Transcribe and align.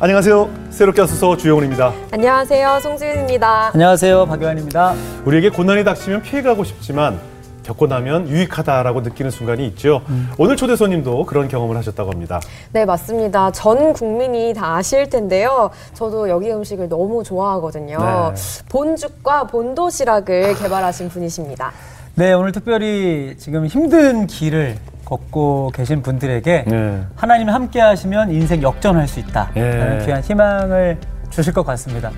안녕하세요. 0.00 0.48
새롭게 0.70 1.00
하소서 1.00 1.36
주영훈입니다. 1.36 1.92
안녕하세요. 2.12 2.78
송지은입니다. 2.80 3.72
안녕하세요. 3.74 4.26
박요한입니다. 4.26 4.94
우리에게 5.24 5.50
고난이 5.50 5.82
닥치면 5.82 6.22
피해가고 6.22 6.62
싶지만 6.62 7.18
겪고 7.64 7.88
나면 7.88 8.28
유익하다라고 8.28 9.00
느끼는 9.00 9.32
순간이 9.32 9.66
있죠. 9.66 10.02
음. 10.08 10.30
오늘 10.38 10.56
초대 10.56 10.76
손님도 10.76 11.26
그런 11.26 11.48
경험을 11.48 11.76
하셨다고 11.78 12.12
합니다. 12.12 12.40
네, 12.72 12.84
맞습니다. 12.84 13.50
전 13.50 13.92
국민이 13.92 14.54
다 14.54 14.76
아실 14.76 15.10
텐데요. 15.10 15.70
저도 15.94 16.28
여기 16.28 16.48
음식을 16.52 16.88
너무 16.88 17.24
좋아하거든요. 17.24 17.98
네. 17.98 18.64
본죽과 18.68 19.48
본도시락을 19.48 20.54
개발하신 20.54 21.08
분이십니다. 21.08 21.72
네, 22.14 22.32
오늘 22.34 22.52
특별히 22.52 23.34
지금 23.36 23.66
힘든 23.66 24.28
길을 24.28 24.76
걷고 25.08 25.72
계신 25.74 26.02
분들에게 26.02 26.64
네. 26.66 27.02
하나님 27.16 27.48
함께 27.48 27.80
하시면 27.80 28.30
인생 28.30 28.62
역전할 28.62 29.08
수 29.08 29.20
있다. 29.20 29.50
네. 29.54 30.02
귀한 30.04 30.22
희망을 30.22 30.98
주실 31.30 31.54
것 31.54 31.64
같습니다. 31.64 32.10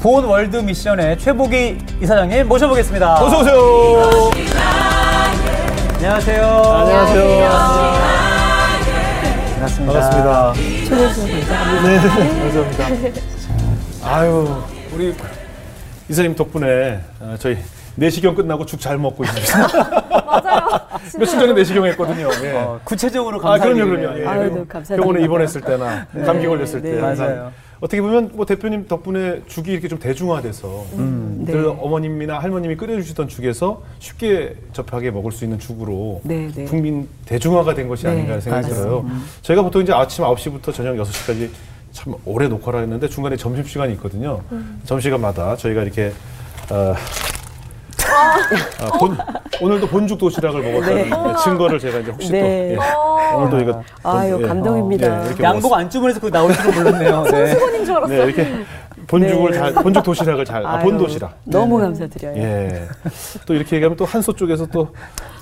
본 0.00 0.24
월드 0.24 0.56
미션의 0.58 1.18
최보기 1.18 1.78
이사장님 2.00 2.46
모셔보겠습니다. 2.46 3.14
어서 3.14 3.40
오세요. 3.40 4.30
안녕하세요. 5.96 6.44
안녕하세요. 6.44 8.16
반갑습니다. 9.54 9.92
반갑습니다. 9.92 10.52
감사합니다. 10.88 11.82
네, 11.82 11.98
감사합니다. 11.98 13.20
아유, 14.08 14.62
우리 14.94 15.14
이사님 16.08 16.36
덕분에 16.36 17.00
어, 17.18 17.34
저희 17.40 17.58
내시경 17.96 18.34
끝나고 18.34 18.64
죽 18.66 18.80
잘 18.80 18.98
먹고 18.98 19.24
있습니다. 19.24 19.68
맞아요. 20.26 20.80
며칠 21.18 21.38
전에 21.38 21.52
내시경 21.54 21.84
했거든요. 21.86 22.28
예. 22.44 22.52
어, 22.52 22.80
구체적으로 22.84 23.38
감사 23.38 23.54
아, 23.54 23.58
그럼요, 23.58 23.90
그럼요. 23.90 24.18
예. 24.20 24.26
아유, 24.26 24.50
감사합니다. 24.68 24.96
병원에 24.96 25.24
입원했을 25.24 25.60
때나 25.62 26.06
네. 26.12 26.22
감기 26.22 26.46
걸렸을 26.46 26.82
네. 26.82 26.92
때. 26.92 27.00
맞아요. 27.00 27.52
어떻게 27.80 28.00
보면 28.00 28.30
뭐 28.34 28.46
대표님 28.46 28.86
덕분에 28.86 29.42
죽이 29.48 29.72
이렇게 29.72 29.88
좀 29.88 29.98
대중화돼서 29.98 30.86
음, 30.94 31.44
네. 31.46 31.52
늘 31.52 31.66
어머님이나 31.66 32.38
할머님이 32.38 32.76
끓여주시던 32.76 33.28
죽에서 33.28 33.82
쉽게 33.98 34.56
접하게 34.72 35.10
먹을 35.10 35.30
수 35.30 35.44
있는 35.44 35.58
죽으로 35.58 36.20
네, 36.24 36.48
네. 36.54 36.64
국민 36.64 37.06
대중화가 37.26 37.74
된 37.74 37.86
것이 37.88 38.04
네, 38.04 38.12
아닌가 38.12 38.40
생각이 38.40 38.68
들어요. 38.68 39.00
음. 39.00 39.26
저희가 39.42 39.62
보통 39.62 39.82
이제 39.82 39.92
아침 39.92 40.24
9시부터 40.24 40.72
저녁 40.72 40.94
6시까지 40.96 41.50
참 41.92 42.14
오래 42.24 42.48
녹화를 42.48 42.80
했는데 42.82 43.08
중간에 43.08 43.36
점심시간이 43.36 43.92
있거든요. 43.94 44.40
음. 44.52 44.80
점심시간마다 44.84 45.56
저희가 45.56 45.82
이렇게 45.82 46.12
어, 46.70 46.94
아, 48.80 48.98
본, 48.98 49.16
오늘도 49.60 49.86
본죽 49.88 50.18
도시락을 50.18 50.62
먹었다는 50.62 51.10
네. 51.10 51.10
증거를 51.44 51.78
제가 51.78 51.98
이제 51.98 52.10
혹시 52.10 52.30
네. 52.30 52.76
또 52.76 52.82
예. 53.20 53.34
오늘도 53.34 53.60
이거 53.60 53.82
아유 54.02 54.38
예. 54.42 54.46
감동입니다. 54.46 55.30
예, 55.38 55.42
양복 55.42 55.72
안 55.74 55.88
주문해서 55.90 56.20
그 56.20 56.30
나올 56.30 56.52
줄은 56.54 56.74
몰랐네요. 56.74 57.24
네. 57.24 57.54
수건인 57.54 57.84
줄 57.84 57.96
알았어요. 57.96 58.18
네, 58.18 58.24
이렇게 58.24 58.64
본죽을 59.06 59.50
네. 59.52 59.58
잘 59.58 59.72
본죽 59.74 60.02
도시락을 60.02 60.44
잘 60.44 60.66
아, 60.66 60.78
본도시락. 60.80 61.38
너무 61.44 61.78
감사드려요. 61.78 62.36
예. 62.36 62.82
또 63.46 63.54
이렇게 63.54 63.76
얘기하면 63.76 63.96
또 63.96 64.04
한소 64.04 64.32
쪽에서 64.32 64.66
또 64.66 64.88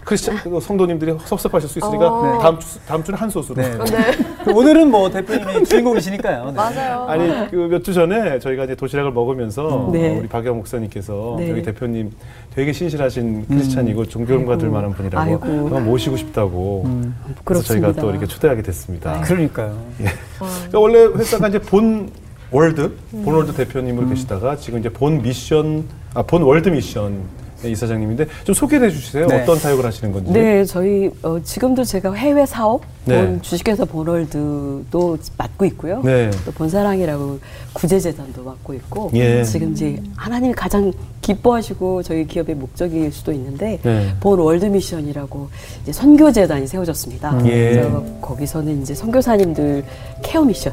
크리스찬 0.05 0.37
성도님들이 0.61 1.17
섭섭하실 1.25 1.67
수 1.71 1.79
있으니까 1.79 2.09
어. 2.13 2.39
다음 2.39 2.59
주 2.59 2.79
다음 2.87 3.03
주는 3.03 3.19
한 3.19 3.31
소스로. 3.31 3.55
네. 3.63 3.71
네. 3.79 4.53
오늘은 4.53 4.91
뭐 4.91 5.11
대표님이 5.11 5.65
주인공이시니까요. 5.65 6.45
네. 6.47 6.53
맞아요. 6.53 7.07
아니 7.09 7.51
그 7.51 7.57
몇 7.69 7.83
주 7.83 7.95
전에 7.95 8.39
저희가 8.39 8.65
이제 8.65 8.75
도시락을 8.75 9.13
먹으면서 9.13 9.89
네. 9.93 10.19
우리 10.19 10.29
박영 10.29 10.57
목사님께서 10.59 11.37
네. 11.39 11.47
저희 11.49 11.63
대표님 11.63 12.13
되게 12.55 12.73
신실하신 12.73 13.47
크리스찬이고 13.49 14.01
음. 14.03 14.07
존경받을 14.07 14.69
만한 14.69 14.93
분이라고 14.93 15.31
한번 15.41 15.85
모시고 15.87 16.17
싶다고 16.19 16.83
음. 16.85 17.15
그래서 17.45 17.65
저희가 17.65 17.93
또 17.93 18.11
이렇게 18.11 18.27
초대하게 18.27 18.61
됐습니다. 18.63 19.13
아, 19.15 19.21
그러니까요. 19.23 19.75
예. 20.03 20.07
어. 20.41 20.79
원래 20.81 21.05
회사가 21.07 21.49
이제 21.49 21.59
본 21.59 22.11
월드 22.55 22.93
본 23.25 23.35
월드 23.35 23.53
대표님으로 23.53 24.07
음. 24.07 24.11
계시다가 24.11 24.57
지금 24.57 24.79
이제 24.79 24.89
본 24.89 25.21
미션 25.23 25.85
아 26.15 26.23
본 26.23 26.43
월드 26.43 26.69
미션 26.69 27.45
네, 27.63 27.71
이사장님인데 27.71 28.27
좀 28.45 28.55
소개해 28.55 28.91
주세요. 28.91 29.27
네. 29.27 29.43
어떤 29.43 29.59
사역을 29.59 29.85
하시는 29.87 30.13
건지. 30.13 30.31
네, 30.33 30.65
저희 30.67 31.11
어, 31.23 31.41
지금도 31.43 31.83
제가 31.83 32.13
해외 32.13 32.45
사업, 32.45 32.83
네. 33.07 33.25
본 33.27 33.41
주식회사 33.43 33.87
본월드도 33.87 35.17
맡고 35.39 35.65
있고요. 35.65 36.03
네. 36.05 36.31
또 36.45 36.53
본사랑이라고 36.53 37.41
구제재단도 37.73 38.45
맡고 38.45 38.75
있고 38.75 39.11
예. 39.15 39.43
지금 39.45 39.73
이제 39.73 40.01
하나님이 40.15 40.53
가장 40.53 40.93
기뻐하시고 41.23 42.03
저희 42.03 42.27
기업의 42.27 42.55
목적일 42.55 43.11
수도 43.11 43.33
있는데 43.33 43.81
네. 43.83 44.15
본 44.21 44.39
월드 44.41 44.67
미션이라고 44.67 45.49
이제 45.83 45.93
선교재단이 45.93 46.67
세워졌습니다. 46.67 47.31
음. 47.33 47.47
예. 47.47 47.71
그래서 47.73 48.05
거기서는 48.21 48.83
이제 48.83 48.95
선교사님들 48.95 49.85
care 50.23 50.45
미션. 50.45 50.73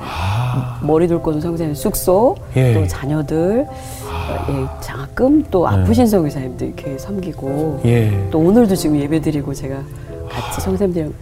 아. 0.00 0.80
머리 0.82 1.06
둘곳은 1.06 1.40
성장의 1.40 1.74
숙소, 1.74 2.36
예. 2.56 2.74
또 2.74 2.86
자녀들, 2.86 3.66
아. 4.08 4.46
예, 4.48 4.82
장학금, 4.82 5.44
또 5.50 5.68
네. 5.68 5.76
아프신 5.76 6.04
네. 6.04 6.10
선교사님들 6.10 6.66
이렇게 6.66 6.98
섬기고, 6.98 7.80
예. 7.84 8.28
또 8.30 8.38
오늘도 8.38 8.74
지금 8.74 8.98
예배드리고 8.98 9.54
제가 9.54 9.76
같이 10.28 10.56
아. 10.56 10.60
선교사님들이랑 10.60 11.12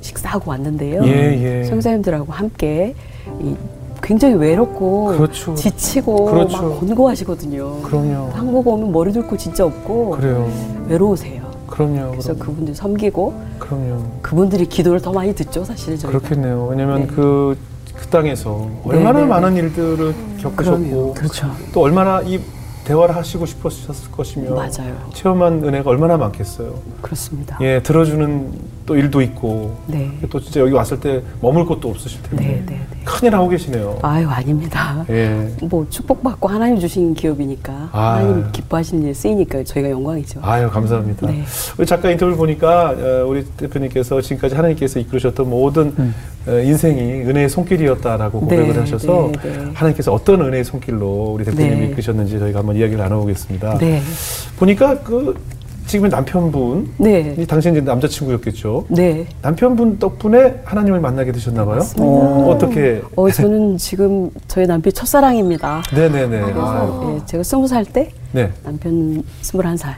식사하고 0.00 0.50
왔는데요. 0.50 1.02
예, 1.06 1.60
예. 1.60 1.64
성사님들하고 1.64 2.32
함께 2.32 2.94
이 3.40 3.54
굉장히 4.02 4.34
외롭고 4.34 5.06
그렇죠. 5.06 5.54
지치고 5.54 6.26
그렇죠. 6.26 6.62
막 6.62 6.80
권고하시거든요. 6.80 7.80
그럼요. 7.80 8.30
한국 8.34 8.66
오면 8.68 8.92
머리 8.92 9.12
둘고 9.12 9.38
진짜 9.38 9.64
없고 9.64 10.10
그래요. 10.10 10.46
외로우세요. 10.88 11.42
그럼요. 11.66 12.10
그래서 12.10 12.34
그럼요. 12.34 12.44
그분들 12.44 12.74
섬기고 12.74 13.34
그럼요. 13.58 14.02
그분들이 14.20 14.66
기도를 14.66 15.00
더 15.00 15.10
많이 15.10 15.34
듣죠, 15.34 15.64
사실 15.64 15.98
저희가. 15.98 16.18
그렇겠네요. 16.18 16.66
왜냐면 16.66 17.00
네. 17.00 17.06
그 17.06 17.56
그 17.96 18.06
땅에서 18.08 18.68
얼마나 18.84 19.20
네네. 19.20 19.26
많은 19.26 19.56
일들을 19.56 20.14
겪으셨고 20.40 21.14
그렇죠. 21.14 21.50
또 21.72 21.80
얼마나 21.82 22.20
이 22.22 22.40
대화를 22.84 23.16
하시고 23.16 23.46
싶으셨을 23.46 24.10
것이며 24.10 24.54
맞아요. 24.54 24.94
체험한 25.14 25.64
은혜가 25.64 25.88
얼마나 25.90 26.16
많겠어요. 26.16 26.74
그렇습니다. 27.00 27.56
예, 27.62 27.80
들어주는 27.82 28.52
또 28.86 28.96
일도 28.96 29.22
있고 29.22 29.76
네. 29.86 30.10
또 30.30 30.38
진짜 30.40 30.60
여기 30.60 30.72
왔을 30.72 31.00
때 31.00 31.22
머물 31.40 31.64
곳도 31.64 31.88
없으실 31.88 32.22
텐데 32.22 32.44
네, 32.44 32.62
네, 32.66 32.74
네. 32.74 32.80
큰일 33.04 33.34
하고 33.34 33.48
계시네요. 33.48 33.98
아유 34.02 34.28
아닙니다. 34.28 35.04
예. 35.08 35.50
뭐 35.62 35.86
축복받고 35.88 36.48
하나님 36.48 36.78
주신 36.78 37.14
기업이니까 37.14 37.88
아. 37.92 38.16
하나님 38.16 38.52
기뻐하시는 38.52 39.06
일 39.06 39.14
쓰이니까 39.14 39.64
저희가 39.64 39.88
영광이죠. 39.90 40.40
아유 40.42 40.68
감사합니다. 40.68 41.26
네. 41.26 41.44
우리 41.78 41.86
작가 41.86 42.10
인터뷰 42.10 42.36
보니까 42.36 42.90
어, 42.90 43.26
우리 43.26 43.44
대표님께서 43.56 44.20
지금까지 44.20 44.54
하나님께서 44.54 45.00
이끌으셨던 45.00 45.48
모든 45.48 45.94
음. 45.98 46.14
어, 46.46 46.58
인생이 46.58 47.22
은혜의 47.22 47.48
손길이었다라고 47.48 48.40
고백을 48.40 48.74
네, 48.74 48.80
하셔서 48.80 49.32
하나님께서 49.72 50.12
어떤 50.12 50.42
은혜의 50.42 50.64
손길로 50.64 51.32
우리 51.34 51.44
대표님이 51.44 51.86
이끄셨는지 51.86 52.38
저희가 52.38 52.58
한번 52.58 52.76
이야기를 52.76 52.98
나눠보겠습니다. 52.98 53.78
보니까 54.58 55.00
그 55.00 55.34
지금의 55.86 56.10
남편분, 56.10 56.94
네. 56.98 57.44
당신 57.46 57.72
이제 57.72 57.80
남자친구였겠죠. 57.80 58.86
네. 58.88 59.26
남편분 59.42 59.98
덕분에 59.98 60.62
하나님을 60.64 61.00
만나게 61.00 61.30
되셨나 61.32 61.64
봐요. 61.64 61.80
어. 61.98 62.46
어떻게? 62.50 63.02
어, 63.16 63.30
저는 63.30 63.76
지금 63.76 64.30
저희 64.48 64.66
남편 64.66 64.92
첫사랑입니다. 64.92 65.82
네네네. 65.94 66.40
그래서 66.40 67.14
예, 67.14 67.26
제가 67.26 67.42
스무 67.42 67.68
살 67.68 67.84
때, 67.84 68.10
네. 68.32 68.50
남편 68.64 69.22
스물한 69.42 69.76
살. 69.76 69.96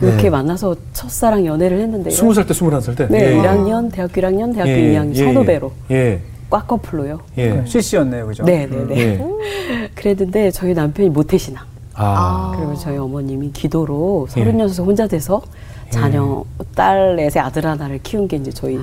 이렇게 0.00 0.24
네. 0.24 0.30
만나서 0.30 0.76
첫사랑 0.92 1.44
연애를 1.44 1.80
했는데요. 1.80 2.14
스무 2.14 2.32
살 2.32 2.46
때, 2.46 2.54
스물한 2.54 2.80
살 2.80 2.94
때? 2.94 3.06
네, 3.08 3.32
예. 3.32 3.36
1학년, 3.36 3.92
대학교 3.92 4.20
1학년, 4.20 4.54
대학교 4.54 4.70
예. 4.70 4.92
2학년, 4.94 5.14
예. 5.14 5.24
선후배로. 5.24 5.72
예. 5.90 6.20
꽉 6.50 6.66
커플로요. 6.66 7.20
예. 7.36 7.62
CC였네요, 7.66 8.26
그죠? 8.26 8.44
네네네. 8.44 8.96
예. 8.96 9.20
그랬는데 9.94 10.50
저희 10.52 10.72
남편이 10.72 11.10
모태신앙. 11.10 11.64
아. 11.98 12.52
그리고 12.56 12.74
저희 12.76 12.96
어머님이 12.96 13.50
기도로 13.52 14.28
서른여섯 14.30 14.86
혼자 14.86 15.06
돼서 15.06 15.42
자녀 15.90 16.44
예. 16.60 16.64
딸 16.74 17.16
넷의 17.16 17.42
아들 17.42 17.66
하나를 17.66 17.98
키운 18.02 18.28
게 18.28 18.36
이제 18.36 18.50
저희 18.52 18.76
어, 18.76 18.82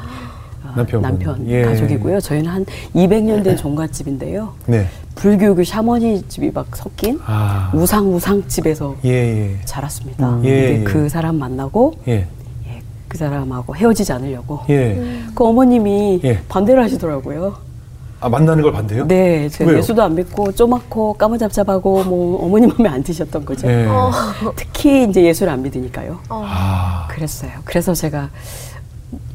남편, 0.75 1.01
남편 1.01 1.47
예. 1.47 1.63
가족이고요. 1.63 2.19
저희는 2.19 2.51
한 2.51 2.65
200년 2.93 3.43
된 3.43 3.55
종갓집인데요. 3.55 4.53
네. 4.65 4.87
불교교 5.15 5.63
샤머니 5.63 6.21
집이 6.27 6.51
막 6.51 6.75
섞인 6.75 7.19
아. 7.25 7.71
우상 7.73 8.13
우상 8.13 8.45
집에서 8.49 8.95
예, 9.05 9.09
예. 9.09 9.61
자랐습니다. 9.63 10.29
음. 10.29 10.41
근데 10.41 10.83
그 10.83 11.07
사람 11.07 11.37
만나고 11.37 11.93
예. 12.07 12.27
그 13.07 13.17
사람하고 13.17 13.75
헤어지지 13.77 14.11
않으려고 14.11 14.59
그 14.67 15.45
어머님이 15.45 16.21
반대를 16.49 16.83
하시더라고요. 16.83 17.55
아 18.19 18.29
만나는 18.29 18.63
걸 18.63 18.71
반대요? 18.71 19.05
네, 19.07 19.49
제가 19.49 19.69
왜요? 19.69 19.79
예수도 19.79 20.01
안 20.01 20.15
믿고 20.15 20.51
쪼맣고 20.53 21.13
까무잡잡하고 21.13 22.03
뭐 22.05 22.45
어머니 22.45 22.65
마음에 22.67 22.89
안 22.89 23.03
드셨던 23.03 23.45
거죠. 23.45 23.67
네. 23.67 23.85
어. 23.87 24.11
특히 24.55 25.03
이제 25.03 25.21
예수를 25.23 25.51
안 25.51 25.61
믿으니까요. 25.61 26.19
어. 26.29 26.43
아. 26.47 27.07
그랬어요. 27.09 27.51
그래서 27.65 27.93
제가 27.93 28.29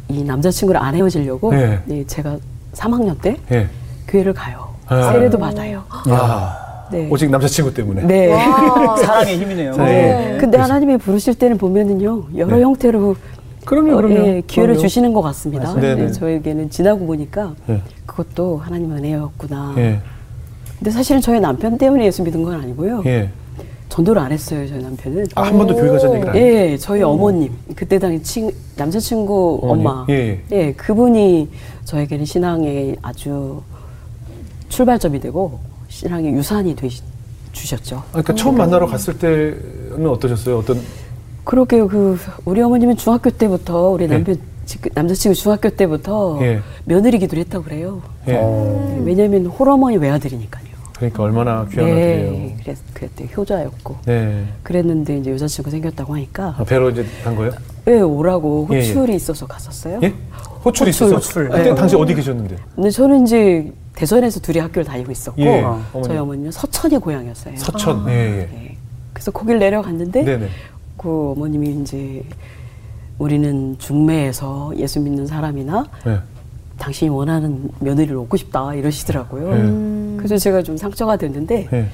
이 0.09 0.25
남자친구를 0.25 0.81
안 0.81 0.95
헤어지려고 0.95 1.53
네. 1.53 1.81
네, 1.85 2.05
제가 2.07 2.39
3학년 2.73 3.21
때 3.21 3.37
네. 3.49 3.69
교회를 4.09 4.33
가요. 4.33 4.69
아. 4.87 5.13
세례도 5.13 5.39
받아요. 5.39 5.85
아. 5.89 6.87
네. 6.91 7.07
오직 7.11 7.31
남자친구 7.31 7.73
때문에. 7.73 8.03
네. 8.03 8.29
사랑의 9.05 9.39
힘이네요. 9.39 9.77
네. 9.77 9.85
네. 9.85 10.39
근데 10.41 10.59
하나님이 10.59 10.97
부르실 10.97 11.35
때는 11.35 11.59
보면은요 11.59 12.25
여러 12.37 12.57
네. 12.57 12.63
형태로 12.63 13.15
그럼요, 13.65 13.97
그럼요. 13.97 14.15
예, 14.15 14.43
기회를 14.47 14.75
그럼요. 14.75 14.81
주시는 14.81 15.13
것 15.13 15.23
같습니다. 15.23 15.75
네, 15.75 16.11
저에게는 16.13 16.71
지나고 16.71 17.07
보니까 17.07 17.55
네. 17.67 17.83
그것도 18.07 18.59
하나님 18.59 18.93
은혜였구나. 18.93 19.75
예. 19.79 20.01
근데 20.79 20.91
사실은 20.91 21.21
저희 21.21 21.41
남편 21.41 21.77
때문에 21.77 22.07
예수 22.07 22.23
믿은 22.23 22.43
건 22.43 22.61
아니고요. 22.61 23.03
예. 23.07 23.29
전도를 23.91 24.23
안 24.23 24.33
했어요, 24.33 24.67
저희 24.69 24.83
남편은. 24.83 25.27
아, 25.35 25.43
한 25.43 25.59
번도 25.59 25.75
교회 25.75 25.89
가자는 25.91 26.15
얘기를 26.17 26.31
안? 26.31 26.37
예, 26.37 26.77
저희 26.79 27.03
오. 27.03 27.11
어머님. 27.11 27.53
그때 27.75 27.99
당시 27.99 28.23
친, 28.23 28.51
남자친구 28.77 29.61
어머니. 29.63 29.81
엄마. 29.87 30.07
예, 30.09 30.15
예. 30.53 30.57
예, 30.57 30.73
그분이 30.73 31.49
저에게는 31.85 32.25
신앙의 32.25 32.97
아주 33.03 33.61
출발점이 34.69 35.19
되고 35.21 35.59
신앙의 35.89 36.33
유산이 36.35 36.77
되시, 36.77 37.03
주셨죠. 37.53 38.05
그러니까 38.11 38.35
처음 38.37 38.57
만나러 38.57 38.87
갔을 38.87 39.19
때는 39.19 40.07
어떠셨어요? 40.07 40.59
어떤 40.59 40.81
그러게요. 41.45 41.89
그 41.89 42.19
우리 42.45 42.61
어머님은 42.63 42.97
중학교 42.97 43.31
때부터 43.31 43.89
우리 43.89 44.05
예. 44.05 44.09
남편 44.09 44.37
예. 44.37 44.91
남자친구 44.95 45.35
중학교 45.35 45.69
때부터 45.71 46.39
예. 46.43 46.61
며느리 46.85 47.19
기도를 47.19 47.45
했다고 47.45 47.65
그래요. 47.65 48.03
예. 48.29 48.37
어. 48.41 49.03
왜냐하면 49.05 49.47
홀어머니 49.47 49.97
외아들이니까요. 49.97 50.71
그러니까 50.95 51.23
얼마나 51.23 51.67
귀한 51.71 51.87
네, 51.87 51.93
아들이에요. 51.93 52.57
그랬, 52.63 52.79
그랬대 52.93 53.29
효자였고. 53.35 53.97
네. 54.05 54.45
그랬는데 54.63 55.17
이제 55.19 55.31
여자친구 55.33 55.71
생겼다고 55.71 56.15
하니까. 56.15 56.55
아, 56.59 56.65
배로 56.65 56.91
이제 56.91 57.07
간 57.25 57.35
거예요? 57.37 57.53
네, 57.87 58.01
오라고 58.03 58.69
예, 58.73 58.81
호출이 58.81 59.13
예. 59.13 59.17
있어서 59.17 59.47
갔었어요. 59.47 59.99
예? 60.03 60.13
호출이 60.63 60.91
호출, 60.91 61.07
있었어? 61.07 61.15
호출. 61.15 61.49
그때 61.49 61.63
네. 61.71 61.75
당시 61.75 61.97
어디 61.97 62.15
계셨는데? 62.15 62.57
근데 62.77 62.91
저는 62.91 63.23
이제 63.23 63.73
대전에서 63.95 64.41
둘이 64.41 64.59
학교를 64.59 64.85
다니고 64.85 65.11
있었고 65.11 65.41
예. 65.41 65.65
저희 66.05 66.19
어머니는 66.19 66.53
서천이 66.53 66.99
고향이었어요. 66.99 67.57
서천. 67.57 68.07
아. 68.07 68.13
예, 68.13 68.15
예. 68.15 68.49
네. 68.53 68.77
그래서 69.15 69.31
거길 69.31 69.59
내려갔는데 69.59 70.23
네네. 70.23 70.49
그 71.01 71.31
어머님이 71.31 71.81
이제 71.81 72.23
우리는 73.19 73.75
중매에서 73.79 74.73
예수 74.77 75.01
믿는 75.01 75.27
사람이나 75.27 75.87
네. 76.05 76.19
당신이 76.79 77.09
원하는 77.09 77.71
며느리를 77.81 78.15
얻고 78.19 78.37
싶다 78.37 78.75
이러시더라고요. 78.75 79.55
네. 79.55 80.17
그래서 80.19 80.37
제가 80.37 80.63
좀 80.63 80.77
상처가 80.77 81.17
됐는데 81.17 81.69
네. 81.71 81.89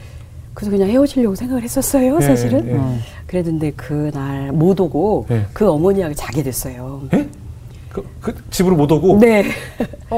그래서 0.54 0.72
그냥 0.72 0.88
헤어지려고 0.88 1.36
생각을 1.36 1.62
했었어요, 1.62 2.18
네, 2.18 2.26
사실은. 2.26 2.66
네. 2.66 2.98
그랬는데 3.28 3.72
그날 3.72 4.50
못 4.50 4.80
오고 4.80 5.26
네. 5.28 5.46
그 5.52 5.70
어머니하고 5.70 6.14
자게 6.14 6.42
됐어요. 6.42 7.02
그, 8.02 8.04
그, 8.20 8.34
집으로 8.50 8.76
못 8.76 8.90
오고? 8.90 9.18
네. 9.18 9.44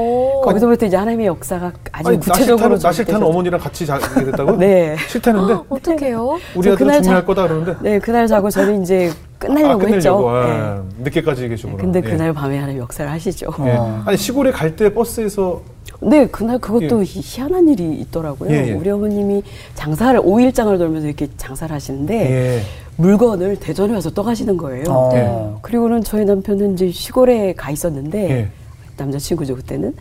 거기서부터 0.43 0.85
이제 0.85 0.97
하나님의 0.97 1.27
역사가 1.27 1.71
아주 1.91 2.09
아니, 2.09 2.19
구체적으로. 2.19 2.77
나 2.77 2.91
싫다는 2.91 3.23
어머니랑 3.25 3.59
같이 3.59 3.85
자게 3.85 4.25
됐다고? 4.25 4.55
네. 4.57 4.95
싫다는데? 5.07 5.63
어떡해요? 5.69 6.39
우리 6.55 6.71
아들은 6.71 7.01
중요할 7.03 7.25
거다 7.25 7.47
그러는데? 7.47 7.75
네, 7.81 7.99
그날 7.99 8.27
자고 8.27 8.49
저는 8.49 8.83
이제 8.83 9.11
끝내려고, 9.37 9.83
아, 9.83 9.87
했죠. 9.87 10.29
아, 10.29 10.81
네. 10.97 11.03
늦게까지 11.05 11.47
계시구나. 11.47 11.77
근데 11.77 12.01
그날 12.01 12.29
예. 12.29 12.31
밤에 12.33 12.57
하나님 12.57 12.81
역사를 12.81 13.09
하시죠. 13.09 13.47
예. 13.65 13.71
어. 13.71 14.03
아니, 14.05 14.17
시골에 14.17 14.51
갈 14.51 14.75
때 14.75 14.93
버스에서 14.93 15.61
네, 16.01 16.27
그날 16.27 16.59
그것도 16.59 17.01
예. 17.01 17.03
희한한 17.05 17.67
일이 17.69 17.93
있더라고요. 18.01 18.49
예, 18.51 18.67
예. 18.67 18.71
우리 18.73 18.89
어머님이 18.89 19.43
장사를 19.75 20.17
5일장을 20.21 20.77
돌면서 20.77 21.07
이렇게 21.07 21.27
장사를 21.37 21.73
하시는데 21.75 22.31
예. 22.31 22.61
물건을 22.99 23.55
대전에 23.55 23.93
와서 23.93 24.09
떠가시는 24.09 24.57
거예요. 24.57 24.83
어. 24.89 25.09
네. 25.13 25.55
그리고는 25.61 26.03
저희 26.03 26.25
남편은 26.25 26.73
이제 26.73 26.91
시골에 26.91 27.53
가 27.53 27.71
있었는데 27.71 28.29
예. 28.29 28.49
남자친구죠 28.97 29.55
그때는 29.55 29.95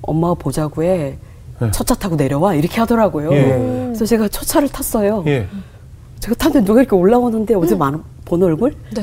엄마 0.00 0.32
보자고에 0.34 1.18
예. 1.62 1.70
첫차 1.72 1.94
타고 1.96 2.14
내려와 2.14 2.54
이렇게 2.54 2.78
하더라고요. 2.80 3.30
그래서 3.30 4.06
제가 4.06 4.28
첫 4.28 4.44
차를 4.44 4.68
탔어요. 4.68 5.24
제가 6.20 6.34
탔는데 6.38 6.64
누가 6.64 6.80
이렇게 6.80 6.94
올라오는데 6.94 7.54
어제 7.54 7.74
음. 7.74 8.02
본 8.24 8.42
얼굴? 8.42 8.74
네. 8.94 9.02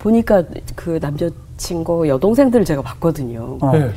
보니까 0.00 0.42
그 0.74 0.98
남자친구 1.00 2.08
여동생들을 2.08 2.64
제가 2.64 2.82
봤거든요. 2.82 3.58
어. 3.60 3.72
네. 3.72 3.92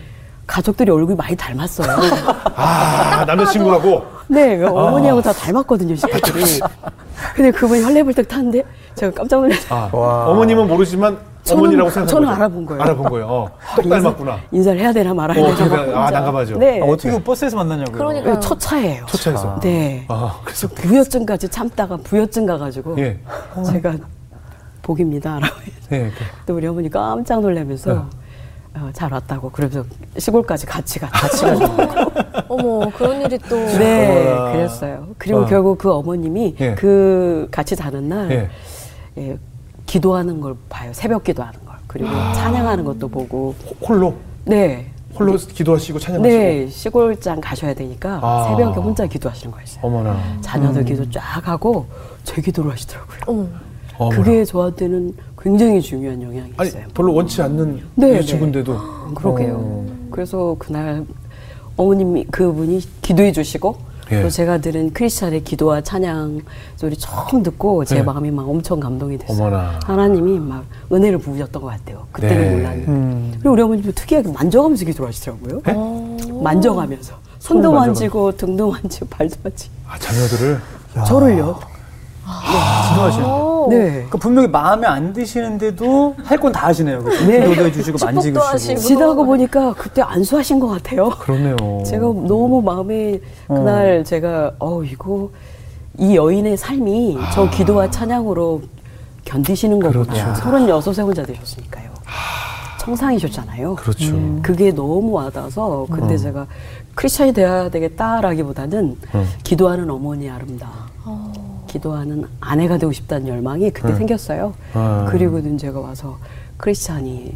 가족들이 0.45 0.91
얼굴이 0.91 1.15
많이 1.17 1.35
닮았어요. 1.35 1.97
아, 2.55 3.25
남자친구하고? 3.25 4.03
네, 4.27 4.57
그 4.57 4.67
어머니하고 4.67 5.19
아. 5.19 5.21
다 5.21 5.33
닮았거든요, 5.33 5.95
식구들이. 5.95 6.59
근데 7.35 7.51
그분이 7.51 7.83
헐레벌떡 7.83 8.27
탔는데 8.27 8.63
제가 8.95 9.11
깜짝 9.13 9.41
놀랐어요. 9.41 9.89
아, 9.91 10.25
어머님은 10.29 10.67
모르지만 10.67 11.17
어머니라고 11.51 11.89
생각 11.89 12.07
저는 12.07 12.29
알아본 12.29 12.65
거예요. 12.65 12.81
알아본 12.81 13.09
거예요. 13.09 13.27
어, 13.27 13.49
똑 13.75 13.89
닮았구나. 13.89 14.39
인사를 14.51 14.79
해야 14.79 14.93
되나 14.93 15.13
말아야 15.13 15.43
어, 15.43 15.55
되나. 15.55 16.05
아, 16.05 16.09
난감하죠. 16.11 16.57
네. 16.57 16.81
아, 16.81 16.85
어떻게 16.85 17.11
그 17.11 17.19
버스에서 17.21 17.57
만나냐고요? 17.57 17.97
그러니까 17.97 18.39
첫 18.39 18.59
차예요. 18.59 19.05
첫 19.07 19.19
차에서. 19.21 19.59
네. 19.61 20.05
아, 20.07 20.39
그래서 20.43 20.67
부여증까지 20.69 21.49
참다가 21.49 21.97
부여증 21.97 22.45
가가지고 22.45 22.97
예. 22.99 23.19
제가 23.65 23.95
복입니다. 24.81 25.39
라고 25.39 25.55
네, 25.89 26.11
또 26.45 26.55
우리 26.55 26.67
어머니 26.67 26.89
깜짝 26.89 27.41
놀라면서 27.41 27.93
네. 27.93 27.99
어, 28.75 28.89
잘 28.91 29.11
왔다고 29.13 29.51
그러면서 29.51 29.85
시골까지 30.17 30.65
같이 30.65 30.99
가 30.99 31.07
같이 31.07 31.45
가고 31.45 31.63
어머 32.47 32.89
그런 32.89 33.21
일이 33.21 33.37
또네 33.37 34.51
그랬어요. 34.51 35.07
그리고 35.17 35.41
어. 35.41 35.45
결국 35.45 35.77
그 35.77 35.91
어머님이 35.91 36.55
예. 36.59 36.73
그 36.75 37.47
같이 37.51 37.75
자는 37.75 38.09
날 38.09 38.31
예. 38.31 38.49
예, 39.17 39.37
기도하는 39.85 40.41
걸 40.41 40.55
봐요. 40.69 40.91
새벽 40.93 41.23
기도하는 41.23 41.59
걸 41.65 41.75
그리고 41.87 42.09
아. 42.09 42.33
찬양하는 42.33 42.83
것도 42.83 43.07
보고 43.07 43.53
홀로 43.87 44.15
네 44.45 44.87
홀로 45.15 45.37
기도하시고 45.37 45.99
찬양하시고 45.99 46.27
네 46.27 46.67
시골장 46.67 47.41
가셔야 47.41 47.75
되니까 47.75 48.19
아. 48.23 48.47
새벽에 48.49 48.79
혼자 48.79 49.05
기도하시는 49.05 49.51
거였어요. 49.51 49.85
어머나 49.85 50.17
자녀들 50.41 50.81
음. 50.81 50.85
기도 50.85 51.09
쫙 51.11 51.47
하고 51.47 51.85
제 52.23 52.41
기도를 52.41 52.71
하시더라고요. 52.71 53.19
어머. 53.27 54.09
그게 54.09 54.43
저한테는 54.43 55.15
굉장히 55.43 55.81
중요한 55.81 56.21
영향이 56.21 56.53
아니, 56.55 56.69
있어요. 56.69 56.85
별로 56.93 57.13
원치 57.13 57.41
않는 57.41 57.81
네, 57.95 58.21
친구인데도. 58.21 58.73
네. 58.73 58.79
그러게요. 59.15 59.55
어. 59.59 59.85
그래서 60.09 60.55
그날 60.57 61.05
어머님이 61.75 62.25
그분이 62.25 62.79
기도해 63.01 63.31
주시고 63.33 63.75
예. 64.11 64.21
또 64.21 64.29
제가 64.29 64.59
들은 64.59 64.93
크리스찬의 64.93 65.43
기도와 65.43 65.81
찬양 65.81 66.41
소리 66.77 66.95
처음 66.95 67.43
듣고 67.43 67.83
제 67.83 67.95
네. 67.95 68.03
마음이 68.03 68.31
막 68.31 68.47
엄청 68.47 68.79
감동이 68.79 69.17
됐어요. 69.17 69.47
어머나. 69.47 69.79
하나님이 69.83 70.39
막 70.39 70.63
은혜를 70.91 71.17
부으셨던 71.17 71.61
것 71.61 71.67
같아요. 71.69 72.05
그때는 72.11 72.41
네. 72.41 72.55
몰랐는데. 72.55 72.91
음. 72.91 73.31
그리고 73.39 73.51
우리 73.51 73.61
어머님도 73.63 73.91
특이하게 73.93 74.31
만져가면서 74.31 74.85
기도를 74.85 75.09
하시더라고요. 75.09 75.61
네? 75.65 76.33
만져가면서. 76.41 77.15
손도 77.39 77.73
만지고 77.73 78.31
등도 78.37 78.71
만지고 78.71 79.07
발도 79.11 79.35
만지고. 79.43 79.73
아, 79.89 79.97
자녀들을? 79.99 80.59
저를요. 81.05 81.59
아, 82.25 82.89
기도하시는. 82.91 83.25
네. 83.69 83.91
그러니까 83.91 84.17
분명히 84.17 84.47
마음에 84.47 84.87
안 84.87 85.13
드시는데도 85.13 86.15
할 86.23 86.37
건 86.39 86.51
다 86.51 86.67
하시네요. 86.67 87.03
그렇죠? 87.03 87.25
네. 87.25 87.39
기도도 87.41 87.65
해 87.67 87.71
주시고 87.71 87.97
만지고 88.05 88.39
시고. 88.57 88.79
지나고 88.79 89.25
보니까 89.25 89.73
그때 89.73 90.01
안수하신 90.01 90.59
것 90.59 90.67
같아요. 90.67 91.09
그렇네요. 91.09 91.55
제가 91.85 92.05
너무 92.05 92.61
마음에 92.61 93.19
그날 93.47 93.99
어. 93.99 94.03
제가 94.03 94.51
어 94.59 94.83
이거 94.83 95.29
이 95.97 96.15
여인의 96.15 96.57
삶이 96.57 97.17
아. 97.19 97.31
저 97.31 97.49
기도와 97.49 97.89
찬양으로 97.89 98.61
견디시는 99.25 99.79
거구나. 99.79 100.03
그렇죠. 100.03 100.41
36세 100.41 101.03
혼자 101.03 101.23
되셨으니까요. 101.23 101.91
청상이셨잖아요. 102.79 103.75
그렇죠. 103.75 104.13
음. 104.13 104.39
그게 104.43 104.71
너무 104.71 105.11
와닿아서 105.11 105.87
그때 105.89 106.15
음. 106.15 106.17
제가 106.17 106.45
크리스천이 106.95 107.33
돼야 107.33 107.69
되겠다라기보다는 107.69 108.97
음. 109.15 109.29
기도하는 109.43 109.89
어머니 109.89 110.29
아름다. 110.29 110.69
어. 111.05 111.31
기도하는 111.73 112.25
아내가 112.39 112.77
되고 112.77 112.91
싶다는 112.91 113.27
열망이 113.27 113.71
그때 113.71 113.89
네. 113.89 113.95
생겼어요. 113.95 114.53
아. 114.73 115.07
그리고는 115.09 115.57
제가 115.57 115.79
와서 115.79 116.17
크리스찬이 116.57 117.35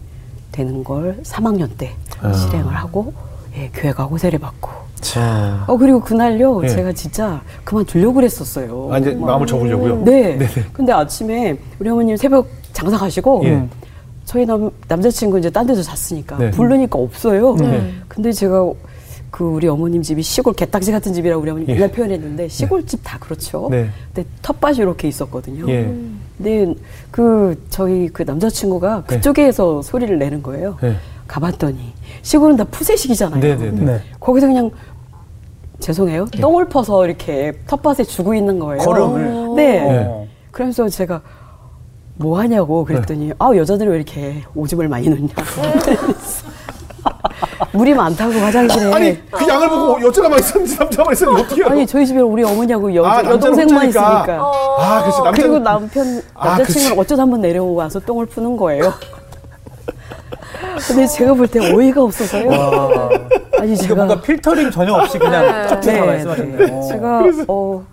되는 0.52 0.84
걸 0.84 1.18
3학년 1.24 1.70
때 1.78 1.96
아. 2.22 2.32
실행을 2.32 2.74
하고 2.76 3.14
예, 3.56 3.70
교회 3.74 3.92
가고 3.92 4.18
세례 4.18 4.38
받고. 4.38 4.70
자. 5.02 5.64
어 5.68 5.78
그리고 5.78 6.00
그날요 6.00 6.64
예. 6.64 6.70
제가 6.70 6.92
진짜 6.94 7.42
그만 7.64 7.86
두려고 7.86 8.16
그랬었어요. 8.16 8.90
아, 8.92 9.00
이제 9.00 9.12
마음을 9.14 9.48
접으려고요. 9.48 10.04
네. 10.04 10.38
네네. 10.38 10.48
근데 10.74 10.92
아침에 10.92 11.58
우리 11.80 11.90
어머님 11.90 12.16
새벽 12.16 12.48
장사 12.74 12.98
가시고 12.98 13.42
예. 13.46 13.68
저희 14.26 14.46
남 14.46 14.70
남자친구 14.88 15.40
이제 15.40 15.50
딴 15.50 15.66
데서 15.66 15.82
잤으니까 15.82 16.38
네. 16.38 16.52
부르니까 16.52 17.00
없어요. 17.00 17.56
네. 17.56 17.94
근데 18.08 18.32
제가 18.32 18.72
그 19.38 19.44
우리 19.44 19.68
어머님 19.68 20.02
집이 20.02 20.24
시골 20.24 20.56
개딱지 20.56 20.92
같은 20.92 21.14
집이라고 21.14 21.40
우리 21.40 21.52
어머니 21.52 21.68
예. 21.68 21.74
맨날 21.74 21.92
표현했는데 21.92 22.44
네. 22.44 22.50
시골집 22.50 23.02
다 23.04 23.20
그렇죠. 23.20 23.68
네. 23.70 23.88
근데 24.12 24.28
텃밭이 24.42 24.80
이렇게 24.80 25.08
있었거든요. 25.08 25.70
예. 25.72 25.94
근데 26.38 26.74
그 27.12 27.64
저희 27.70 28.10
그 28.10 28.24
남자친구가 28.24 29.04
네. 29.08 29.16
그쪽에서 29.16 29.82
네. 29.84 29.88
소리를 29.88 30.18
내는 30.18 30.42
거예요. 30.42 30.76
네. 30.82 30.96
가봤더니 31.28 31.94
시골은 32.24 32.56
다 32.56 32.64
푸세식이잖아요. 32.64 33.40
네, 33.40 33.56
네, 33.56 34.02
거기서 34.20 34.48
그냥 34.48 34.72
죄송해요. 35.82 36.26
똥을 36.42 36.68
퍼서 36.68 37.06
이렇게 37.06 37.54
텃밭에 37.68 38.06
주고 38.06 38.34
있는 38.34 38.58
거예요. 38.58 38.82
걸음을. 38.82 39.56
네. 39.56 40.28
그러면서 40.50 40.90
제가 40.90 41.22
뭐 42.16 42.40
하냐고 42.40 42.84
그랬더니 42.86 43.34
아 43.38 43.52
여자들이 43.56 43.88
왜 43.88 43.98
이렇게 43.98 44.42
오줌을 44.56 44.88
많이 44.88 45.08
넣냐. 45.10 45.30
물이 47.72 47.94
많다고 47.94 48.34
화장실에. 48.34 48.94
아니 48.94 49.30
그 49.32 49.48
양을 49.48 49.70
보고 49.70 50.02
여자가만 50.08 50.40
있었는지 50.40 50.78
남자만 50.80 51.14
있었는지 51.14 51.44
어떻게 51.44 51.62
해요? 51.62 51.70
아니 51.72 51.86
저희 51.88 52.06
집에 52.06 52.20
우리 52.20 52.44
어머니하고 52.44 52.94
여, 52.96 53.06
아, 53.06 53.24
여동생만 53.24 53.90
있으니까. 53.90 54.38
어. 54.42 54.76
아, 54.80 55.04
그치, 55.04 55.18
남자 55.22 55.32
그리고 55.42 55.60
남편 55.60 56.22
아, 56.34 56.48
남자친구는 56.58 56.98
아, 56.98 57.02
어쩌다 57.02 57.22
한번 57.24 57.42
내려와서 57.42 58.00
똥을 58.02 58.26
푸는 58.28 58.58
거예요. 58.58 58.94
근데 60.88 61.08
제가 61.08 61.34
볼 61.34 61.48
때 61.48 61.60
어이가 61.74 62.04
없어서요. 62.04 62.48
와. 62.50 63.10
아니 63.60 63.76
제가 63.76 63.96
뭔가 63.96 64.20
필터링 64.22 64.70
전혀 64.72 64.94
없이 64.94 65.18
그냥 65.18 65.68
쭉쭉 65.68 65.94
네, 65.94 66.02
말씀하셨네요. 66.02 66.58
네. 66.58 66.88
제가 66.90 67.24
어 67.48 67.84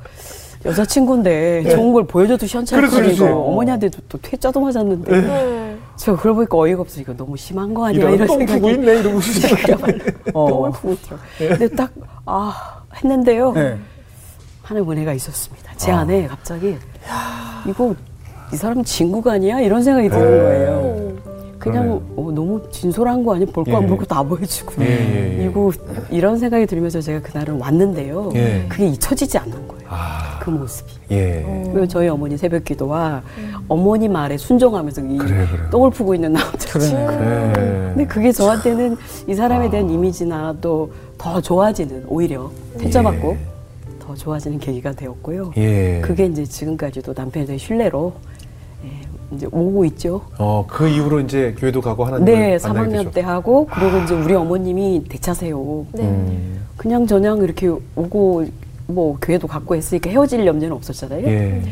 여자친구인데 0.65 1.63
네. 1.65 1.71
좋은 1.71 1.93
걸 1.93 2.05
보여줘도 2.07 2.47
시원찮거리고 2.47 3.27
어머니한테도 3.51 3.99
또 4.09 4.19
퇴짜도 4.21 4.61
맞았는데 4.61 5.21
네. 5.21 5.74
제가 5.97 6.17
그걸 6.17 6.35
보니까 6.35 6.57
어이가 6.59 6.81
없어 6.83 7.01
이거 7.01 7.15
너무 7.15 7.37
심한 7.37 7.73
거 7.73 7.87
아니야 7.87 8.11
이런, 8.11 8.27
생각이 8.27 8.67
있네 8.73 8.99
이러고 9.01 9.19
어. 10.35 10.49
똥을 10.49 10.71
푸고 10.73 10.93
있죠. 10.95 11.19
근데 11.39 11.69
딱 11.69 11.91
아 12.27 12.83
했는데요. 12.95 13.53
네. 13.53 13.79
하는 14.63 14.91
은혜가 14.91 15.13
있었습니다. 15.13 15.73
제 15.77 15.93
아. 15.93 16.01
안에 16.01 16.27
갑자기 16.27 16.77
이거 17.67 17.95
이 18.53 18.57
사람 18.57 18.83
친구가 18.83 19.33
아니야 19.33 19.61
이런 19.61 19.83
생각이 19.83 20.09
드는 20.09 20.25
네. 20.25 20.39
거예요. 20.39 21.34
그냥 21.65 22.01
어, 22.17 22.31
너무 22.35 22.63
진솔한 22.71 23.25
거 23.25 23.35
아니야? 23.35 23.47
볼 23.53 23.65
거안 23.65 23.83
예. 23.83 23.87
볼거 23.87 24.05
다 24.05 24.23
보여주고 24.23 24.83
예, 24.83 24.87
예, 24.87 25.47
예, 25.47 25.53
이런 26.11 26.39
생각이 26.39 26.67
들면서 26.67 27.01
제가 27.01 27.21
그날은 27.23 27.59
왔는데요. 27.59 28.31
예. 28.35 28.67
그게 28.69 28.87
잊혀지지 28.89 29.39
않는 29.39 29.69
거예요. 29.69 29.85
아. 29.89 30.39
그 30.43 30.51
모습이. 30.51 30.93
예. 31.13 31.43
그 31.73 31.89
저희 31.89 32.09
어머니 32.09 32.37
새벽 32.37 32.65
기도와 32.65 33.23
음. 33.39 33.53
어머니 33.69 34.09
말에 34.09 34.37
순종하면서 34.37 35.01
이 35.03 35.19
그래, 35.19 35.47
그래. 35.51 35.71
똥을 35.71 35.91
푸고 35.91 36.15
있는 36.15 36.33
남자. 36.35 36.79
그래. 36.79 37.07
그래. 37.07 37.53
근데 37.95 38.07
그게 38.07 38.33
저한테는 38.33 38.97
이 39.27 39.35
사람에 39.35 39.71
대한 39.71 39.89
아. 39.89 39.93
이미지나 39.93 40.57
또 40.61 40.91
더 41.25 41.41
좋아지는 41.41 42.05
오히려 42.07 42.51
퇴짜받고 42.79 43.31
예. 43.33 43.39
더 43.99 44.15
좋아지는 44.15 44.59
계기가 44.59 44.93
되었고요. 44.93 45.53
그게 46.03 46.27
이제 46.27 46.45
지금까지도 46.45 47.15
남편에 47.17 47.47
대한 47.47 47.59
신뢰로 47.59 48.13
이제 49.33 49.47
오고 49.51 49.85
있죠. 49.87 50.23
어, 50.39 50.65
그 50.69 50.89
이후로 50.89 51.21
이제 51.21 51.55
교회도 51.59 51.81
가고 51.81 52.05
하나님 52.05 52.25
네, 52.27 52.57
3학년 52.57 53.13
때 53.13 53.21
하고 53.21 53.67
그리고 53.67 53.97
아. 53.99 54.05
이제 54.05 54.15
우리 54.15 54.35
어머님이 54.35 55.05
대차세요. 55.09 55.87
네. 55.93 56.03
음. 56.03 56.65
그냥 56.77 57.07
저냥 57.07 57.39
이렇게 57.39 57.69
오고 57.69 58.47
뭐 58.87 59.17
교회도 59.21 59.47
갖고 59.47 59.75
했으니까 59.75 60.11
헤어질 60.11 60.47
염려는 60.47 60.73
없었잖아요. 60.77 61.27
예. 61.27 61.63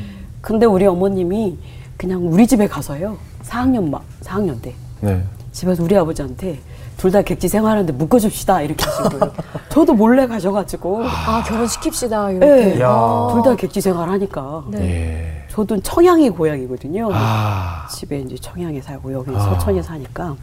근데 0.40 0.66
우리 0.66 0.86
어머님이 0.86 1.58
그냥 1.96 2.26
우리 2.26 2.46
집에 2.46 2.66
가서요. 2.66 3.16
4학년 3.44 3.88
막 3.90 4.04
4학년 4.22 4.60
때 4.62 4.74
네. 5.00 5.22
집에서 5.52 5.82
우리 5.82 5.96
아버지한테 5.96 6.58
둘 7.02 7.10
다 7.10 7.20
객지 7.20 7.48
생활하는데 7.48 7.92
묶어줍시다 7.94 8.62
이렇게 8.62 8.84
하시고요. 8.84 9.32
저도 9.70 9.92
몰래 9.92 10.24
가셔가지고 10.28 11.02
아 11.04 11.42
결혼시킵시다 11.42 12.36
이렇게. 12.36 12.46
네. 12.46 12.74
둘 12.74 13.42
다 13.42 13.56
객지 13.56 13.80
생활하니까. 13.80 14.64
네. 14.68 14.78
예. 14.80 15.48
저도 15.50 15.80
청양이 15.80 16.30
고향이거든요. 16.30 17.08
아. 17.12 17.88
집에 17.90 18.20
이제 18.20 18.36
청양에 18.36 18.80
살고 18.80 19.12
여기 19.12 19.34
아. 19.34 19.40
서천에 19.40 19.82
사니까 19.82 20.36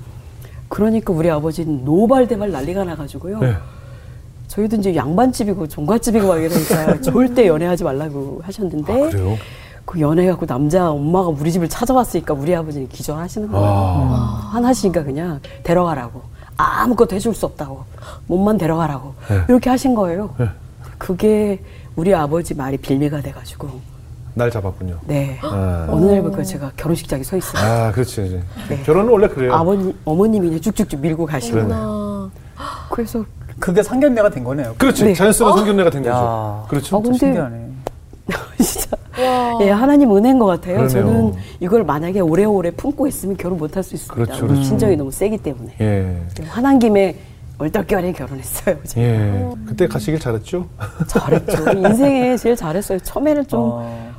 그러니까 0.67 1.13
우리 1.13 1.31
아버지는 1.31 1.85
노발대발 1.85 2.51
난리가 2.51 2.83
나가지고요. 2.83 3.39
네. 3.39 3.55
저희도 4.49 4.75
이제 4.75 4.93
양반집이고 4.93 5.65
종갓집이고 5.69 6.27
막 6.27 6.35
이러니까 6.43 6.99
절대 7.01 7.47
연애하지 7.47 7.85
말라고 7.85 8.41
하셨는데 8.43 9.03
아, 9.05 9.37
그 9.85 10.01
연애하고 10.01 10.45
남자 10.45 10.91
엄마가 10.91 11.29
우리 11.29 11.53
집을 11.53 11.69
찾아왔으니까 11.69 12.33
우리 12.33 12.53
아버지는 12.53 12.89
기절하시는 12.89 13.49
거예요. 13.49 13.65
아. 13.65 14.49
하나씩니까 14.51 15.03
그냥 15.05 15.39
데려가라고 15.63 16.21
아무것도 16.59 17.15
해줄 17.15 17.33
수 17.33 17.45
없다고 17.45 17.85
몸만 18.27 18.57
데려가라고 18.57 19.13
네. 19.29 19.43
이렇게 19.47 19.69
하신 19.69 19.95
거예요. 19.95 20.35
네. 20.37 20.49
그게 20.97 21.63
우리 21.95 22.13
아버지 22.13 22.53
말이 22.53 22.77
빌미가 22.77 23.21
돼가지고 23.21 23.79
날 24.33 24.51
잡았군요. 24.51 24.99
네. 25.05 25.39
아. 25.41 25.87
어느 25.89 26.05
날부터 26.05 26.43
제가 26.43 26.71
결혼식장에 26.75 27.23
서 27.23 27.37
있어요. 27.37 27.63
아, 27.63 27.91
그렇지. 27.91 28.41
네. 28.69 28.83
결혼은 28.83 29.09
원래 29.11 29.27
그래요. 29.27 29.53
아버님, 29.53 29.93
어머님이 30.05 30.49
이제 30.49 30.59
쭉쭉쭉 30.59 30.99
밀고 30.99 31.25
가시고. 31.25 32.29
그래서 32.91 33.23
그게 33.59 33.81
상견례가 33.81 34.29
된 34.29 34.43
거네요. 34.43 34.75
그렇지. 34.77 35.05
네. 35.05 35.13
자연스러운 35.13 35.53
어? 35.53 35.57
상견례가 35.57 35.89
된 35.89 36.03
거죠. 36.03 36.65
그렇죠. 36.69 36.97
아, 36.97 37.01
근데 37.01 37.17
신기하네. 37.17 37.69
진짜 38.63 38.97
예, 39.61 39.69
하나님 39.69 40.15
은혜인 40.15 40.39
것 40.39 40.45
같아요. 40.45 40.87
그러네요. 40.87 40.89
저는 40.89 41.33
이걸 41.59 41.83
만약에 41.83 42.19
오래오래 42.19 42.71
품고 42.71 43.07
있으면 43.07 43.37
결혼 43.37 43.57
못할 43.57 43.83
수 43.83 43.95
있습니다. 43.95 44.13
그렇죠. 44.13 44.45
우리 44.45 44.63
친정이 44.63 44.95
너무 44.95 45.11
세기 45.11 45.37
때문에. 45.37 45.75
예. 45.81 46.21
화난 46.47 46.79
김에 46.79 47.15
얼떨결에 47.57 48.13
결혼했어요. 48.13 48.77
제가. 48.83 49.01
예. 49.01 49.49
그때 49.65 49.87
가시길 49.87 50.19
잘했죠? 50.19 50.67
잘했죠. 51.07 51.71
인생에 51.71 52.37
제일 52.37 52.55
잘했어요. 52.55 52.99
처음에는 52.99 53.47
좀 53.47 53.59
어... 53.61 54.13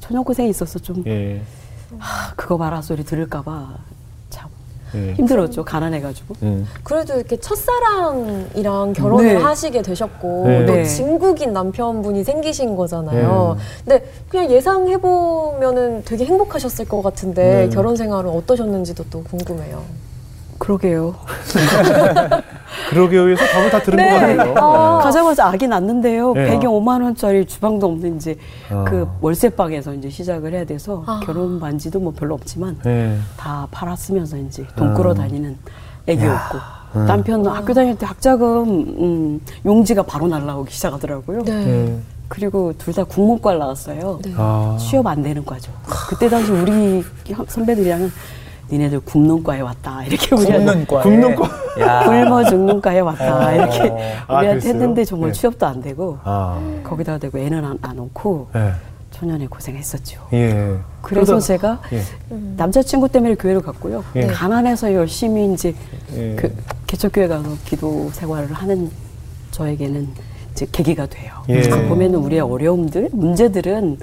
저녁 0.00 0.24
고생이 0.24 0.48
있어서 0.50 0.78
좀 0.78 1.02
예. 1.06 1.42
하, 1.98 2.32
그거 2.34 2.56
봐라 2.56 2.80
소리 2.82 3.04
들을까봐 3.04 3.76
참 4.90 5.08
예. 5.08 5.12
힘들었죠. 5.14 5.64
가난해가지고. 5.64 6.34
예. 6.42 6.64
그래도 6.82 7.14
이렇게 7.14 7.36
첫사랑이랑 7.36 8.92
결혼을 8.92 9.34
네. 9.34 9.36
하시게 9.36 9.82
되셨고 9.82 10.44
네. 10.46 10.66
또 10.66 10.72
네. 10.74 10.84
진국인 10.84 11.52
남편분이 11.52 12.24
생기신 12.24 12.76
거잖아요. 12.76 13.56
네. 13.84 13.98
근데 13.98 14.12
그냥 14.28 14.50
예상해 14.50 14.96
보면은 14.98 16.02
되게 16.04 16.24
행복하셨을 16.24 16.86
것 16.86 17.02
같은데 17.02 17.66
네. 17.66 17.68
결혼 17.68 17.96
생활은 17.96 18.30
어떠셨는지도 18.30 19.04
또 19.10 19.22
궁금해요. 19.24 19.82
그러게요. 20.70 21.14
그러게요에서 22.90 23.44
답을 23.44 23.70
다 23.70 23.82
들은 23.82 23.96
네. 23.96 24.10
것 24.10 24.20
같아요. 24.20 24.54
아. 24.58 24.98
가자마자 25.02 25.46
아기 25.48 25.66
낳는데요. 25.66 26.32
네. 26.34 26.44
배경 26.46 26.72
5만 26.74 27.02
원짜리 27.02 27.44
주방도 27.44 27.88
없는 27.88 28.16
이제 28.16 28.36
아. 28.70 28.84
그 28.86 29.08
월세방에서 29.20 29.94
이제 29.94 30.08
시작을 30.10 30.52
해야 30.52 30.64
돼서 30.64 31.02
아. 31.06 31.20
결혼 31.24 31.58
반지도 31.58 31.98
뭐 31.98 32.12
별로 32.16 32.34
없지만 32.34 32.78
네. 32.84 33.18
다 33.36 33.66
팔았으면서 33.70 34.36
이제 34.38 34.64
돈 34.76 34.94
끌어 34.94 35.12
다니는 35.14 35.56
애기였고 36.06 36.58
음. 36.96 37.06
남편 37.06 37.46
학교 37.46 37.74
다닐 37.74 37.96
때 37.96 38.06
학자금 38.06 38.68
음, 38.68 39.40
용지가 39.66 40.02
바로 40.04 40.28
날라오기 40.28 40.72
시작하더라고요. 40.72 41.42
네. 41.44 41.64
네. 41.64 41.98
그리고 42.28 42.72
둘 42.78 42.94
다 42.94 43.02
국문과 43.02 43.54
나왔어요. 43.54 44.20
네. 44.22 44.32
아. 44.36 44.76
취업 44.78 45.06
안 45.08 45.22
되는 45.22 45.44
과죠. 45.44 45.72
그때 46.08 46.28
당시 46.28 46.52
우리 46.52 47.04
선배들이랑은 47.48 48.10
니네들 48.70 49.00
굽는과에 49.00 49.60
왔다 49.60 50.04
이렇게 50.04 50.34
우리한테 50.34 50.84
굽는과 50.86 51.48
굶어 52.04 52.44
죽는과에 52.44 53.00
왔다 53.00 53.48
어. 53.48 53.52
이렇게 53.54 53.92
아, 54.26 54.38
우리한테 54.38 54.68
했는데 54.68 55.04
정말 55.04 55.32
네. 55.32 55.38
취업도 55.40 55.66
안 55.66 55.80
되고 55.82 56.18
아. 56.24 56.58
거기다 56.84 57.18
대고 57.18 57.38
애는 57.38 57.64
안, 57.64 57.78
안 57.82 57.96
놓고 57.96 58.48
네. 58.54 58.72
초년에 59.10 59.48
고생했었죠. 59.48 60.20
예. 60.32 60.76
그래서 61.02 61.32
그러다, 61.32 61.40
제가 61.40 61.80
예. 61.92 62.00
남자친구 62.56 63.08
때문에 63.08 63.34
교회를 63.34 63.60
갔고요. 63.60 64.04
예. 64.16 64.26
가난해서 64.28 64.94
열심히 64.94 65.52
이제 65.52 65.74
예. 66.14 66.36
그 66.36 66.54
개척교회 66.86 67.26
가서 67.26 67.50
기도 67.64 68.08
생활을 68.12 68.52
하는 68.52 68.88
저에게는 69.50 70.08
이제 70.52 70.66
계기가 70.70 71.06
돼요. 71.06 71.34
예. 71.48 71.60
보면은 71.88 72.20
우리의 72.20 72.40
어려움들, 72.40 73.08
문제들은 73.12 73.98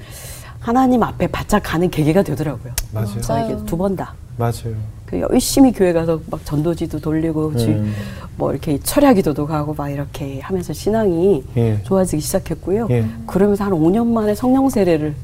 하나님 0.60 1.02
앞에 1.04 1.28
바짝 1.28 1.62
가는 1.64 1.90
계기가 1.90 2.22
되더라고요. 2.24 2.74
맞아요. 2.92 3.22
저에게 3.22 3.56
두 3.66 3.78
번 3.78 3.96
다. 3.96 4.14
맞아요. 4.38 4.76
그 5.06 5.20
열심히 5.20 5.72
교회 5.72 5.94
가서 5.94 6.20
막 6.30 6.46
전도지도 6.46 7.00
돌리고 7.00 7.50
음. 7.50 7.94
뭐 8.36 8.52
이렇게 8.52 8.78
철야기도도 8.80 9.48
가고 9.48 9.74
막 9.74 9.90
이렇게 9.90 10.40
하면서 10.42 10.74
신앙이 10.74 11.44
예. 11.58 11.82
좋아지기 11.84 12.22
시작했고요. 12.22 12.88
예. 12.92 13.06
그러면서 13.26 13.64
한 13.64 13.74
5년 13.74 14.06
만에 14.08 14.36
성령 14.36 14.70
세례를 14.70 15.16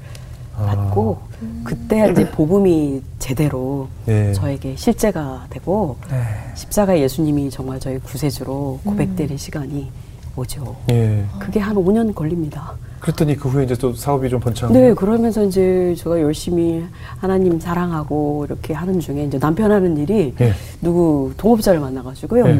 아. 0.55 0.65
받고 0.65 1.17
그때 1.63 2.11
이제 2.11 2.29
복음이 2.29 3.01
제대로 3.19 3.87
예. 4.07 4.33
저에게 4.33 4.75
실제가 4.75 5.47
되고 5.49 5.97
네. 6.09 6.23
십자가 6.55 6.97
예수님이 6.97 7.49
정말 7.49 7.79
저희 7.79 7.97
구세주로 7.99 8.79
고백되는 8.83 9.31
음. 9.31 9.37
시간이 9.37 9.91
오죠. 10.35 10.75
예. 10.91 11.23
그게 11.39 11.59
한 11.59 11.75
5년 11.75 12.15
걸립니다. 12.15 12.73
그랬더니 13.03 13.35
그 13.35 13.49
후에 13.49 13.65
이제 13.65 13.75
또 13.75 13.93
사업이 13.93 14.29
좀 14.29 14.39
번창. 14.39 14.71
네, 14.71 14.93
그러면서 14.93 15.43
이제 15.43 15.93
제가 15.97 16.21
열심히 16.21 16.85
하나님 17.17 17.59
사랑하고 17.59 18.45
이렇게 18.47 18.73
하는 18.73 19.01
중에 19.01 19.25
이제 19.25 19.37
남편 19.37 19.73
하는 19.73 19.97
일이 19.97 20.33
예. 20.39 20.53
누구 20.81 21.33
동업자를 21.35 21.81
만나가지고요. 21.81 22.47
예. 22.47 22.53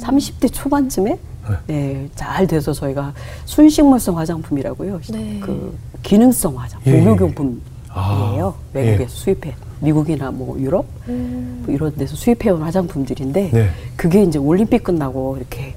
30대 0.00 0.52
초반쯤에 0.52 1.10
네. 1.48 1.56
네, 1.68 2.08
잘 2.16 2.44
돼서 2.48 2.72
저희가 2.72 3.12
순식물성 3.44 4.18
화장품이라고요. 4.18 5.00
네. 5.12 5.38
그 5.40 5.78
기능성 6.02 6.58
화장품, 6.58 6.92
예. 6.92 6.98
의료용품이에요. 6.98 7.60
아. 7.90 8.52
외국에서 8.72 9.02
예. 9.02 9.06
수입해. 9.06 9.54
미국이나 9.78 10.32
뭐 10.32 10.58
유럽 10.58 10.86
음. 11.08 11.62
뭐 11.64 11.72
이런 11.72 11.94
데서 11.94 12.16
수입해온 12.16 12.62
화장품들인데 12.62 13.50
네. 13.52 13.68
그게 13.94 14.24
이제 14.24 14.40
올림픽 14.40 14.82
끝나고 14.82 15.36
이렇게 15.36 15.74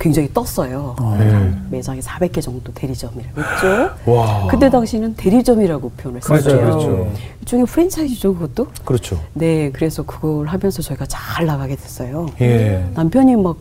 굉장히 0.00 0.32
떴어요. 0.32 0.96
어. 0.98 1.16
네. 1.18 1.52
매장에 1.70 2.00
400개 2.00 2.40
정도 2.42 2.72
대리점이라고 2.72 3.40
했죠. 3.40 3.90
와. 4.06 4.46
그때 4.48 4.70
당시는 4.70 5.14
대리점이라고 5.14 5.90
표현을 5.90 6.22
썼죠. 6.22 6.58
그렇죠. 6.58 7.12
일종의 7.40 7.66
프랜차이즈죠, 7.66 8.34
그것도? 8.34 8.68
그렇죠. 8.84 9.20
네, 9.34 9.70
그래서 9.70 10.02
그걸 10.02 10.46
하면서 10.46 10.80
저희가 10.80 11.04
잘 11.06 11.44
나가게 11.44 11.76
됐어요. 11.76 12.26
예. 12.40 12.82
남편이 12.94 13.36
막 13.36 13.56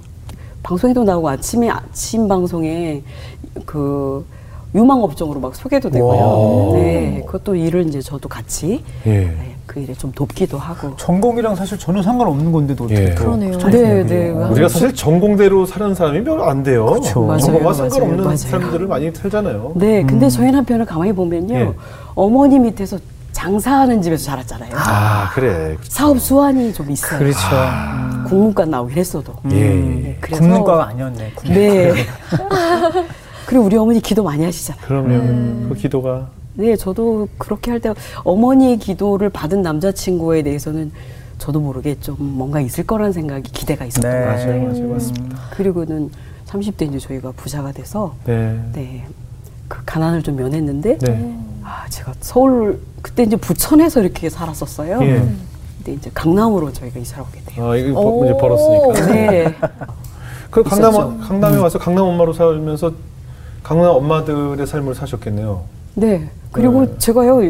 방송에도 0.64 1.04
나오고 1.04 1.28
아침에 1.28 1.70
아침 1.70 2.30
방송에 2.30 3.04
그 3.66 4.26
유망 4.74 5.04
업종으로 5.04 5.42
막 5.42 5.56
소개도 5.56 5.90
되고요. 5.90 6.72
와. 6.72 6.80
네, 6.80 7.22
그것도 7.26 7.56
일을 7.56 7.88
이제 7.88 8.02
저도 8.02 8.30
같이 8.30 8.84
예. 9.06 9.10
네, 9.10 9.56
그 9.70 9.80
일에 9.80 9.94
좀 9.94 10.12
돕기도 10.12 10.58
하고. 10.58 10.96
전공이랑 10.96 11.56
사실 11.56 11.78
전혀 11.78 12.02
상관없는 12.02 12.52
건데도 12.52 12.90
예. 12.90 13.14
그러네요. 13.14 13.56
네, 13.70 14.04
네. 14.04 14.30
우리가 14.32 14.68
사실 14.68 14.96
전공대로 14.96 15.68
사는 15.68 15.94
사람이 15.94 16.24
별로 16.24 16.44
안 16.46 16.64
돼요. 16.64 16.88
그렇죠. 16.88 17.22
맞아요, 17.22 17.40
전공과 17.40 17.74
상관없는 17.74 18.24
맞아요. 18.24 18.36
사람들을 18.38 18.88
많이 18.88 19.12
살잖아요. 19.12 19.74
네, 19.76 20.02
근데 20.02 20.26
음. 20.26 20.30
저희 20.30 20.52
남편을 20.52 20.88
가만히 20.88 21.14
보면요. 21.14 21.56
예. 21.56 21.72
어머니 22.16 22.58
밑에서 22.58 22.98
장사하는 23.32 24.02
집에서 24.02 24.24
자랐잖아요. 24.24 24.72
아, 24.74 25.30
그래. 25.36 25.76
그렇죠. 25.76 25.82
사업 25.84 26.20
수완이 26.20 26.74
좀 26.74 26.90
있어요. 26.90 27.20
그렇죠. 27.20 27.38
아. 27.52 28.24
음. 28.24 28.24
국문과 28.28 28.66
나오긴 28.66 28.98
했어도. 28.98 29.34
예. 29.52 29.56
네, 29.56 30.18
그래서 30.20 30.42
국문과가 30.42 30.88
아니었네. 30.88 31.34
국문과. 31.36 31.60
네. 31.60 31.94
그리고 33.46 33.66
우리 33.66 33.78
어머니 33.78 34.02
기도 34.02 34.24
많이 34.24 34.44
하시잖아요. 34.44 34.84
그럼요. 34.84 35.10
음. 35.10 35.66
그 35.70 35.76
기도가 35.76 36.28
네, 36.54 36.76
저도 36.76 37.28
그렇게 37.38 37.72
할 37.72 37.80
때 37.80 37.94
어머니의 38.24 38.78
기도를 38.78 39.30
받은 39.30 39.62
남자친구에 39.62 40.42
대해서는 40.44 40.92
저도 41.38 41.60
모르게 41.62 41.96
좀 42.02 42.18
뭔가 42.20 42.60
있을 42.60 42.86
거란 42.86 43.14
생각이 43.14 43.50
기대가 43.52 43.86
있었던 43.86 44.12
네. 44.12 44.20
것 44.20 44.26
같아요. 44.26 44.48
맞아요, 44.64 44.74
맞아요, 44.74 44.90
맞습니다. 44.90 45.38
그리고는 45.52 46.10
30대 46.48 46.82
이제 46.90 47.00
저희가 47.00 47.32
부자가 47.38 47.72
돼서 47.72 48.16
네, 48.26 48.60
네, 48.74 49.06
그 49.68 49.80
가난을 49.86 50.24
좀 50.24 50.36
면했는데 50.36 50.98
네. 50.98 51.40
아 51.64 51.86
제가 51.90 52.14
서울 52.20 52.82
그때 53.02 53.24
이제 53.24 53.36
부천에서 53.38 54.02
이렇게 54.02 54.30
살았었어요. 54.30 55.00
예. 55.04 55.20
근데 55.78 55.94
이제 55.94 56.12
강남으로 56.14 56.74
저희가 56.74 57.00
이사를 57.00 57.24
오게 57.24 57.42
돼요. 57.46 57.70
아 57.70 57.76
이거 57.78 58.26
이제 58.26 58.36
벌었으니까. 58.38 59.06
네. 59.14 59.56
그 60.52 60.64
강남 60.64 61.20
강남에 61.22 61.58
와서 61.58 61.78
강남 61.80 62.06
엄마로 62.06 62.34
살면서 62.34 62.92
강남 63.64 63.92
엄마들의 63.92 64.66
삶을 64.68 64.96
사셨겠네요. 64.96 65.64
네. 65.96 66.30
그리고 66.52 66.86
네. 66.86 66.98
제가요 66.98 67.42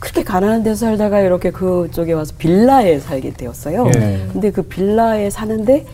그렇게 0.00 0.22
가난한 0.22 0.62
데서 0.62 0.86
살다가 0.86 1.20
이렇게 1.20 1.50
그쪽에 1.50 2.12
와서 2.12 2.34
빌라에 2.36 2.98
살게 2.98 3.32
되었어요. 3.32 3.86
네. 3.86 4.28
근데 4.32 4.50
그 4.50 4.62
빌라에 4.62 5.30
사는데 5.30 5.86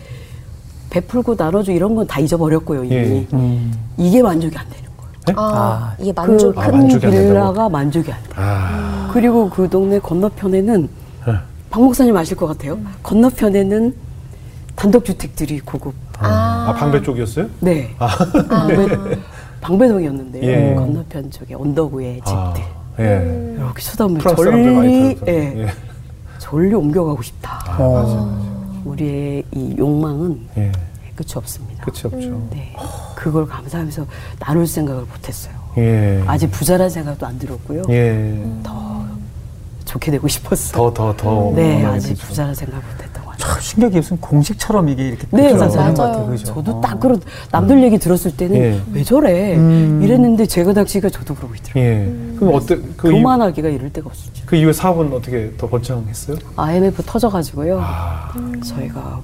베풀고 0.89 1.35
나눠주 1.37 1.71
이런 1.71 1.95
건 1.95 2.05
다 2.05 2.19
잊어버렸고요 2.19 2.83
이미 2.83 2.95
예. 2.95 3.27
음. 3.33 3.71
이게 3.97 4.21
만족이 4.21 4.57
안 4.57 4.65
되는 4.69 4.89
거예요. 4.97 5.11
네? 5.27 5.33
아, 5.37 5.41
아, 5.41 5.95
이게 5.99 6.11
만족 6.11 6.53
그큰 6.55 6.95
아, 6.95 6.99
빌라가 6.99 7.69
만족이 7.69 8.11
안 8.11 8.23
돼요. 8.23 8.33
아. 8.35 9.09
그리고 9.13 9.49
그 9.49 9.69
동네 9.69 9.99
건너편에는 9.99 10.89
네. 11.27 11.33
박 11.69 11.81
목사님 11.81 12.17
아실 12.17 12.35
것 12.35 12.47
같아요. 12.47 12.73
음. 12.73 12.87
건너편에는 13.03 13.93
단독주택들이 14.75 15.59
고급. 15.61 15.93
아, 16.19 16.67
아 16.69 16.73
방배 16.73 17.01
쪽이었어요? 17.03 17.47
네. 17.61 17.95
아. 17.97 18.07
방배, 18.49 18.87
방배동이었는데요. 19.61 20.43
예. 20.43 20.75
건너편 20.75 21.31
쪽에 21.31 21.53
언덕 21.55 21.93
위에 21.93 22.19
아, 22.25 22.53
집들. 22.53 23.05
예. 23.05 23.53
이렇게 23.55 23.81
쳐다보면 23.81 24.21
졸리, 24.35 25.17
예. 25.27 25.33
예. 25.63 25.67
졸리 26.39 26.73
옮겨가고 26.73 27.21
싶다. 27.21 27.63
아, 27.67 27.77
어. 27.79 27.93
맞아, 27.93 28.15
맞아. 28.15 28.51
우리의 28.85 29.43
이 29.53 29.75
욕망은 29.77 30.47
예. 30.57 30.71
끝이 31.15 31.33
없습니다. 31.35 31.83
끝이 31.85 32.01
없죠. 32.05 32.29
음. 32.29 32.49
네. 32.51 32.73
그걸 33.15 33.45
감사하면서 33.47 34.05
나눌 34.39 34.65
생각을 34.65 35.03
못했어요. 35.03 35.53
예. 35.77 36.23
아직 36.25 36.47
부자란 36.47 36.89
생각도 36.89 37.25
안 37.25 37.37
들었고요. 37.37 37.83
예. 37.89 38.43
더 38.63 39.05
좋게 39.85 40.11
되고 40.11 40.27
싶었어요. 40.27 40.73
더, 40.73 40.93
더, 40.93 41.15
더. 41.15 41.51
네, 41.55 41.83
아직 41.85 42.15
부자란 42.15 42.55
생각 42.55 42.75
못했다. 42.77 43.10
참 43.41 43.59
신기하게 43.59 43.97
무슨 43.97 44.17
공식처럼 44.17 44.87
이게 44.89 45.07
이렇게 45.09 45.27
네, 45.31 45.53
맞아요. 45.53 45.93
같아요, 45.93 46.27
그죠? 46.27 46.45
저도 46.53 46.79
딱 46.79 46.99
그런 46.99 47.19
남들 47.51 47.77
음. 47.77 47.83
얘기 47.83 47.97
들었을 47.97 48.37
때는 48.37 48.55
예. 48.55 48.81
왜 48.93 49.03
저래 49.03 49.55
음. 49.55 49.99
이랬는데 50.03 50.45
제가 50.45 50.73
당시가 50.73 51.09
저도 51.09 51.33
그러고 51.33 51.55
있더라고요. 51.55 51.83
예. 51.83 52.05
음. 52.05 52.35
그럼 52.39 52.53
어때? 52.53 52.77
그 52.95 53.09
교만하기가 53.09 53.67
이럴 53.69 53.91
데가 53.91 54.07
없었죠. 54.09 54.43
그 54.45 54.55
이후에 54.55 54.71
사업은 54.71 55.11
어떻게 55.11 55.51
더 55.57 55.67
번창했어요? 55.67 56.37
IMF 56.55 57.01
터져가지고요. 57.03 57.79
아. 57.81 58.31
저희가 58.63 59.21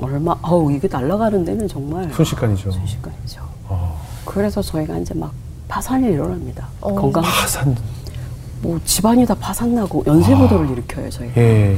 얼마 0.00 0.34
어우 0.42 0.72
이게 0.72 0.88
날아가는 0.90 1.44
데는 1.44 1.68
정말 1.68 2.10
순식간이죠. 2.12 2.72
순식간이죠. 2.72 3.40
어. 3.68 4.00
그래서 4.24 4.60
저희가 4.60 4.98
이제 4.98 5.14
막 5.14 5.32
파산이 5.68 6.08
일어납니다. 6.08 6.66
어. 6.80 6.92
건강 6.94 7.22
파산. 7.22 7.76
뭐 8.62 8.80
집안이 8.84 9.24
다 9.26 9.34
파산나고 9.34 10.02
연쇄부도를 10.06 10.66
아. 10.66 10.70
일으켜요 10.72 11.10
저희가. 11.10 11.40
예. 11.40 11.76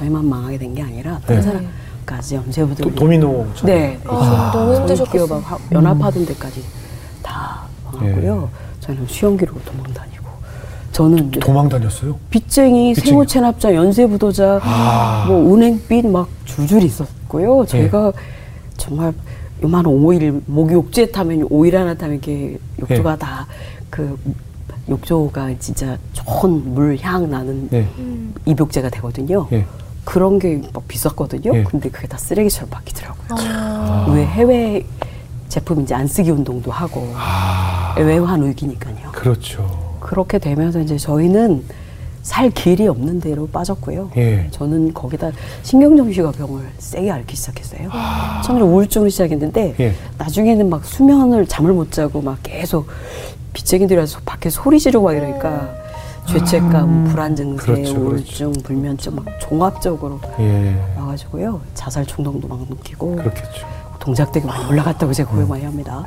저희만 0.00 0.26
망하게 0.28 0.56
된 0.58 0.74
게 0.74 0.82
아니라 0.82 1.18
다른 1.26 1.36
네. 1.36 1.42
사람까지 1.42 2.34
연쇄부도 2.36 2.94
도미노 2.94 3.46
네, 3.64 3.72
네. 3.72 4.00
아, 4.06 4.50
너무 4.54 4.74
힘드셨겠어요. 4.76 5.42
연합하던 5.72 6.24
데까지 6.26 6.64
다 7.22 7.62
망하고요. 7.84 8.48
예. 8.50 8.80
저희는 8.80 9.06
수영기로 9.06 9.52
도망 9.64 9.92
다니고 9.92 10.24
저는 10.92 11.30
도망 11.32 11.68
다녔어요? 11.68 12.16
빚쟁이, 12.30 12.94
빚쟁이. 12.94 13.10
세무 13.10 13.26
체납자, 13.26 13.74
연쇄 13.74 14.06
부도자, 14.06 14.60
아. 14.62 15.26
뭐 15.28 15.54
은행빚 15.54 16.06
막 16.06 16.28
줄줄이 16.46 16.86
있었고요. 16.86 17.66
저희가 17.66 18.06
예. 18.16 18.20
정말 18.78 19.12
요만 19.62 19.84
오일 19.84 20.40
목 20.46 20.72
욕조에 20.72 21.10
타면 21.10 21.46
오일 21.50 21.76
하나 21.76 21.92
타면 21.94 22.14
이렇게 22.16 22.58
욕조가 22.80 23.12
예. 23.12 23.16
다그 23.18 24.18
욕조가 24.88 25.50
진짜 25.58 25.98
좋은 26.14 26.72
물 26.74 26.96
향 27.02 27.28
나는 27.28 27.68
예. 27.74 27.86
입욕제가 28.46 28.88
되거든요. 28.88 29.46
예. 29.52 29.66
그런 30.10 30.40
게 30.40 30.60
막 30.74 30.88
비쌌거든요. 30.88 31.54
예. 31.56 31.62
근데 31.62 31.88
그게 31.88 32.08
다 32.08 32.18
쓰레기처럼 32.18 32.68
바뀌더라고요. 32.70 33.26
아. 33.30 34.06
왜 34.12 34.26
해외 34.26 34.84
제품 35.48 35.82
이제 35.82 35.94
안 35.94 36.08
쓰기 36.08 36.30
운동도 36.30 36.72
하고 36.72 37.12
아. 37.14 37.94
외환 37.96 38.44
위기니까요. 38.44 39.12
그렇죠. 39.12 39.96
그렇게 40.00 40.38
되면서 40.38 40.80
이제 40.80 40.96
저희는 40.96 41.62
살 42.22 42.50
길이 42.50 42.88
없는 42.88 43.20
데로 43.20 43.46
빠졌고요. 43.48 44.10
예. 44.16 44.48
저는 44.50 44.92
거기다 44.94 45.30
신경정신과 45.62 46.32
병을 46.32 46.62
세게 46.78 47.08
앓기 47.08 47.36
시작했어요. 47.36 47.88
아. 47.92 48.42
처음에 48.44 48.62
우울증을 48.62 49.10
시작했는데 49.12 49.76
예. 49.78 49.94
나중에는 50.18 50.68
막 50.68 50.84
수면을 50.84 51.46
잠을 51.46 51.72
못 51.72 51.92
자고 51.92 52.20
막 52.20 52.38
계속 52.42 52.88
빚쟁이들이 53.52 53.96
와서 53.98 54.18
밖에 54.24 54.50
소리 54.50 54.80
지르고 54.80 55.04
막 55.06 55.12
이러니까 55.14 55.72
죄책감, 56.30 56.88
음. 56.88 57.04
불안 57.10 57.34
증세, 57.34 57.64
그렇죠, 57.64 57.82
그렇죠. 57.82 58.00
우울증, 58.00 58.52
그렇죠. 58.52 58.62
불면증 58.62 59.14
막 59.16 59.24
종합적으로 59.40 60.20
예. 60.38 60.76
와가지고요 60.96 61.60
자살衝動도 61.74 62.46
막 62.46 62.60
느끼고 62.68 63.16
그렇겠죠. 63.16 63.66
동작되게 63.98 64.46
많이 64.46 64.64
올라갔다고 64.66 65.12
제가 65.12 65.30
고백 65.30 65.48
많이 65.48 65.64
합니다. 65.64 66.04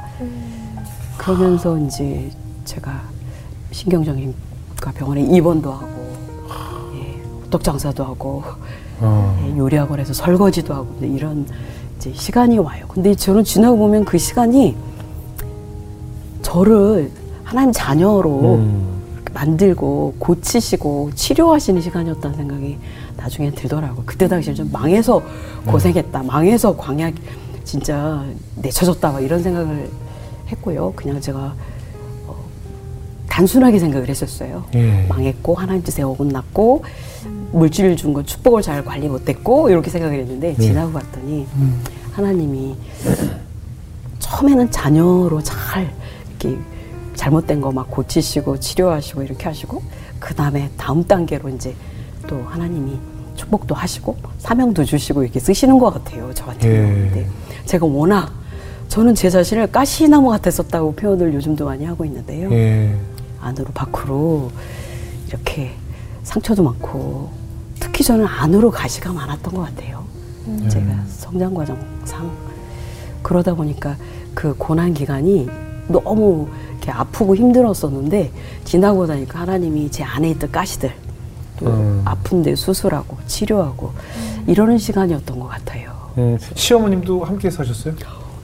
그러면서 1.17 1.77
이제 1.77 2.31
제가 2.65 3.01
신경정신과 3.71 4.91
병원에 4.95 5.21
입원도 5.21 5.71
하고 5.71 6.15
예, 6.95 7.21
호떡 7.45 7.63
장사도 7.63 8.03
하고 8.03 8.43
어. 9.01 9.39
예, 9.45 9.57
요리학원에서 9.57 10.13
설거지도 10.13 10.73
하고 10.73 10.87
이런 11.01 11.45
이제 11.97 12.13
시간이 12.13 12.57
와요. 12.59 12.85
근데 12.87 13.13
저는 13.13 13.43
지나고 13.43 13.77
보면 13.77 14.05
그 14.05 14.17
시간이 14.17 14.75
저를 16.41 17.11
하나님 17.43 17.71
자녀로 17.71 18.55
음. 18.55 19.02
만들고 19.33 20.15
고치시고 20.19 21.11
치료하시는 21.15 21.81
시간이었다는 21.81 22.37
생각이 22.37 22.77
나중에 23.17 23.51
들더라고요. 23.51 24.03
그때 24.05 24.27
당시에 24.27 24.53
좀 24.53 24.69
망해서 24.71 25.21
고생했다. 25.65 26.21
음. 26.21 26.27
망해서 26.27 26.75
광야 26.77 27.11
진짜 27.63 28.23
내쳐졌다. 28.57 29.11
막 29.11 29.21
이런 29.21 29.41
생각을 29.41 29.89
했고요. 30.49 30.93
그냥 30.95 31.19
제가 31.19 31.55
어, 32.27 32.35
단순하게 33.27 33.79
생각을 33.79 34.07
했었어요. 34.09 34.65
예. 34.75 35.05
망했고 35.07 35.55
하나님 35.55 35.81
뜻에 35.83 36.03
어긋났고 36.03 36.83
물질을 37.53 37.95
준 37.95 38.13
건 38.13 38.25
축복을 38.25 38.61
잘 38.61 38.83
관리 38.83 39.07
못했고 39.07 39.69
이렇게 39.69 39.89
생각을 39.89 40.19
했는데 40.19 40.49
예. 40.57 40.61
지나고 40.61 40.91
봤더니 40.91 41.47
음. 41.55 41.81
하나님이 42.11 42.75
처음에는 44.19 44.69
자녀로 44.71 45.41
잘 45.41 45.91
이렇게 46.39 46.59
잘못된 47.15 47.61
거 47.61 47.71
막 47.71 47.89
고치시고 47.89 48.59
치료하시고 48.59 49.23
이렇게 49.23 49.45
하시고 49.45 49.81
그 50.19 50.33
다음에 50.35 50.69
다음 50.77 51.03
단계로 51.03 51.49
이제 51.49 51.75
또 52.27 52.41
하나님이 52.47 52.97
축복도 53.35 53.73
하시고 53.75 54.17
사명도 54.37 54.85
주시고 54.85 55.23
이렇게 55.23 55.39
쓰시는 55.39 55.79
것 55.79 55.91
같아요 55.91 56.33
저한테는. 56.33 57.17
예. 57.17 57.27
제가 57.65 57.85
워낙 57.85 58.31
저는 58.89 59.15
제 59.15 59.29
자신을 59.29 59.71
가시나무 59.71 60.29
같았었다고 60.29 60.93
표현을 60.95 61.33
요즘도 61.33 61.65
많이 61.65 61.85
하고 61.85 62.05
있는데요. 62.05 62.51
예. 62.51 62.95
안으로 63.41 63.67
밖으로 63.73 64.51
이렇게 65.27 65.71
상처도 66.23 66.63
많고 66.63 67.29
특히 67.79 68.03
저는 68.03 68.25
안으로 68.25 68.69
가시가 68.71 69.11
많았던 69.11 69.53
것 69.53 69.61
같아요. 69.63 70.03
음. 70.47 70.69
제가 70.69 70.85
성장 71.07 71.53
과정상 71.53 72.31
그러다 73.23 73.53
보니까 73.55 73.95
그 74.33 74.53
고난 74.57 74.93
기간이 74.93 75.49
너무 75.87 76.47
이렇게 76.83 76.91
아프고 76.91 77.35
힘들었었는데 77.35 78.31
지나고 78.65 79.05
나니까 79.07 79.39
하나님이 79.39 79.89
제 79.89 80.03
안에 80.03 80.29
있던 80.31 80.51
가시들 80.51 80.91
또 81.57 81.67
음. 81.67 82.01
아픈데 82.03 82.55
수술하고 82.55 83.17
치료하고 83.25 83.93
음. 83.95 84.43
이러는 84.47 84.77
시간이었던 84.77 85.39
것 85.39 85.47
같아요. 85.47 85.91
음. 86.17 86.37
시어머님도 86.55 87.23
함께 87.23 87.49
사셨어요? 87.49 87.93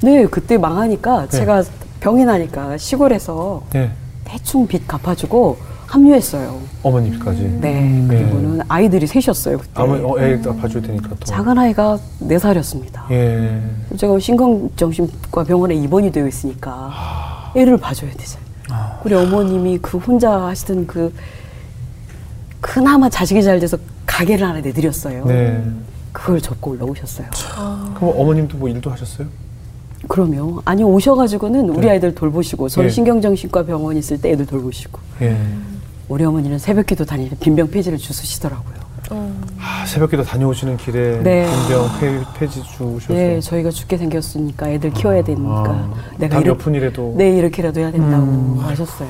네, 0.02 0.26
그때 0.26 0.58
망하니까 0.58 1.28
네. 1.28 1.38
제가 1.38 1.64
병이 2.00 2.24
나니까 2.24 2.78
시골에서 2.78 3.64
네. 3.74 3.92
대충 4.24 4.66
빚 4.66 4.88
갚아주고 4.88 5.58
합류했어요. 5.88 6.60
어머님까지. 6.84 7.58
네. 7.60 7.82
음. 7.82 8.08
그리고는 8.08 8.62
아이들이 8.70 9.06
셋이었어요. 9.08 9.58
그때. 9.58 9.72
아무 9.74 9.96
어, 9.96 10.20
애 10.22 10.40
봐줘야 10.40 10.82
되니까 10.82 11.10
또. 11.10 11.26
작은 11.26 11.58
아이가 11.58 11.98
네 12.20 12.40
살이었습니다. 12.40 13.08
예. 13.12 13.62
제가 13.98 14.18
신경정신과 14.20 15.44
병원에 15.44 15.76
입원이 15.76 16.12
되어 16.12 16.28
있으니까 16.28 16.92
아. 16.94 17.29
애를 17.56 17.78
봐줘야 17.78 18.12
되잖아요. 18.12 18.50
아. 18.70 19.00
우리 19.04 19.14
어머님이 19.14 19.80
그 19.80 19.98
혼자 19.98 20.32
하시던 20.32 20.88
그 20.88 21.14
그나마 22.62 23.10
자식이 23.10 23.42
잘 23.44 23.60
돼서 23.60 23.78
가게를 24.06 24.48
하나 24.48 24.60
내드렸어요. 24.60 25.26
네. 25.26 25.64
그걸 26.12 26.42
접고 26.42 26.72
올라오셨어요. 26.72 27.28
아. 27.56 27.94
그럼 27.96 28.14
어머님도 28.18 28.58
뭐 28.58 28.70
일도 28.70 28.92
하셨어요? 28.92 29.28
그럼요. 30.08 30.62
아니 30.66 30.84
오셔가지고는 30.84 31.70
우리 31.70 31.82
네. 31.82 31.92
아이들 31.92 32.16
돌보시고 32.16 32.70
저는 32.70 32.88
예. 32.88 32.92
신경정신과 32.92 33.66
병원 33.66 33.98
있을 33.98 34.20
때 34.20 34.32
애들 34.32 34.46
돌보시고 34.46 35.00
예. 35.22 35.38
우리 36.08 36.24
어머니는 36.24 36.58
새벽기도 36.58 37.06
다니는 37.06 37.38
빈병 37.40 37.70
폐지를 37.70 37.98
주시더라고요. 37.98 38.79
어. 39.12 39.34
아, 39.60 39.86
새벽기도 39.86 40.24
다녀오시는 40.24 40.78
길에 40.78 41.22
네. 41.24 41.48
빈병 41.50 42.24
폐, 42.38 42.48
지 42.48 42.62
주셔서. 42.64 43.14
네, 43.14 43.40
저희가 43.40 43.72
죽게 43.72 43.98
생겼으니까 43.98 44.70
애들 44.70 44.92
키워야 44.94 45.24
되니까 45.24 45.64
아, 45.70 45.94
내가 46.18 46.40
이렇, 46.40 46.58
푼이라도. 46.58 47.16
네, 47.18 47.38
이렇게라도 47.38 47.80
해야 47.80 47.92
된다고 47.92 48.24
음. 48.24 48.58
하셨어요. 48.60 49.10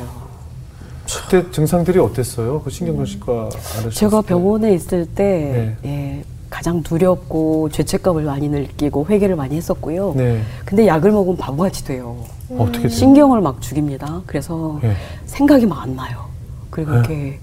그때 1.23 1.49
증상들이 1.52 1.97
어땠어요? 1.99 2.62
그 2.62 2.69
신경정신과 2.69 3.49
제가 3.91 4.21
병원에 4.21 4.73
있을 4.73 5.06
때 5.08 5.75
네. 5.84 5.89
예, 5.89 6.23
가장 6.52 6.84
두렵고 6.84 7.69
죄책감을 7.69 8.23
많이 8.23 8.47
느끼고 8.47 9.08
회개를 9.10 9.36
많이 9.36 9.56
했었고요. 9.56 10.13
네. 10.15 10.41
근데 10.65 10.86
약을 10.88 11.12
먹으면 11.12 11.38
바보같이 11.38 11.84
돼요. 11.86 12.17
음. 12.52 12.58
어떻게 12.62 12.80
돼요? 12.82 12.89
신경을 12.89 13.41
막 13.41 13.60
죽입니다. 13.62 14.21
그래서 14.28 14.80
네. 14.82 14.95
생각이 15.25 15.65
막 15.65 15.82
안 15.84 15.95
나요. 15.95 16.25
그리고 16.69 16.91
네. 16.91 16.97
이렇게 16.99 17.39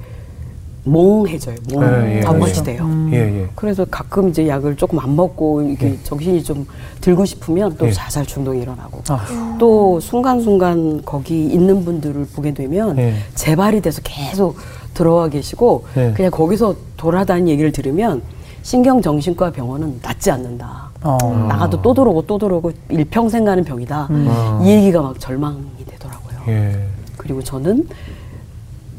몽해져요. 0.87 1.57
몽, 1.73 1.83
예, 1.83 2.19
예, 2.19 2.21
바보같이 2.21 2.63
돼요. 2.63 2.85
음. 2.85 3.11
예, 3.13 3.17
예. 3.19 3.49
그래서 3.55 3.85
가끔 3.85 4.29
이제 4.29 4.47
약을 4.47 4.77
조금 4.77 4.99
안 5.01 5.17
먹고 5.17 5.63
이렇게 5.63 5.91
예. 5.91 5.99
정신이 6.05 6.43
좀 6.45 6.67
들고 7.01 7.25
싶으면 7.25 7.77
또 7.77 7.87
예. 7.87 7.93
자살 7.93 8.25
중독이 8.25 8.61
일어나고 8.61 9.03
아. 9.09 9.57
또 9.59 9.99
순간순간 10.01 11.03
거기 11.05 11.45
있는 11.45 11.85
분들을 11.85 12.27
보게 12.35 12.55
되면 12.55 12.97
재발이 13.35 13.81
돼서 13.83 14.01
계속 14.03 14.57
들어와 14.95 15.29
계시고 15.29 15.85
그냥 16.15 16.31
거기서 16.31 16.75
돌아다니는 16.97 17.49
얘기를 17.51 17.73
들으면 17.73 18.23
신경정신과 18.63 19.53
병원은 19.53 20.01
낫지 20.03 20.31
않는다. 20.31 20.89
어. 21.03 21.19
나가도 21.49 21.83
또 21.83 21.95
들어오고 21.95 22.23
또 22.23 22.39
들어오고 22.39 22.73
일평생 22.89 23.45
가는 23.45 23.63
병이다. 23.63 24.09
음. 24.11 24.61
이 24.65 24.71
얘기가 24.71 25.03
막 25.03 25.21
절망이 25.21 25.85
되더라고요. 25.87 26.39
예. 26.49 26.85
그리고 27.17 27.43
저는 27.43 27.87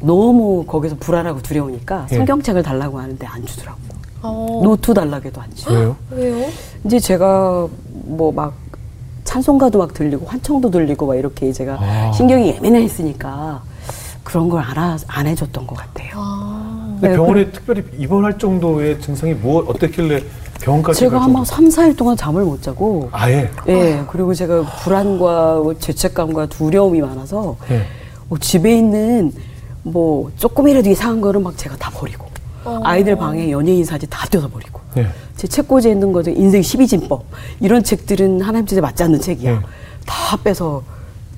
너무 0.00 0.64
거기서 0.66 0.96
불안하고 1.00 1.42
두려우니까 1.42 2.06
예. 2.12 2.16
성경책을 2.16 2.62
달라고 2.62 2.98
하는데 2.98 3.26
안 3.26 3.44
주더라고요. 3.44 3.88
어. 4.22 4.60
노트 4.62 4.94
달라고 4.94 5.26
해도 5.26 5.40
안 5.40 5.48
줘요. 5.54 5.96
왜요? 6.10 6.34
왜요? 6.36 6.46
이제 6.84 6.98
제가 6.98 7.66
뭐 7.92 8.32
막 8.32 8.54
찬송가도 9.24 9.78
막 9.78 9.92
들리고 9.92 10.24
환청도 10.26 10.70
들리고 10.70 11.06
막 11.06 11.14
이렇게 11.16 11.52
제가 11.52 11.76
아. 11.78 12.12
신경이 12.12 12.48
예민했으니까 12.48 13.62
그런 14.24 14.48
걸 14.48 14.62
안, 14.62 14.98
안 15.06 15.26
해줬던 15.26 15.66
것 15.66 15.74
같아요. 15.76 16.12
아. 16.14 16.96
근데 16.98 17.08
네, 17.10 17.14
병원에 17.14 17.44
그래. 17.44 17.52
특별히 17.52 17.84
입원할 17.98 18.38
정도의 18.38 18.98
증상이 19.02 19.34
뭐 19.34 19.62
어떻길래 19.68 20.22
병원까지 20.62 20.98
제가 21.00 21.20
한번 21.20 21.44
3, 21.44 21.68
4일 21.68 21.96
동안 21.96 22.16
잠을 22.16 22.42
못 22.44 22.62
자고 22.62 23.08
아예? 23.12 23.50
예. 23.68 24.02
그리고 24.08 24.32
제가 24.32 24.62
불안과 24.82 25.56
뭐 25.56 25.78
죄책감과 25.78 26.46
두려움이 26.46 27.00
많아서 27.02 27.56
예. 27.70 27.82
뭐 28.28 28.38
집에 28.38 28.78
있는 28.78 29.30
뭐 29.82 30.30
조금이라도 30.36 30.88
이상한 30.90 31.20
거를 31.20 31.40
막 31.40 31.56
제가 31.56 31.76
다 31.76 31.90
버리고 31.94 32.26
어. 32.64 32.80
아이들 32.84 33.16
방에 33.16 33.50
연예인 33.50 33.84
사진 33.84 34.08
다 34.10 34.26
뜯어버리고 34.26 34.80
예. 34.98 35.06
제 35.36 35.46
책꽂이에 35.46 35.92
있는 35.92 36.12
거죠 36.12 36.30
인생 36.30 36.60
12진법 36.60 37.22
이런 37.60 37.82
책들은 37.82 38.40
하나님 38.40 38.66
뜻에 38.66 38.80
맞지 38.80 39.02
않는 39.04 39.20
책이야 39.20 39.52
예. 39.52 39.58
다 40.06 40.36
빼서 40.42 40.82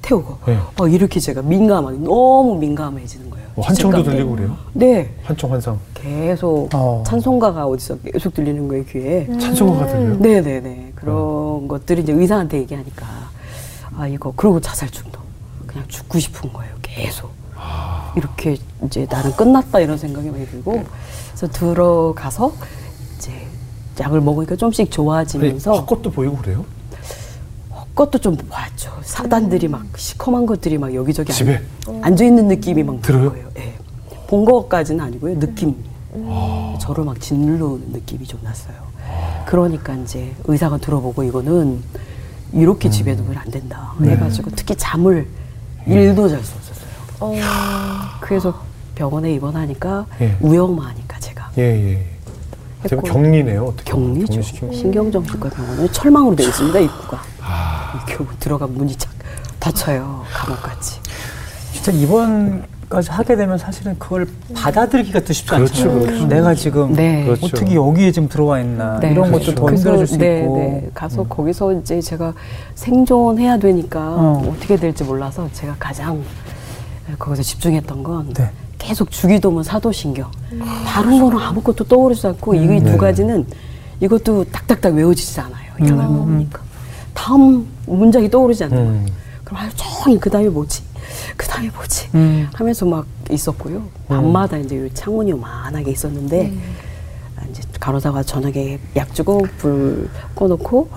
태우고 0.02 0.38
예. 0.48 0.58
어, 0.78 0.88
이렇게 0.88 1.20
제가 1.20 1.42
민감하게 1.42 1.98
너무 1.98 2.56
민감해지는 2.58 3.28
거예요. 3.30 3.46
뭐 3.54 3.66
한청도 3.66 4.02
들리고 4.02 4.30
그래요? 4.34 4.56
네. 4.72 5.14
한청 5.22 5.52
환상. 5.52 5.78
계속 5.94 6.70
어. 6.72 7.02
찬송가가 7.06 7.66
어디서 7.66 7.98
계속 7.98 8.32
들리는 8.32 8.66
거예요 8.66 8.84
귀에. 8.86 9.26
음. 9.28 9.38
찬송가가 9.38 9.86
들려요? 9.88 10.16
네네네. 10.16 10.92
그런 10.94 11.14
어. 11.16 11.62
것들이 11.68 12.00
이제 12.02 12.12
의사한테 12.12 12.58
얘기하니까 12.60 13.06
아 13.96 14.06
이거 14.08 14.32
그러고 14.34 14.58
자살 14.60 14.88
중독. 14.90 15.20
그냥 15.66 15.84
죽고 15.88 16.18
싶은 16.18 16.50
거예요 16.52 16.72
계속. 16.82 17.30
아. 17.70 18.12
이렇게 18.16 18.58
이제 18.84 19.06
나는 19.08 19.32
끝났다 19.32 19.80
이런 19.80 19.96
생각이 19.96 20.30
많이 20.30 20.46
들고 20.46 20.84
그래서 21.28 21.48
들어가서 21.48 22.52
이제 23.16 23.32
약을 24.00 24.20
먹으니까 24.20 24.56
좀씩 24.56 24.90
좋아지면서 24.90 25.70
아니, 25.70 25.80
헛것도 25.80 26.10
보이고 26.10 26.36
그래요? 26.36 26.64
헛것도 27.70 28.18
좀 28.18 28.36
봤죠. 28.36 28.92
사단들이 29.02 29.68
막 29.68 29.86
시커먼 29.96 30.46
것들이 30.46 30.78
막 30.78 30.94
여기저기 30.94 31.32
집에 31.32 31.62
앉아 32.02 32.24
있는 32.24 32.48
느낌이 32.48 32.82
막 32.82 33.00
들어요. 33.02 33.30
거예요. 33.30 33.48
네. 33.54 33.74
본 34.26 34.44
것까지는 34.44 35.04
아니고요. 35.04 35.38
느낌. 35.38 35.74
음. 36.14 36.76
저를 36.80 37.04
막 37.04 37.20
짓누르는 37.20 37.92
느낌이 37.92 38.26
좀 38.26 38.40
났어요. 38.42 38.74
그러니까 39.46 39.94
이제 39.94 40.32
의사가 40.44 40.78
들어보고 40.78 41.22
이거는 41.24 41.82
이렇게 42.52 42.88
음. 42.88 42.90
집에 42.90 43.16
두면 43.16 43.36
안 43.36 43.50
된다. 43.50 43.92
네. 43.98 44.12
해가지고 44.12 44.50
특히 44.56 44.74
잠을 44.76 45.26
음. 45.86 45.92
일도 45.92 46.28
잘수 46.28 46.54
없었어요. 46.56 46.69
어. 47.20 47.34
그래서 48.20 48.54
병원에 48.94 49.32
입원하니까 49.34 50.06
예. 50.20 50.36
위험하니까 50.40 51.18
제가. 51.20 51.50
예, 51.58 51.62
예. 51.62 52.06
되게 52.82 52.96
격리네요. 53.02 53.64
어떻게 53.64 53.92
격리죠. 53.92 54.40
신경정신과 54.42 55.50
병원은 55.50 55.92
철망으로 55.92 56.34
되어 56.34 56.48
있습니다. 56.48 56.78
입구가. 56.80 57.22
아. 57.42 58.06
들어가면 58.38 58.76
문이 58.76 58.96
착 58.96 59.10
닫혀요. 59.58 60.24
감옥같이. 60.32 60.98
진짜 61.72 61.92
입원까지 61.92 63.10
하게 63.10 63.36
되면 63.36 63.58
사실은 63.58 63.98
그걸 63.98 64.26
받아들이기가 64.54 65.20
또 65.20 65.32
쉽지 65.32 65.50
그렇죠, 65.50 65.82
않잖아요. 65.84 66.06
그렇죠. 66.06 66.26
내가 66.26 66.54
지금 66.54 66.92
네. 66.94 67.24
그렇죠. 67.24 67.46
어떻게 67.46 67.74
여기에 67.74 68.12
지금 68.12 68.28
들어와 68.28 68.60
있나 68.60 68.98
네. 69.00 69.10
이런 69.12 69.28
그렇죠. 69.30 69.54
것도 69.54 69.66
더 69.66 69.74
힘들어질 69.74 70.06
수 70.06 70.18
네, 70.18 70.40
있고. 70.40 70.56
네. 70.56 70.90
가서 70.94 71.22
음. 71.22 71.26
거기서 71.28 71.72
이제 71.74 72.00
제가 72.00 72.32
생존해야 72.74 73.58
되니까 73.58 74.00
어. 74.00 74.56
떻게 74.60 74.76
될지 74.76 75.04
몰라서 75.04 75.48
제가 75.52 75.76
가장 75.78 76.22
거기서 77.18 77.42
집중했던 77.42 78.02
건 78.02 78.32
네. 78.34 78.50
계속 78.78 79.10
주기도문 79.10 79.62
사도신경. 79.62 80.30
음. 80.52 80.60
다른 80.86 81.20
거는 81.20 81.38
아무것도 81.38 81.84
떠오르지 81.84 82.26
않고 82.26 82.52
음. 82.52 82.74
이두 82.76 82.90
네. 82.92 82.96
가지는 82.96 83.46
이것도 84.00 84.44
딱딱딱 84.44 84.94
외워지지 84.94 85.40
않아요. 85.40 85.72
약을 85.80 85.92
음. 85.92 86.16
먹으니까. 86.16 86.62
다음 87.12 87.66
문장이 87.86 88.30
떠오르지 88.30 88.64
않는 88.64 88.76
거예요. 88.76 88.90
음. 88.90 89.06
그럼 89.44 89.60
하루 89.60 89.72
종일 89.74 90.18
그 90.18 90.30
다음에 90.30 90.48
뭐지? 90.48 90.82
그 91.36 91.46
다음에 91.46 91.70
뭐지? 91.70 92.08
음. 92.14 92.48
하면서 92.54 92.86
막 92.86 93.06
있었고요. 93.30 93.82
밤마다 94.08 94.56
이제 94.56 94.88
창문이 94.94 95.30
요만하게 95.32 95.90
있었는데 95.90 96.46
음. 96.46 96.62
이제 97.50 97.62
간호사가 97.78 98.22
저녁에 98.22 98.78
약 98.96 99.14
주고 99.14 99.46
불 99.58 100.08
꺼놓고 100.34 100.88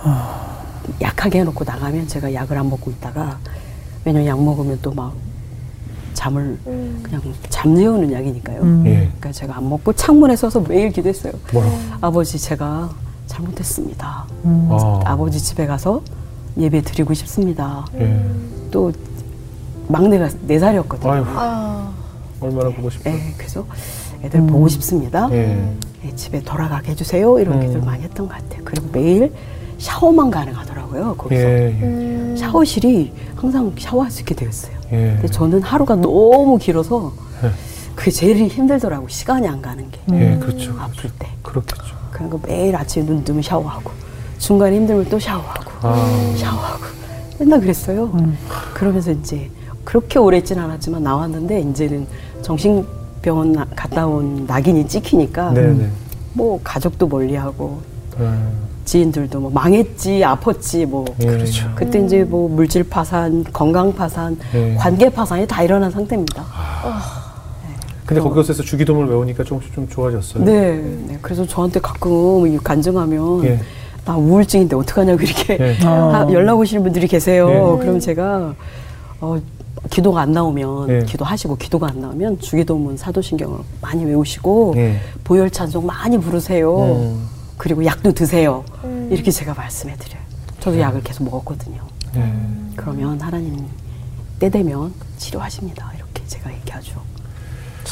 약하게 1.02 1.40
해놓고 1.40 1.64
나가면 1.64 2.08
제가 2.08 2.34
약을 2.34 2.58
안 2.58 2.70
먹고 2.70 2.92
있다가 2.92 3.40
왜냐면 4.06 4.28
약 4.28 4.42
먹으면 4.44 4.80
또막 4.82 5.14
잠을 6.14 6.58
음. 6.68 7.00
그냥 7.04 7.22
잠재우는 7.50 8.12
약이니까요. 8.12 8.62
음. 8.62 8.84
예. 8.86 8.96
그러니까 9.06 9.32
제가 9.32 9.58
안 9.58 9.70
먹고 9.70 9.94
창문에 9.94 10.36
서서 10.36 10.62
매일 10.62 10.92
기도했어요. 10.92 11.34
뭐라? 11.52 11.70
아버지 12.02 12.40
제가 12.40 12.90
잘못했습니다. 13.28 14.26
음. 14.46 14.70
아. 15.06 15.16
버지 15.16 15.40
집에 15.40 15.66
가서 15.66 16.02
예배 16.58 16.82
드리고 16.82 17.14
싶습니다. 17.14 17.86
예. 17.96 18.24
또 18.72 18.92
막내가 19.88 20.30
네 20.46 20.60
살이었거든요. 20.60 21.26
아. 21.28 21.92
얼마나 22.40 22.70
보고 22.70 22.90
싶어. 22.90 23.10
예, 23.10 23.34
그래서 23.38 23.66
애들 24.24 24.40
음. 24.40 24.48
보고 24.48 24.68
싶습니다. 24.68 25.30
예. 25.32 25.76
예, 26.06 26.16
집에 26.16 26.42
돌아가게 26.42 26.92
해주세요. 26.92 27.40
이런 27.40 27.56
음. 27.56 27.62
기도를 27.62 27.82
많이 27.82 28.04
했던 28.04 28.28
것 28.28 28.36
같아요. 28.36 28.62
그리고 28.66 28.88
매일 28.92 29.34
샤워만 29.78 30.30
가능하더라고요. 30.30 31.16
거기서 31.18 31.42
예, 31.42 31.78
예. 31.82 31.84
음. 31.84 32.36
샤워실이 32.38 33.14
항상 33.36 33.74
샤워할 33.78 34.12
수 34.12 34.22
있게 34.22 34.36
되어 34.36 34.50
있어요. 34.50 34.76
예. 34.94 35.14
근데 35.16 35.28
저는 35.28 35.62
하루가 35.62 35.96
너무 35.96 36.58
길어서 36.58 37.12
예. 37.44 37.50
그게 37.96 38.12
제일 38.12 38.48
힘들더라고 38.48 39.08
시간이 39.08 39.48
안 39.48 39.62
가는 39.62 39.90
게. 39.92 40.00
예, 40.14 40.38
그렇죠. 40.40 40.74
아플 40.80 41.10
때. 41.20 41.28
그렇겠죠. 41.42 41.96
그러니까 42.12 42.40
매일 42.48 42.76
아침에 42.76 43.06
눈 43.06 43.24
뜨면 43.24 43.42
샤워하고 43.42 43.92
중간에 44.38 44.76
힘들면 44.76 45.06
또 45.10 45.20
샤워하고 45.20 45.72
아. 45.82 46.34
샤워하고 46.38 46.84
맨날 47.40 47.60
그랬어요. 47.60 48.06
음. 48.14 48.38
그러면서 48.74 49.12
이제 49.12 49.50
그렇게 49.84 50.20
오래 50.20 50.38
있진 50.38 50.60
않았지만 50.60 51.04
나왔는데 51.04 51.62
이제는 51.62 52.08
정신병원 52.42 53.66
갔다 53.76 54.06
온 54.08 54.46
낙인이 54.46 54.88
찍히니까 54.88 55.54
네네. 55.54 55.74
네. 55.74 55.90
뭐 56.34 56.60
가족도 56.64 57.08
멀리하고 57.08 57.82
음. 58.20 58.52
지인들도 58.86 59.40
뭐 59.40 59.52
망했지 59.52 60.22
아팠지 60.22 60.86
뭐 60.86 61.06
예. 61.22 61.26
그렇죠. 61.26 61.70
그때 61.76 62.00
이제 62.00 62.24
뭐 62.24 62.50
물질 62.50 62.84
파산 62.84 63.44
건강 63.52 63.94
파산 63.94 64.38
예. 64.54 64.76
관계 64.76 65.10
파산이 65.10 65.48
다 65.48 65.64
일어난 65.64 65.90
상태입니다. 65.92 66.44
아. 66.44 67.24
근데 68.06 68.22
어. 68.22 68.30
거기서 68.30 68.54
주기도문을 68.54 69.10
외우니까 69.10 69.44
조금씩 69.44 69.74
좀 69.74 69.88
좋아졌어요. 69.88 70.44
네, 70.44 70.76
네. 71.08 71.18
그래서 71.22 71.48
저한테 71.48 71.80
가끔 71.80 72.58
간증하면 72.58 73.46
예. 73.46 73.60
나 74.06 74.18
우울증인데 74.18 74.76
어떡하냐고 74.76 75.22
이렇게 75.24 75.58
예. 75.60 75.78
아. 75.86 76.28
연락 76.32 76.60
오시는 76.60 76.84
분들이 76.84 77.08
계세요. 77.08 77.50
예. 77.50 77.80
그럼 77.82 78.00
제가 78.00 78.54
어, 79.22 79.40
기도가 79.90 80.22
안 80.22 80.34
나오면 80.34 80.90
예. 80.90 81.04
기도하시고 81.06 81.56
기도가 81.56 81.88
안 81.88 82.02
나오면 82.02 82.40
주기도문 82.40 82.98
사도신경을 82.98 83.60
많이 83.82 84.04
외우시고 84.06 84.74
예. 84.78 85.00
보혈 85.24 85.50
찬송 85.50 85.86
많이 85.86 86.18
부르세요. 86.18 86.78
음. 86.78 87.33
그리고 87.58 87.86
약도 87.86 88.12
드세요. 88.12 88.64
음. 88.84 89.10
이렇게 89.12 89.32
제가 89.32 89.54
말씀해 89.54 89.96
드려요. 89.98 90.22
저도 90.60 90.78
네. 90.78 90.82
약을 90.82 91.02
계속 91.04 91.24
먹었거든요. 91.26 91.82
네. 92.14 92.34
그러면 92.76 93.20
하나님 93.22 93.66
때 94.40 94.50
되면 94.50 94.94
치료하십니다. 95.18 95.92
이렇게 95.96 96.24
제가 96.28 96.52
얘기하죠. 96.54 97.02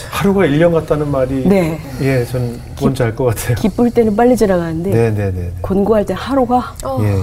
하루가 0.09 0.41
1년 0.45 0.71
같다는 0.71 1.09
말이 1.11 1.45
네. 1.47 1.79
예, 2.01 2.23
전 2.25 2.59
뭔지 2.79 3.03
알 3.03 3.13
것 3.15 3.25
같아요. 3.25 3.55
기쁠 3.55 3.91
때는 3.91 4.15
빨리 4.15 4.37
지나가는데 4.37 4.89
네, 4.89 5.11
네, 5.11 5.31
네, 5.31 5.31
네. 5.31 5.53
곤고할 5.61 6.05
때 6.05 6.13
하루가 6.17 6.73
어. 6.85 6.99
예. 7.01 7.13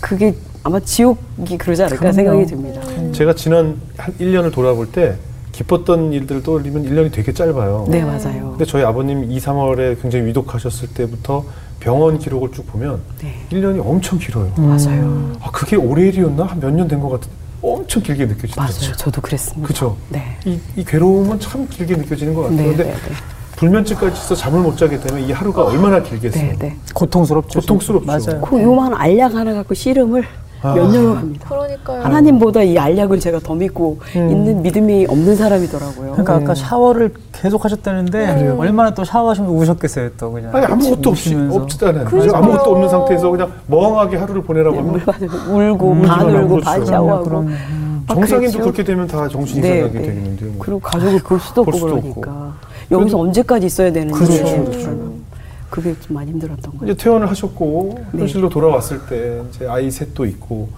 그게 0.00 0.34
아마 0.62 0.80
지옥이 0.80 1.58
그러지 1.58 1.82
않을까 1.82 1.98
그럼요. 1.98 2.14
생각이 2.14 2.46
듭니다. 2.46 2.80
음. 2.96 3.12
제가 3.12 3.34
지난 3.34 3.80
한 3.96 4.14
1년을 4.14 4.52
돌아볼 4.52 4.90
때 4.90 5.16
기뻤던 5.62 6.12
일들을 6.12 6.42
떠올리면 6.44 6.84
1년이 6.84 7.10
되게 7.12 7.32
짧아요. 7.32 7.86
네, 7.88 8.04
맞아요. 8.04 8.50
근데 8.50 8.64
저희 8.64 8.84
아버님 8.84 9.28
2, 9.30 9.38
3월에 9.38 10.00
굉장히 10.00 10.26
위독하셨을 10.26 10.88
때부터 10.94 11.44
병원 11.80 12.18
기록을 12.18 12.52
쭉 12.52 12.64
보면 12.68 13.00
네. 13.20 13.34
1년이 13.50 13.84
엄청 13.84 14.18
길어요. 14.20 14.52
음. 14.58 14.68
맞아요. 14.68 15.32
아, 15.40 15.50
그게 15.50 15.74
올해 15.76 16.06
일이었나? 16.08 16.44
한 16.44 16.60
몇 16.60 16.70
년 16.72 16.86
된 16.86 17.00
것 17.00 17.08
같은 17.10 17.28
엄청 17.60 18.00
길게 18.04 18.26
느껴지죠. 18.26 18.60
맞아요. 18.60 18.94
저도 18.96 19.20
그랬습니다. 19.20 19.66
그죠? 19.66 19.96
네. 20.10 20.22
이, 20.44 20.60
이 20.76 20.84
괴로움은 20.84 21.40
참 21.40 21.66
길게 21.68 21.96
느껴지는 21.96 22.34
것 22.34 22.42
같아요. 22.42 22.56
네, 22.58 22.64
근데 22.68 22.84
네, 22.84 22.90
네. 22.92 22.98
불면증까지 23.56 24.12
있어 24.16 24.34
잠을 24.36 24.60
못 24.60 24.76
자게 24.76 25.00
되면 25.00 25.20
이 25.28 25.32
하루가 25.32 25.62
어. 25.62 25.70
얼마나 25.70 26.00
길겠어요. 26.00 26.52
네, 26.52 26.56
네. 26.56 26.76
고통스럽죠. 26.94 27.58
고통스럽죠. 27.58 28.06
맞아요. 28.06 28.40
그 28.42 28.62
요만 28.62 28.94
알약 28.94 29.34
하나 29.34 29.54
갖고 29.54 29.74
씨름을 29.74 30.24
아. 30.62 30.74
몇 30.74 30.90
년을 30.90 31.16
합니다. 31.16 31.48
그러니까요. 31.48 32.02
하나님보다 32.02 32.62
이 32.62 32.76
알약을 32.76 33.20
제가 33.20 33.38
더 33.40 33.54
믿고 33.54 33.98
음. 34.16 34.30
있는 34.30 34.62
믿음이 34.62 35.06
없는 35.08 35.36
사람이더라고요. 35.36 36.12
그러니까 36.12 36.36
음. 36.36 36.42
아까 36.42 36.54
샤워를 36.54 37.14
계속 37.32 37.64
하셨다는데 37.64 38.42
음. 38.42 38.58
얼마나 38.58 38.92
또 38.92 39.04
샤워하시면 39.04 39.50
우셨겠어요, 39.50 40.10
또 40.18 40.32
그냥. 40.32 40.54
아니 40.54 40.66
아무것도 40.66 41.10
없이 41.10 41.34
없지않아요 41.34 42.08
아무것도 42.34 42.70
없는 42.72 42.88
상태에서 42.88 43.30
그냥 43.30 43.52
멍하게 43.66 44.16
하루를 44.16 44.42
보내라고 44.42 44.76
네, 44.76 44.82
하면 44.82 45.70
울고 45.70 45.92
음. 45.92 46.02
반 46.02 46.28
울고 46.28 46.60
반 46.60 46.84
샤워하고. 46.84 47.24
그럼, 47.24 47.54
아, 48.08 48.14
정상인도 48.14 48.58
그렇게 48.60 48.82
되면 48.82 49.06
다 49.06 49.28
정신이 49.28 49.60
네, 49.60 49.78
이상하게 49.78 49.98
네. 49.98 50.06
되겠는데. 50.06 50.44
뭐. 50.46 50.54
그리고 50.58 50.80
가족을 50.80 51.20
볼 51.20 51.38
수도 51.38 51.60
없고 51.60 51.70
그러니까 51.70 52.54
여기서 52.90 53.18
언제까지 53.18 53.66
있어야 53.66 53.92
되는지. 53.92 54.18
그렇죠. 54.18 54.64
그렇죠. 54.64 55.17
그게 55.70 55.94
좀 56.00 56.16
많이 56.16 56.30
힘들었던 56.30 56.78
거예요. 56.78 56.92
이제 56.92 57.02
퇴원을 57.04 57.28
하셨고 57.30 57.98
네. 58.12 58.20
현실로 58.20 58.48
돌아왔을 58.48 59.06
때 59.06 59.42
이제 59.50 59.66
아이 59.66 59.90
셋도 59.90 60.24
있고 60.26 60.68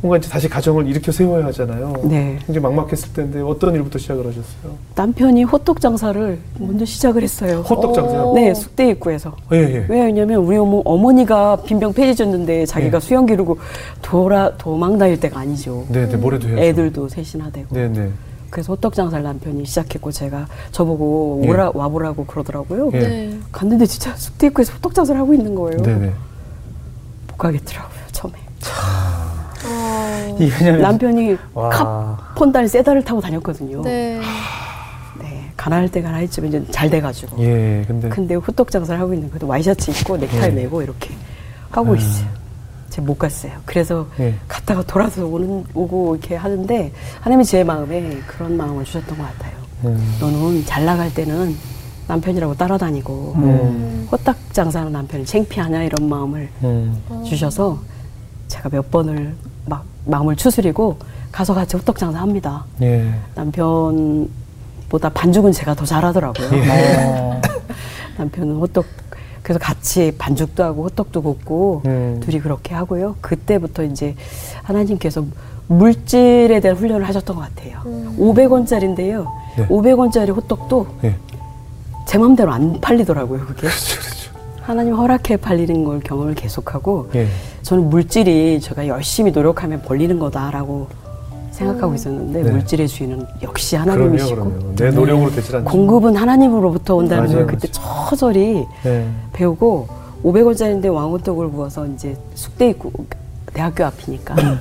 뭔가 0.00 0.16
이제 0.18 0.28
다시 0.28 0.48
가정을 0.48 0.86
일으켜 0.86 1.10
세워야 1.10 1.46
하잖아요. 1.46 1.92
네. 2.04 2.38
굉장히 2.46 2.60
막막했을 2.60 3.12
텐데 3.12 3.40
어떤 3.40 3.74
일부터 3.74 3.98
시작을 3.98 4.26
하셨어요? 4.26 4.76
남편이 4.94 5.42
호떡 5.42 5.80
장사를 5.80 6.38
먼저 6.60 6.84
시작을 6.84 7.22
했어요. 7.24 7.64
호떡 7.68 7.94
장사요? 7.94 8.32
네, 8.34 8.54
숙대 8.54 8.90
입구에서. 8.90 9.34
예, 9.52 9.56
예. 9.56 9.86
왜냐면 9.88 10.36
우리 10.44 10.56
어머, 10.56 10.82
어머니가 10.84 11.62
빈병 11.64 11.94
폐지졌는데 11.94 12.66
자기가 12.66 12.96
예. 12.96 13.00
수영 13.00 13.26
기르고 13.26 13.58
돌아 14.00 14.56
도망 14.56 14.98
다닐 14.98 15.18
때가 15.18 15.40
아니죠. 15.40 15.84
네, 15.88 16.08
네, 16.08 16.16
뭐래도 16.16 16.46
해야죠. 16.46 16.62
애들도 16.62 17.08
셋이나 17.08 17.50
되고. 17.50 17.74
네, 17.74 17.88
네. 17.88 18.08
그래서 18.50 18.72
호떡 18.72 18.94
장사를 18.94 19.22
남편이 19.22 19.64
시작했고 19.66 20.10
제가 20.10 20.46
저보고 20.72 21.42
예. 21.44 21.48
오라 21.48 21.72
와보라고 21.74 22.26
그러더라고요. 22.26 22.90
예. 22.94 22.98
네. 22.98 23.38
갔는데 23.52 23.86
진짜 23.86 24.14
숙대 24.16 24.46
입구에서 24.48 24.72
호떡 24.74 24.94
장사를 24.94 25.20
하고 25.20 25.34
있는 25.34 25.54
거예요. 25.54 25.82
네, 25.82 25.94
네. 25.94 26.12
못 27.28 27.36
가겠더라고요 27.36 28.00
처음에. 28.12 28.34
어... 29.66 30.36
남편이 30.80 31.36
카폰달 31.54 32.68
세다를 32.68 33.04
타고 33.04 33.20
다녔거든요. 33.20 33.82
네. 33.82 34.20
네. 35.20 35.52
가난할 35.56 35.88
때 35.88 36.00
가난했지만 36.00 36.48
이제 36.48 36.64
잘 36.70 36.88
돼가지고. 36.88 37.38
예, 37.40 37.84
근데. 37.86 38.08
근데 38.08 38.34
호떡 38.34 38.70
장사를 38.70 39.00
하고 39.00 39.12
있는 39.12 39.30
거도 39.30 39.46
와이셔츠 39.46 39.90
입고 39.90 40.16
넥타이 40.16 40.50
예. 40.50 40.54
메고 40.54 40.82
이렇게 40.82 41.14
하고 41.70 41.92
아. 41.92 41.96
있어요. 41.96 42.37
제가 42.98 43.02
못 43.06 43.18
갔어요. 43.18 43.52
그래서 43.64 44.06
예. 44.18 44.34
갔다가 44.48 44.82
돌아서 44.82 45.24
오는, 45.24 45.64
오고 45.72 46.16
이렇게 46.16 46.34
하는데 46.34 46.92
하나님이 47.20 47.44
제 47.44 47.64
마음에 47.64 48.18
그런 48.26 48.56
마음을 48.56 48.84
주셨던 48.84 49.16
것 49.16 49.24
같아요. 49.24 49.52
음. 49.84 50.16
너는 50.20 50.64
잘 50.66 50.84
나갈 50.84 51.12
때는 51.14 51.56
남편이라고 52.08 52.54
따라다니고 52.54 53.34
음. 53.36 54.08
호떡 54.10 54.52
장사하는 54.52 54.92
남편이 54.92 55.24
창피하냐 55.24 55.84
이런 55.84 56.08
마음을 56.08 56.48
음. 56.64 57.00
주셔서 57.24 57.78
제가 58.48 58.68
몇 58.70 58.90
번을 58.90 59.34
막 59.66 59.84
마음을 60.06 60.34
추스리고 60.34 60.98
가서 61.30 61.54
같이 61.54 61.76
호떡 61.76 61.98
장사합니다. 61.98 62.64
예. 62.82 63.12
남편보다 63.34 65.10
반죽은 65.14 65.52
제가 65.52 65.74
더 65.74 65.84
잘하더라고요. 65.84 66.48
예. 66.52 67.40
남편은 68.18 68.56
호떡 68.56 68.84
그래서 69.48 69.58
같이 69.60 70.12
반죽도 70.18 70.62
하고 70.62 70.84
호떡도 70.84 71.22
굽고 71.22 71.82
음. 71.86 72.20
둘이 72.22 72.38
그렇게 72.38 72.74
하고요. 72.74 73.16
그때부터 73.22 73.82
이제 73.82 74.14
하나님께서 74.62 75.24
물질에 75.68 76.60
대한 76.60 76.76
훈련을 76.76 77.08
하셨던 77.08 77.34
것 77.34 77.42
같아요. 77.42 77.80
음. 77.86 78.14
500원짜리인데요. 78.18 79.26
네. 79.56 79.66
500원짜리 79.68 80.36
호떡도 80.36 80.86
네. 81.00 81.16
제 82.04 82.18
마음대로 82.18 82.52
안 82.52 82.78
팔리더라고요, 82.78 83.40
그게. 83.46 83.60
그렇죠, 83.62 84.00
그렇죠. 84.00 84.32
하나님 84.60 84.94
허락해 84.94 85.38
팔리는 85.38 85.82
걸 85.82 86.00
경험을 86.00 86.34
계속하고 86.34 87.08
네. 87.12 87.26
저는 87.62 87.88
물질이 87.88 88.60
제가 88.60 88.86
열심히 88.86 89.30
노력하면 89.30 89.80
벌리는 89.80 90.18
거다라고 90.18 90.88
생각하고 91.58 91.88
음. 91.88 91.94
있었는데 91.96 92.42
네. 92.42 92.50
물질의 92.50 92.88
주인은 92.88 93.26
역시 93.42 93.76
하나님이시고 93.76 94.34
그럼요, 94.34 94.50
그럼요. 94.54 94.76
내 94.76 94.90
노력으로 94.90 95.30
되질 95.30 95.56
않죠. 95.56 95.70
공급은 95.70 96.16
하나님으로부터 96.16 96.94
온다는 96.94 97.32
걸 97.32 97.46
그때 97.46 97.68
처절히 97.70 98.64
네. 98.84 99.08
배우고 99.32 99.88
500원짜리인데 100.22 100.92
왕호떡을 100.92 101.50
구워서 101.50 101.86
이제 101.86 102.16
숙대 102.34 102.70
입구 102.70 102.90
대학교 103.52 103.84
앞이니까 103.84 104.34
음. 104.34 104.60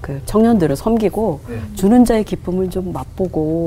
그 0.00 0.20
청년들을 0.26 0.76
섬기고 0.76 1.40
네. 1.48 1.60
주는 1.74 2.04
자의 2.04 2.22
기쁨을 2.24 2.70
좀 2.70 2.92
맛보고 2.92 3.66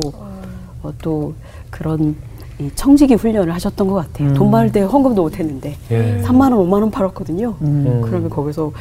어, 0.82 0.94
또 1.02 1.34
그런 1.70 2.16
이 2.60 2.70
청지기 2.76 3.14
훈련을 3.16 3.54
하셨던 3.54 3.88
것 3.88 3.96
같아요. 3.96 4.30
음. 4.30 4.34
돈 4.34 4.52
많을 4.52 4.72
때 4.72 4.82
헌금도 4.82 5.22
못 5.22 5.40
했는데 5.40 5.78
예. 5.92 6.22
3만 6.24 6.52
원, 6.52 6.68
5만 6.68 6.74
원 6.82 6.92
팔았거든요. 6.92 7.56
음. 7.62 8.02
그러면 8.04 8.30
거기서 8.30 8.74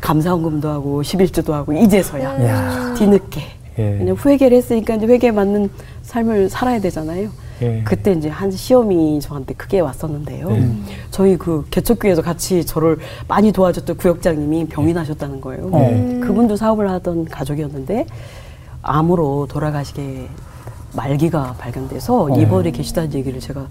감사 0.00 0.30
헌금도 0.30 0.68
하고 0.68 1.02
11주도 1.02 1.50
하고 1.50 1.72
이제서야 1.72 2.46
야. 2.46 2.94
뒤늦게 2.96 3.42
예. 3.78 3.98
그냥 3.98 4.16
회개를 4.24 4.56
했으니까 4.56 4.94
이제 4.94 5.06
회개에 5.06 5.32
맞는 5.32 5.68
삶을 6.02 6.48
살아야 6.48 6.80
되잖아요. 6.80 7.28
예. 7.62 7.82
그때 7.84 8.12
이제 8.12 8.28
한 8.28 8.52
시험이 8.52 9.20
저한테 9.20 9.54
크게 9.54 9.80
왔었는데요. 9.80 10.50
예. 10.52 10.70
저희 11.10 11.36
그 11.36 11.66
개척교회에서 11.70 12.22
같이 12.22 12.64
저를 12.64 12.98
많이 13.26 13.50
도와줬던 13.50 13.96
구역장님이 13.96 14.66
병이 14.66 14.90
예. 14.90 14.92
나셨다는 14.92 15.40
거예요. 15.40 15.70
음. 15.72 16.20
그분도 16.20 16.54
사업을 16.54 16.88
하던 16.88 17.24
가족이었는데 17.24 18.06
암으로 18.82 19.48
돌아가시게 19.50 20.28
말기가 20.94 21.54
발견돼서 21.58 22.24
어. 22.24 22.40
입원에 22.40 22.70
계시다는 22.70 23.12
얘기를 23.14 23.40
제가 23.40 23.66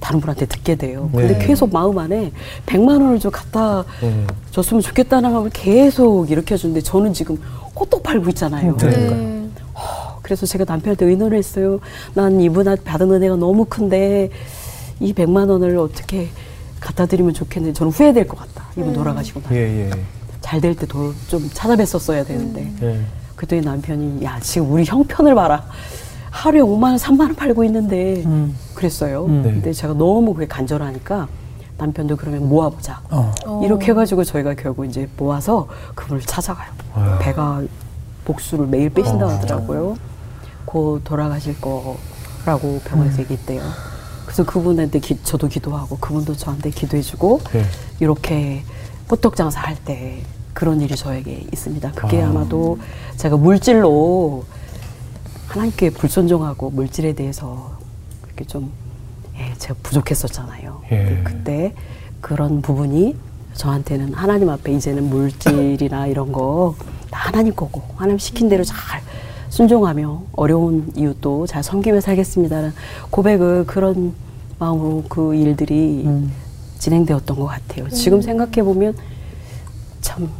다른 0.00 0.20
분한테 0.20 0.46
듣게 0.46 0.74
돼요. 0.74 1.08
근데 1.12 1.38
네. 1.38 1.46
계속 1.46 1.72
마음 1.72 1.96
안에 1.98 2.32
100만 2.66 3.00
원을 3.02 3.20
좀 3.20 3.30
갖다 3.30 3.84
네. 4.00 4.26
줬으면 4.50 4.80
좋겠다는 4.82 5.32
마음을 5.32 5.50
계속 5.50 6.30
일으켜 6.30 6.56
주는데 6.56 6.80
저는 6.80 7.12
지금 7.12 7.36
호떡 7.76 8.02
팔고 8.02 8.28
있잖아요. 8.30 8.76
네. 8.78 9.48
어, 9.74 10.18
그래서 10.22 10.44
제가 10.44 10.64
남편한테 10.66 11.06
의논을 11.06 11.36
했어요. 11.38 11.78
난 12.14 12.40
이분한테 12.40 12.82
받은 12.82 13.10
은혜가 13.12 13.36
너무 13.36 13.64
큰데 13.64 14.30
이 14.98 15.12
100만 15.12 15.48
원을 15.48 15.78
어떻게 15.78 16.28
갖다 16.80 17.06
드리면 17.06 17.32
좋겠는데 17.32 17.74
저는 17.78 17.92
후회될 17.92 18.26
것 18.26 18.38
같다. 18.38 18.66
이분 18.76 18.88
음. 18.88 18.94
돌아가시고 18.94 19.40
나면. 19.40 19.58
예, 19.58 19.86
예. 19.86 19.90
잘될 20.40 20.74
때 20.74 20.86
좀 20.86 21.14
찾아뵀었어야 21.54 22.26
되는데. 22.26 22.62
음. 22.82 23.06
그랬더니 23.36 23.62
남편이 23.62 24.24
야 24.24 24.38
지금 24.40 24.72
우리 24.72 24.84
형편을 24.84 25.34
봐라. 25.36 25.64
하루에 26.32 26.62
5만 26.62 26.84
원, 26.84 26.96
3만 26.96 27.20
원 27.20 27.34
팔고 27.36 27.62
있는데 27.64 28.22
음. 28.24 28.56
그랬어요. 28.74 29.26
음. 29.26 29.42
네. 29.42 29.52
근데 29.52 29.72
제가 29.72 29.92
너무 29.94 30.32
그게 30.32 30.46
간절하니까 30.48 31.28
남편도 31.76 32.16
그러면 32.16 32.48
모아보자. 32.48 33.00
어. 33.10 33.60
이렇게 33.64 33.88
해가지고 33.92 34.24
저희가 34.24 34.54
결국 34.54 34.86
이제 34.86 35.08
모아서 35.18 35.68
그분을 35.94 36.22
찾아가요. 36.22 36.70
와. 36.94 37.18
배가 37.18 37.62
복수를 38.24 38.66
매일 38.66 38.88
빼신다 38.90 39.26
고 39.26 39.30
어. 39.30 39.34
하더라고요. 39.34 39.96
곧 40.64 41.02
돌아가실 41.04 41.60
거라고 41.60 42.80
병원에서 42.84 43.18
음. 43.18 43.20
얘기했대요. 43.22 43.62
그래서 44.24 44.44
그분한테 44.44 45.00
기, 45.00 45.18
저도 45.22 45.48
기도하고 45.48 45.98
그분도 45.98 46.34
저한테 46.36 46.70
기도해주고 46.70 47.40
네. 47.52 47.64
이렇게 48.00 48.62
호떡 49.10 49.36
장사 49.36 49.60
할 49.60 49.76
때 49.84 50.22
그런 50.54 50.80
일이 50.80 50.94
저에게 50.96 51.46
있습니다. 51.52 51.92
그게 51.92 52.22
아. 52.22 52.28
아마도 52.28 52.78
제가 53.16 53.36
물질로 53.36 54.44
하나님께 55.52 55.90
불순종하고 55.90 56.70
물질에 56.70 57.12
대해서 57.12 57.76
이렇게 58.26 58.44
좀 58.46 58.72
예, 59.36 59.52
제가 59.58 59.74
부족했었잖아요. 59.82 60.80
예. 60.90 61.20
그때 61.24 61.74
그런 62.22 62.62
부분이 62.62 63.16
저한테는 63.52 64.14
하나님 64.14 64.48
앞에 64.48 64.72
이제는 64.72 65.10
물질이나 65.10 66.06
이런 66.06 66.32
거다 66.32 66.76
하나님 67.10 67.54
거고 67.54 67.82
하나님 67.96 68.16
시킨 68.16 68.48
대로 68.48 68.64
잘 68.64 69.02
순종하며 69.50 70.22
어려운 70.32 70.90
이웃도 70.96 71.46
잘 71.46 71.62
섬기며 71.62 72.00
살겠습니다는 72.00 72.72
고백을 73.10 73.66
그런 73.66 74.14
마음으로 74.58 75.04
그 75.10 75.34
일들이 75.34 76.04
음. 76.06 76.32
진행되었던 76.78 77.36
것 77.36 77.44
같아요. 77.44 77.90
지금 77.90 78.18
음. 78.18 78.22
생각해 78.22 78.62
보면 78.62 78.96
참 80.00 80.30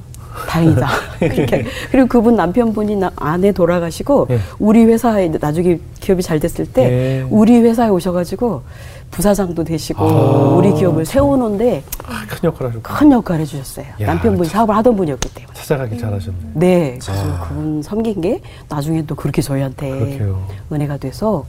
다행이다. 0.48 0.88
그렇게 1.20 1.64
그리고 1.90 2.08
그분 2.08 2.36
남편분이 2.36 2.96
나, 2.96 3.10
아내 3.16 3.52
돌아가시고 3.52 4.26
네. 4.28 4.38
우리 4.58 4.84
회사에 4.84 5.28
나중에 5.28 5.78
기업이 6.00 6.22
잘 6.22 6.40
됐을 6.40 6.66
때 6.66 6.88
네. 6.88 7.26
우리 7.30 7.58
회사에 7.58 7.88
오셔가지고 7.88 8.62
부사장도 9.10 9.64
되시고 9.64 10.04
아, 10.04 10.54
우리 10.56 10.72
기업을 10.72 11.04
세우는데 11.04 11.84
아, 12.06 12.24
큰 12.28 12.38
역할 12.44 12.68
하셨 12.68 12.82
큰 12.82 13.12
역할 13.12 13.40
해주셨어요. 13.40 13.86
야, 14.00 14.06
남편분이 14.06 14.48
참. 14.48 14.58
사업을 14.58 14.74
하던 14.76 14.96
분이었기 14.96 15.34
때문에 15.34 15.54
찾아가기 15.54 15.98
잘하셨네. 15.98 16.36
네, 16.54 16.98
그래서 17.00 17.12
아. 17.12 17.46
그분 17.48 17.82
섬긴 17.82 18.20
게 18.22 18.40
나중에 18.68 19.04
또 19.06 19.14
그렇게 19.14 19.42
저희한테 19.42 19.90
그렇게요. 19.90 20.46
은혜가 20.72 20.96
돼서 20.96 21.44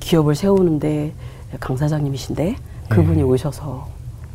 기업을 0.00 0.34
세우는데 0.34 1.12
강 1.60 1.76
사장님이신데 1.76 2.56
그분이 2.88 3.20
예. 3.20 3.22
오셔서 3.22 3.86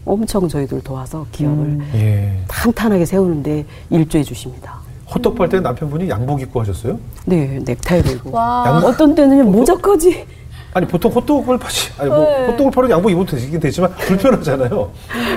엄청 0.05 0.47
저희들 0.47 0.81
도와서 0.81 1.25
기업을 1.31 1.65
음. 1.65 1.91
예. 1.93 2.43
탄탄하게 2.47 3.05
세우는데 3.05 3.65
일조해 3.89 4.23
주십니다. 4.23 4.79
호떡 5.13 5.35
팔 5.35 5.49
때 5.49 5.59
남편분이 5.59 6.09
양복 6.09 6.41
입고 6.41 6.61
하셨어요? 6.61 6.97
네, 7.25 7.59
넥타이 7.65 8.01
메고. 8.01 8.31
어떤 8.37 9.13
때는 9.13 9.51
모자까지 9.51 10.25
아니 10.73 10.87
보통 10.87 11.11
호떡을 11.11 11.57
파지 11.57 11.89
아니 11.97 12.09
뭐 12.09 12.19
네. 12.19 12.47
호떡을 12.47 12.71
팔아도 12.71 12.93
양복 12.93 13.11
입어도 13.11 13.35
되긴 13.35 13.59
되지만 13.59 13.93
불편하잖아요. 13.95 14.91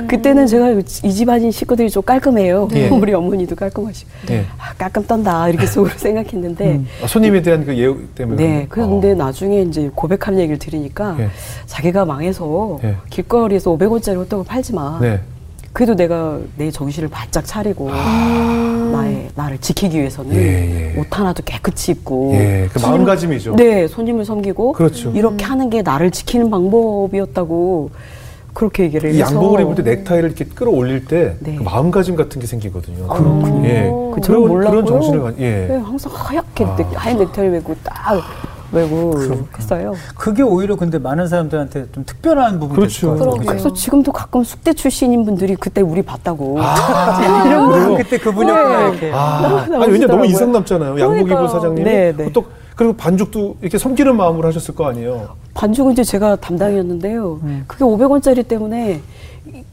그때는 0.07 0.47
제가 0.47 0.71
이 0.71 0.85
집안인 0.85 1.51
식구들이 1.51 1.91
좀 1.91 2.03
깔끔해요. 2.03 2.69
네. 2.71 2.89
우리 2.95 3.13
어머니도 3.13 3.57
깔끔하시고 3.57 4.11
네. 4.27 4.45
아, 4.59 4.73
깔끔 4.75 5.05
떤다 5.07 5.49
이렇게 5.49 5.67
속으로 5.67 5.93
생각했는데 5.99 6.73
음. 6.77 6.87
아, 7.03 7.07
손님에 7.09 7.43
대한 7.43 7.65
그 7.65 7.77
예우 7.77 7.99
때문에. 8.15 8.43
네. 8.43 8.67
그런데 8.69 9.13
어. 9.13 9.15
나중에 9.17 9.63
이제 9.63 9.91
고백하는 9.93 10.39
얘기를 10.39 10.59
들으니까 10.59 11.17
네. 11.19 11.29
자기가 11.67 12.05
망해서 12.05 12.79
네. 12.81 12.97
길거리에서 13.11 13.77
500원짜리 13.77 14.17
호떡을 14.17 14.45
팔지 14.45 14.75
마. 14.75 15.01
네. 15.75 15.85
그래도 15.85 15.95
내가 15.97 16.39
내 16.57 16.71
정신을 16.71 17.09
바짝 17.09 17.45
차리고 17.45 17.91
아. 17.93 18.91
나의 18.93 19.29
나를 19.35 19.59
지키기 19.59 19.99
위해서는 19.99 20.35
예, 20.37 20.95
예. 20.95 21.01
옷 21.01 21.07
하나도 21.11 21.43
깨끗이 21.43 21.91
입고 21.91 22.33
예, 22.35 22.69
그 22.73 22.79
마음가짐이죠. 22.79 23.57
네, 23.57 23.89
손님을 23.89 24.25
섬기고 24.25 24.73
그렇죠. 24.73 25.11
이렇게 25.11 25.45
하는 25.45 25.69
게 25.71 25.83
나를 25.83 26.13
지키는 26.13 26.49
방법이었다고 26.49 27.91
그렇게 28.53 28.85
얘기를 28.85 29.11
해서 29.11 29.19
양복을 29.19 29.63
입을 29.63 29.75
때 29.75 29.83
넥타이를 29.83 30.31
이렇게 30.31 30.45
끌어올릴 30.45 31.07
때 31.07 31.35
네. 31.41 31.57
그 31.57 31.65
마음가짐 31.65 32.15
같은 32.15 32.41
게 32.41 32.47
생기거든요. 32.47 33.09
그렇군요. 33.09 33.67
예. 33.67 33.91
그 34.15 34.21
그런, 34.21 34.45
그런 34.47 34.87
정신을 34.87 35.35
예. 35.41 35.67
네, 35.69 35.77
항상 35.77 36.13
하얗게 36.15 36.65
아. 36.65 36.77
하얀 36.95 37.19
넥타이를 37.19 37.51
메고 37.51 37.75
딱 37.83 38.23
외고 38.73 39.15
했어요. 39.57 39.95
그게 40.17 40.43
오히려 40.43 40.77
근데 40.77 40.99
많은 40.99 41.29
사람들한테 41.29 41.87
좀 41.93 42.05
특별한 42.05 42.59
부분이 42.61 42.77
그렇죠. 42.77 43.15
그래서 43.47 43.73
지금도 43.73 44.13
가끔 44.13 44.43
숙대 44.43 44.73
출신인 44.73 45.25
분들이 45.25 45.55
그때 45.57 45.81
우리 45.81 46.03
봤다고. 46.03 46.57
아, 46.61 47.45
이런 47.47 47.89
거 47.89 47.97
그때 47.97 48.19
그분이었구나 48.19 48.91
네. 49.01 49.13
아, 49.13 49.67
아니 49.71 49.93
왜냐 49.93 50.07
너무 50.07 50.27
인상 50.27 50.53
남잖아요. 50.53 50.99
양복 51.01 51.31
입은 51.31 51.49
사장님이 51.49 51.85
네, 51.85 52.13
네. 52.17 52.33
또 52.33 52.45
그리고 52.77 52.93
반죽도 52.95 53.57
이렇게 53.61 53.79
섬기는 53.79 54.17
마음으로 54.17 54.49
하셨을 54.49 54.75
거 54.75 54.87
아니에요. 54.87 55.37
반죽은 55.55 55.93
이제 55.93 56.03
제가 56.03 56.37
담당이었는데요. 56.37 57.41
음. 57.45 57.65
그게 57.67 57.85
500원짜리 57.85 58.47
때문에 58.47 59.01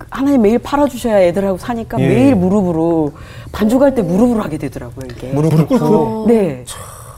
하나님 0.10 0.42
매일 0.42 0.60
팔아주셔야 0.60 1.22
애들하고 1.22 1.58
사니까 1.58 2.00
예. 2.00 2.08
매일 2.08 2.36
무릎으로 2.36 3.14
반죽할 3.52 3.96
때 3.96 4.02
무릎으로 4.02 4.42
하게 4.44 4.58
되더라고요 4.58 5.08
이게. 5.10 5.28
무릎을 5.30 5.66
꿇고. 5.68 6.26
네. 6.28 6.64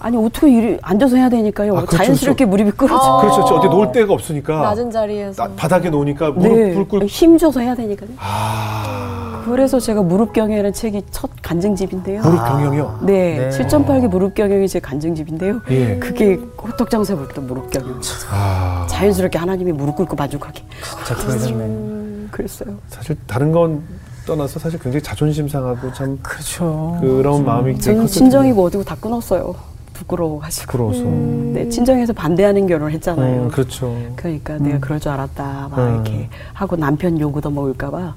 아니 0.04 0.18
어떻게 0.18 0.52
이리 0.52 0.78
앉아서 0.82 1.16
해야 1.16 1.30
되니까요. 1.30 1.78
아, 1.78 1.86
그렇죠, 1.86 1.96
자연스럽게 1.96 2.44
그렇죠. 2.44 2.50
무릎이 2.63 2.78
꿇어져. 2.78 2.96
아, 3.02 3.22
그렇죠, 3.22 3.36
그렇죠. 3.38 3.56
어디 3.56 3.68
놓을 3.70 3.92
데가 3.94 4.13
없으니까. 4.13 4.62
낮은 4.62 4.92
자리에서. 4.92 5.48
나, 5.48 5.54
바닥에 5.56 5.89
놓으니까 5.89 6.32
무릎 6.32 6.58
네. 6.58 6.74
꿇고. 6.74 7.06
힘줘서 7.06 7.62
해야 7.62 7.74
되니까요. 7.74 8.10
아. 8.18 9.44
그래서 9.46 9.80
제가 9.80 10.02
무릎 10.02 10.34
경영이라는 10.34 10.74
책이 10.74 11.04
첫 11.12 11.30
간증집인데요. 11.42 12.22
무릎 12.22 12.36
경영이요? 12.36 13.00
네, 13.04 13.50
네. 13.50 13.58
7.8개 13.58 14.10
무릎 14.10 14.36
경영이 14.36 14.68
제 14.68 14.82
간증집인데요. 14.82 15.62
예. 15.70 15.98
그게 16.00 16.38
호떡 16.62 16.89
장사부터 16.89 17.39
무릎 17.42 17.72
경영. 17.72 18.02
아. 18.30 18.86
자연스럽게 18.89 19.38
하나님이 19.38 19.72
무릎 19.72 19.96
꿇고 19.96 20.18
만족하게. 20.18 20.63
진짜 20.84 21.16
그러셨네. 21.16 21.63
음, 21.63 22.28
그랬어요. 22.30 22.76
사실 22.89 23.16
다른 23.26 23.54
건 23.54 23.82
떠나서 24.26 24.60
사실 24.60 24.78
굉장히 24.80 25.02
자존심 25.02 25.48
상하고 25.48 25.94
참 25.94 26.20
그렇죠. 26.22 26.98
그런 27.00 27.22
그렇죠. 27.22 27.39
마음이 27.44 27.80
저는 27.80 28.08
진정이고 28.08 28.63
어디고 28.66 28.84
다 28.84 28.96
끊었어요. 29.00 29.56
부끄러워가지고. 30.04 30.72
부러워서. 30.72 31.02
음. 31.04 31.52
네, 31.54 31.68
친정에서 31.70 32.13
반대하는 32.13 32.68
결혼을 32.68 32.92
했잖아요. 32.94 33.44
음, 33.44 33.50
그렇죠. 33.50 33.98
그러니까 34.16 34.56
음. 34.56 34.63
내가 34.63 34.80
그럴 34.80 35.00
줄 35.00 35.12
알았다. 35.12 35.70
막 35.72 35.78
음. 35.78 35.94
이렇게 35.96 36.30
하고 36.54 36.76
남편 36.76 37.20
요구도 37.20 37.50
먹을까봐 37.50 38.16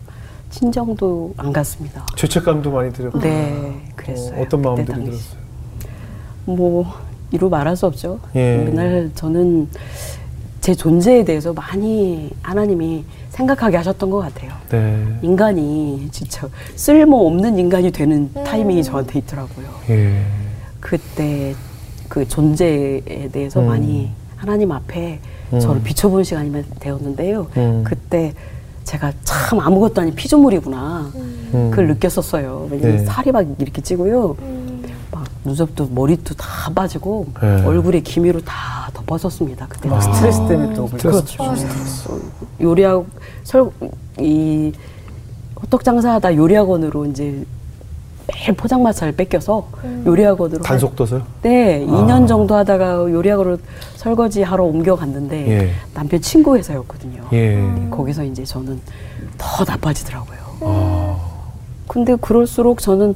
친정도 0.51 1.35
안 1.37 1.53
갔습니다. 1.53 2.07
죄책감도 2.16 2.70
많이 2.70 2.92
들었고. 2.92 3.18
네, 3.20 3.83
그랬어요. 3.96 4.40
어, 4.42 4.46
떤 4.49 4.62
마음들이 4.62 4.87
들었어요? 4.87 5.46
뭐 6.44 6.94
이루 7.33 7.49
말할 7.49 7.77
수 7.77 7.87
없죠. 7.87 8.20
예. 8.37 8.57
맨날 8.59 9.11
저는 9.14 9.68
제 10.61 10.75
존재에 10.75 11.25
대해서 11.25 11.53
많이 11.53 12.31
하나님이 12.42 13.05
생각하게 13.31 13.77
하셨던 13.79 14.11
것 14.11 14.18
같아요. 14.18 14.53
네. 14.70 15.05
인간이 15.22 16.09
진짜 16.11 16.49
쓸모 16.77 17.27
없는 17.27 17.59
인간이 17.59 17.90
되는 17.90 18.31
음. 18.35 18.44
타이밍이 18.44 18.83
저한테 18.85 19.18
있더라고요. 19.18 19.66
예. 19.90 20.22
그때 20.81 21.55
그 22.09 22.27
존재에 22.27 23.29
대해서 23.33 23.61
음. 23.61 23.66
많이 23.66 24.11
하나님 24.37 24.73
앞에 24.73 25.21
음. 25.53 25.61
저를 25.61 25.83
비춰본 25.83 26.25
시간이 26.25 26.53
되었는데요. 26.81 27.47
음. 27.57 27.85
그때 27.85 28.35
제가 28.85 29.12
참 29.25 29.61
아무것도 29.61 30.01
아닌 30.01 30.14
피조물이구나. 30.14 31.11
음. 31.14 31.71
그걸 31.71 31.88
느꼈었어요. 31.88 32.69
왜냐면 32.71 32.97
네. 32.99 33.05
살이 33.05 33.33
막 33.33 33.45
이렇게 33.59 33.83
찌고요. 33.83 34.37
음. 34.40 34.83
막 35.11 35.25
눈썹도 35.45 35.88
머리도 35.92 36.35
다 36.35 36.71
빠지고 36.75 37.27
네. 37.40 37.64
얼굴에 37.64 38.01
기미로 38.01 38.40
다 38.40 38.90
덮어섰습니다. 38.92 39.66
그때 39.69 39.88
아. 39.88 40.01
스트레스 40.01 40.47
때문에 40.47 40.75
또 40.75 40.87
그렇죠. 40.87 41.42
아, 41.42 41.55
스트레스. 41.55 42.09
요리하고 42.61 43.07
설이 43.45 44.73
호떡 45.62 45.85
장사하다 45.85 46.37
요리학원으로 46.37 47.07
이제 47.07 47.45
매일 48.29 48.53
포장마차를 48.55 49.15
뺏겨서 49.15 49.69
음. 49.85 50.03
요리학원으로 50.07 50.62
단속도서요? 50.62 51.23
네, 51.43 51.85
아. 51.89 51.93
2년 51.93 52.27
정도 52.27 52.55
하다가 52.57 53.11
요리학원으로 53.11 53.59
설거지 53.97 54.43
하러 54.43 54.65
옮겨갔는데 54.65 55.49
예. 55.49 55.71
남편 55.95 56.21
친구 56.21 56.57
회사였거든요. 56.57 57.23
예. 57.33 57.62
거기서 57.91 58.25
이제 58.25 58.45
저는 58.45 58.81
더 59.39 59.65
나빠지더라고요. 59.65 60.39
아. 60.62 61.17
근데 61.87 62.17
그럴수록 62.17 62.81
저는 62.81 63.15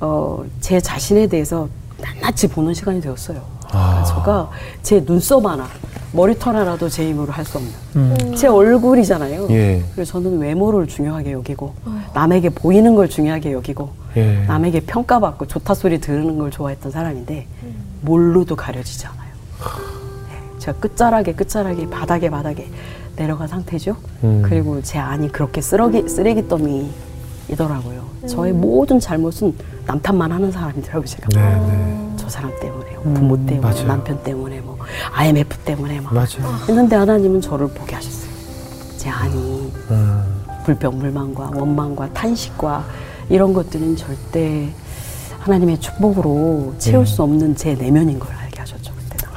어, 0.00 0.42
제 0.60 0.80
자신에 0.80 1.26
대해서 1.26 1.68
낱낱이 2.00 2.48
보는 2.48 2.72
시간이 2.74 3.00
되었어요. 3.00 3.40
아. 3.72 4.04
제가 4.06 4.50
제 4.82 5.04
눈썹 5.04 5.44
하나, 5.44 5.66
머리털 6.12 6.56
하나도 6.56 6.88
제 6.88 7.06
힘으로 7.08 7.30
할 7.32 7.44
수 7.44 7.58
없는 7.58 7.72
음. 7.96 8.34
제 8.34 8.46
얼굴이잖아요. 8.48 9.48
예. 9.50 9.82
그래서 9.94 10.12
저는 10.12 10.38
외모를 10.38 10.86
중요하게 10.86 11.32
여기고 11.32 11.74
남에게 12.14 12.48
보이는 12.50 12.94
걸 12.94 13.08
중요하게 13.08 13.52
여기고 13.52 13.90
예. 14.16 14.44
남에게 14.46 14.80
평가받고 14.80 15.46
좋다 15.46 15.74
소리 15.74 16.00
들으는 16.00 16.38
걸 16.38 16.50
좋아했던 16.50 16.90
사람인데 16.90 17.46
음. 17.62 17.74
뭘로도 18.02 18.56
가려지지 18.56 19.06
않아요. 19.06 19.30
네, 20.30 20.58
제가 20.58 20.78
끝자락에 20.78 21.32
끝자락에 21.34 21.88
바닥에 21.90 22.30
바닥에 22.30 22.68
내려간 23.16 23.48
상태죠. 23.48 23.96
음. 24.24 24.42
그리고 24.44 24.80
제 24.82 24.98
안이 24.98 25.28
그렇게 25.32 25.60
쓰레기 25.60 26.08
쓰레기 26.08 26.48
더미이더라고요. 26.48 28.04
음. 28.22 28.26
저의 28.28 28.52
모든 28.52 28.98
잘못은 29.00 29.54
남탓만 29.86 30.32
하는 30.32 30.50
사람이더라고요. 30.50 31.04
제가 31.06 31.28
네, 31.30 31.66
네. 31.66 32.12
저 32.16 32.28
사람 32.28 32.50
때문에 32.60 32.96
음, 33.04 33.14
부모 33.14 33.36
때문에 33.36 33.60
맞아요. 33.60 33.86
남편 33.86 34.22
때문에 34.22 34.60
뭐 34.60 34.78
IMF 35.12 35.58
때문에 35.58 36.00
막 36.00 36.12
맞아요. 36.14 36.56
했는데 36.68 36.96
하나님은 36.96 37.40
저를 37.40 37.68
보게 37.68 37.94
하셨어요. 37.94 38.30
제 38.96 39.10
안이 39.10 39.72
음. 39.90 40.22
불평불만과 40.64 41.50
원망과 41.54 42.12
탄식과 42.12 42.84
이런 43.28 43.52
것들은 43.52 43.96
절대 43.96 44.68
하나님의 45.40 45.80
축복으로 45.80 46.74
채울 46.78 47.02
음. 47.02 47.06
수 47.06 47.22
없는 47.22 47.56
제 47.56 47.74
내면인 47.74 48.18
걸 48.18 48.32
알게 48.34 48.60
하셨죠 48.60 48.92
그때는 48.94 49.34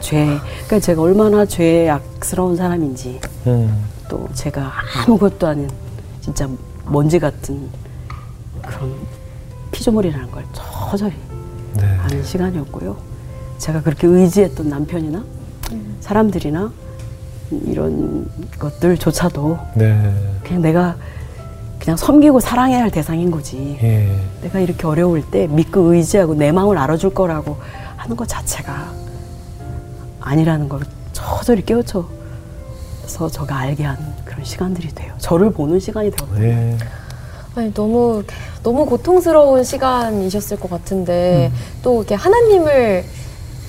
죄 0.00 0.24
그러니까 0.66 0.80
제가 0.80 1.02
얼마나 1.02 1.44
죄에 1.44 1.88
악스러운 1.88 2.56
사람인지 2.56 3.20
음. 3.46 3.84
또 4.08 4.28
제가 4.34 4.72
아무것도 5.04 5.46
아닌 5.46 5.70
진짜 6.20 6.48
먼지 6.86 7.18
같은 7.18 7.68
그런 8.62 8.94
피조물이라는 9.72 10.30
걸 10.30 10.44
처절히 10.52 11.14
네. 11.74 11.84
아는 11.84 12.24
시간이었고요 12.24 12.96
제가 13.58 13.82
그렇게 13.82 14.06
의지했던 14.06 14.68
남편이나 14.68 15.24
음. 15.72 15.96
사람들이나 16.00 16.72
이런 17.50 18.28
것들조차도 18.58 19.58
네. 19.74 20.40
그냥 20.42 20.62
내가 20.62 20.96
그냥 21.88 21.96
섬기고 21.96 22.40
사랑해야 22.40 22.82
할 22.82 22.90
대상인 22.90 23.30
거지. 23.30 23.78
예. 23.82 24.14
내가 24.42 24.60
이렇게 24.60 24.86
어려울 24.86 25.22
때 25.22 25.46
믿고 25.46 25.94
의지하고 25.94 26.34
내 26.34 26.52
마음을 26.52 26.76
알아줄 26.76 27.14
거라고 27.14 27.56
하는 27.96 28.14
것 28.14 28.28
자체가 28.28 28.92
아니라는 30.20 30.68
걸 30.68 30.80
저절히 31.14 31.64
깨우쳐서 31.64 32.10
저가 33.32 33.56
알게 33.56 33.84
한 33.84 33.96
그런 34.26 34.44
시간들이 34.44 34.88
돼요. 34.88 35.14
저를 35.16 35.50
보는 35.50 35.80
시간이 35.80 36.10
되었어요. 36.10 36.44
예. 36.44 36.76
아니 37.54 37.72
너무 37.72 38.22
너무 38.62 38.84
고통스러운 38.84 39.64
시간이셨을 39.64 40.60
것 40.60 40.68
같은데 40.68 41.50
음. 41.50 41.58
또 41.82 42.02
이렇게 42.02 42.14
하나님을 42.16 43.06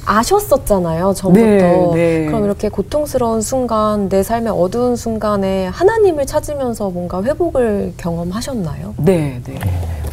아셨었잖아요 0.06 1.14
전부터 1.14 1.46
네, 1.46 1.92
네. 1.94 2.26
그럼 2.26 2.46
이렇게 2.46 2.70
고통스러운 2.70 3.42
순간 3.42 4.10
내 4.10 4.24
삶의 4.24 4.52
어두운 4.54 4.96
순간에 4.96 5.68
하나님을 5.68 6.26
찾으면서 6.26 6.90
뭔가 6.90 7.22
회복을 7.24 7.94
경험하셨나요? 7.98 8.96
네, 8.98 9.42
네. 9.46 9.60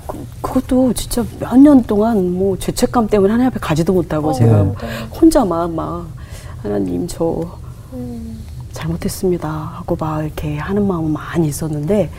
그, 0.06 0.18
그것도 0.42 0.92
진짜 0.92 1.24
몇 1.40 1.56
년 1.56 1.82
동안 1.84 2.32
뭐 2.34 2.56
죄책감 2.58 3.08
때문에 3.08 3.32
하나님 3.32 3.50
앞에 3.50 3.60
가지도 3.60 3.92
못하고 3.92 4.30
어, 4.30 4.32
제가 4.32 4.62
네. 4.62 4.72
혼자만 5.20 5.74
막 5.74 6.06
하나님 6.62 7.06
저 7.06 7.44
음. 7.92 8.38
잘못했습니다 8.72 9.48
하고 9.48 9.96
막 9.98 10.22
이렇게 10.22 10.58
하는 10.58 10.86
마음은 10.86 11.10
많이 11.12 11.48
있었는데 11.48 12.10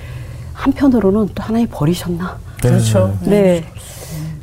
한편으로는 0.54 1.30
또 1.36 1.44
하나님 1.44 1.68
버리셨나? 1.70 2.38
그렇죠. 2.62 3.16
네. 3.22 3.64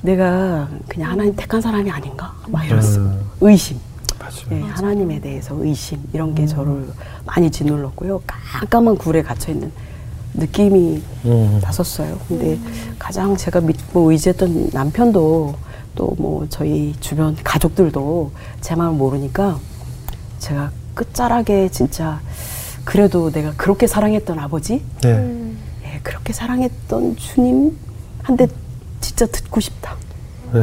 내가 0.05 0.69
그냥 0.87 1.13
하나님 1.13 1.35
택한 1.35 1.63
사람이 1.63 1.91
아닌가? 1.91 2.35
막 2.49 2.63
이랬어. 2.67 3.01
음. 3.01 3.21
의심. 3.41 3.79
네, 4.51 4.61
하나님에 4.61 5.21
대해서 5.21 5.55
의심 5.63 5.99
이런 6.13 6.35
게 6.35 6.43
음. 6.43 6.47
저를 6.47 6.89
많이 7.25 7.51
짓눌렀고요. 7.51 8.21
깜깜한 8.27 8.99
굴에 8.99 9.23
갇혀 9.23 9.53
있는 9.53 9.73
느낌이 10.35 11.03
음. 11.25 11.59
났었어요. 11.63 12.19
근데 12.29 12.59
가장 12.99 13.35
제가 13.37 13.61
믿고 13.63 14.11
의지했던 14.13 14.71
남편도 14.73 15.55
또 15.95 16.15
뭐 16.19 16.45
저희 16.51 16.95
주변 17.01 17.37
가족들도 17.43 18.33
제 18.61 18.75
마음을 18.75 18.99
모르니까 18.99 19.59
제가 20.39 20.71
끝자락에 20.95 21.69
진짜 21.71 22.21
그래도 22.85 23.31
내가 23.31 23.53
그렇게 23.57 23.87
사랑했던 23.87 24.39
아버지, 24.39 24.83
네. 25.03 25.13
네, 25.83 26.01
그렇게 26.03 26.33
사랑했던 26.33 27.17
주님 27.17 27.77
한테 28.23 28.49
진짜 29.05 29.27
듣고 29.27 29.61
싶다. 29.61 29.97
네. 30.53 30.61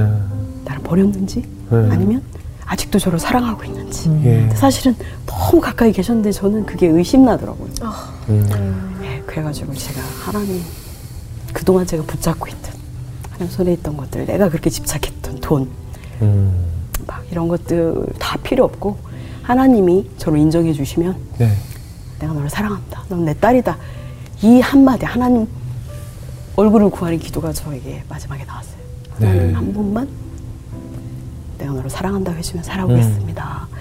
나를 0.66 0.82
버렸는지 0.84 1.42
네. 1.70 1.89
아니면 1.92 2.24
아직도 2.66 2.98
저를 2.98 3.20
사랑하고 3.20 3.64
있는지. 3.66 4.10
음. 4.10 4.22
예. 4.26 4.56
사실은 4.56 4.96
너무 5.28 5.62
가까이 5.62 5.92
계셨는데 5.92 6.32
저는 6.32 6.66
그게 6.66 6.88
의심나더라고요. 6.88 7.70
아. 7.82 8.14
음. 8.30 8.98
네, 9.02 9.22
그래가지고 9.28 9.74
제가 9.76 10.02
하나님 10.26 10.62
그동안 11.54 11.86
제가 11.86 12.04
붙잡고 12.04 12.48
있던 12.48 12.72
하나님 13.30 13.48
손에 13.50 13.74
있던 13.74 13.96
것들 13.98 14.26
내가 14.26 14.50
그렇게 14.50 14.70
집착했던 14.70 15.39
돈 15.42 15.70
음. 16.22 16.66
막 17.06 17.24
이런 17.30 17.48
것들 17.48 17.94
다 18.20 18.38
필요 18.42 18.64
없고 18.66 18.98
하나님이 19.44 20.10
저를 20.18 20.39
인정해 20.39 20.74
주시면 20.74 21.16
네. 21.38 21.52
내가 22.20 22.34
너를 22.34 22.50
사랑한다. 22.50 23.04
넌 23.10 23.26
내 23.26 23.34
딸이다. 23.34 23.78
이 24.42 24.60
한마디 24.62 25.06
하나님 25.06 25.48
얼굴을 26.62 26.91
구하는 26.91 27.18
기도가 27.18 27.51
저에게 27.53 28.03
마지막에 28.07 28.45
나왔어요. 28.45 28.82
네. 29.18 29.51
한 29.51 29.74
번만 29.74 30.07
내가 31.57 31.74
너를 31.74 31.89
사랑한다고 31.89 32.38
해주면 32.38 32.64
살아보겠습니다. 32.64 33.68
음. 33.72 33.78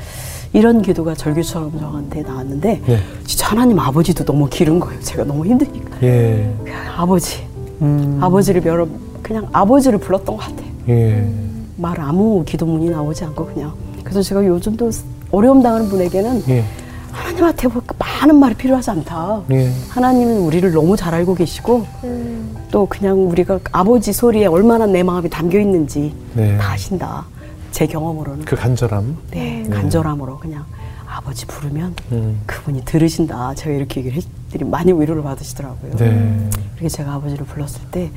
이런 0.52 0.80
기도가 0.80 1.14
절규처럼 1.14 1.78
저한테 1.78 2.22
나왔는데 2.22 2.82
네. 2.86 2.98
진짜 3.26 3.48
하나님 3.48 3.78
아버지도 3.78 4.24
너무 4.24 4.48
기른 4.48 4.80
거예요. 4.80 4.98
제가 5.00 5.24
너무 5.24 5.44
힘드니까. 5.44 6.02
예. 6.02 6.52
아버지, 6.96 7.46
음. 7.82 8.18
아버지를 8.20 8.64
여러 8.64 8.88
그냥 9.22 9.46
아버지를 9.52 9.98
불렀던 9.98 10.36
것 10.36 10.42
같아요. 10.42 10.70
예. 10.88 11.30
말 11.76 12.00
아무 12.00 12.44
기도문이 12.46 12.88
나오지 12.90 13.24
않고 13.24 13.46
그냥 13.46 13.74
그래서 14.02 14.22
제가 14.22 14.44
요즘도 14.44 14.90
어려움 15.30 15.62
당하는 15.62 15.88
분에게는 15.88 16.44
예. 16.48 16.64
하나님한테 17.12 17.68
뭐 17.68 17.82
많은 17.98 18.36
말이 18.36 18.54
필요하지 18.54 18.90
않다. 18.90 19.42
예. 19.52 19.72
하나님은 19.88 20.40
우리를 20.40 20.72
너무 20.72 20.96
잘 20.96 21.14
알고 21.14 21.34
계시고 21.34 21.86
음. 22.04 22.56
또 22.70 22.86
그냥 22.86 23.28
우리가 23.28 23.61
아버지 23.72 24.12
소리에 24.12 24.46
얼마나 24.46 24.86
내 24.86 25.02
마음이 25.02 25.28
담겨 25.28 25.58
있는지 25.58 26.14
네. 26.34 26.56
다 26.56 26.72
아신다. 26.72 27.26
제 27.72 27.86
경험으로는 27.86 28.44
그 28.44 28.56
간절함. 28.56 29.16
네, 29.30 29.64
네. 29.66 29.68
간절함으로 29.68 30.38
그냥 30.38 30.64
아버지 31.06 31.46
부르면 31.46 31.94
음. 32.12 32.40
그분이 32.46 32.84
들으신다. 32.84 33.54
제가 33.54 33.74
이렇게 33.74 34.00
얘기를 34.00 34.22
했더니 34.52 34.68
많이 34.70 34.92
위로를 34.92 35.22
받으시더라고요. 35.22 35.96
네. 35.96 36.48
그렇게 36.74 36.88
제가 36.88 37.14
아버지를 37.14 37.46
불렀을 37.46 37.80
때 37.90 38.11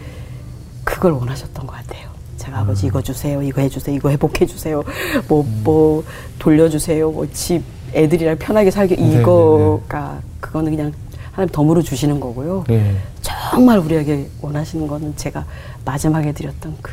그걸 0.84 1.14
원하셨던 1.14 1.66
것 1.66 1.74
같아요. 1.76 2.10
제가 2.38 2.58
음. 2.58 2.64
아버지 2.64 2.88
이거 2.88 3.02
주세요, 3.02 3.42
이거 3.42 3.62
해주세요, 3.62 3.96
이거 3.96 4.10
회복해 4.10 4.46
주세요, 4.46 4.84
뭐뭐 5.28 5.44
음. 5.44 5.62
뭐 5.64 6.04
돌려주세요, 6.40 7.12
뭐집 7.12 7.64
애들이랑 7.94 8.38
편하게 8.38 8.72
살게 8.72 8.96
네, 8.96 9.20
이거가 9.22 10.00
네, 10.00 10.16
네. 10.16 10.28
그거는 10.40 10.72
그냥 10.76 10.92
하나님 11.32 11.52
덤으로 11.52 11.82
주시는 11.82 12.20
거고요. 12.20 12.64
네. 12.68 12.96
정말 13.22 13.80
우리에게 13.80 14.30
원하시는 14.42 14.88
거는 14.88 15.16
제가 15.16 15.46
마지막에 15.86 16.32
드렸던 16.32 16.76
그 16.82 16.92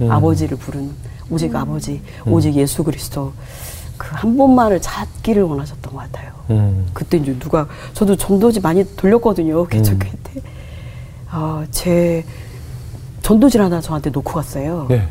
음. 0.00 0.10
아버지를 0.10 0.56
부르는 0.56 0.90
오직 1.30 1.50
음. 1.52 1.56
아버지, 1.56 2.02
음. 2.26 2.32
오직 2.32 2.54
예수 2.54 2.84
그리스도 2.84 3.32
그 3.96 4.14
한 4.14 4.36
번만을 4.36 4.80
찾기를 4.80 5.42
원하셨던 5.42 5.92
것 5.92 5.98
같아요. 5.98 6.32
음. 6.50 6.86
그때 6.92 7.16
이제 7.16 7.36
누가 7.38 7.66
저도 7.94 8.14
전도지 8.16 8.60
많이 8.60 8.84
돌렸거든요. 8.96 9.66
개척회 9.66 10.10
때. 10.22 10.32
음. 10.36 10.42
아, 11.30 11.66
제 11.70 12.24
전도질 13.22 13.60
하나 13.60 13.80
저한테 13.80 14.10
놓고 14.10 14.32
갔어요. 14.32 14.86
네. 14.88 15.08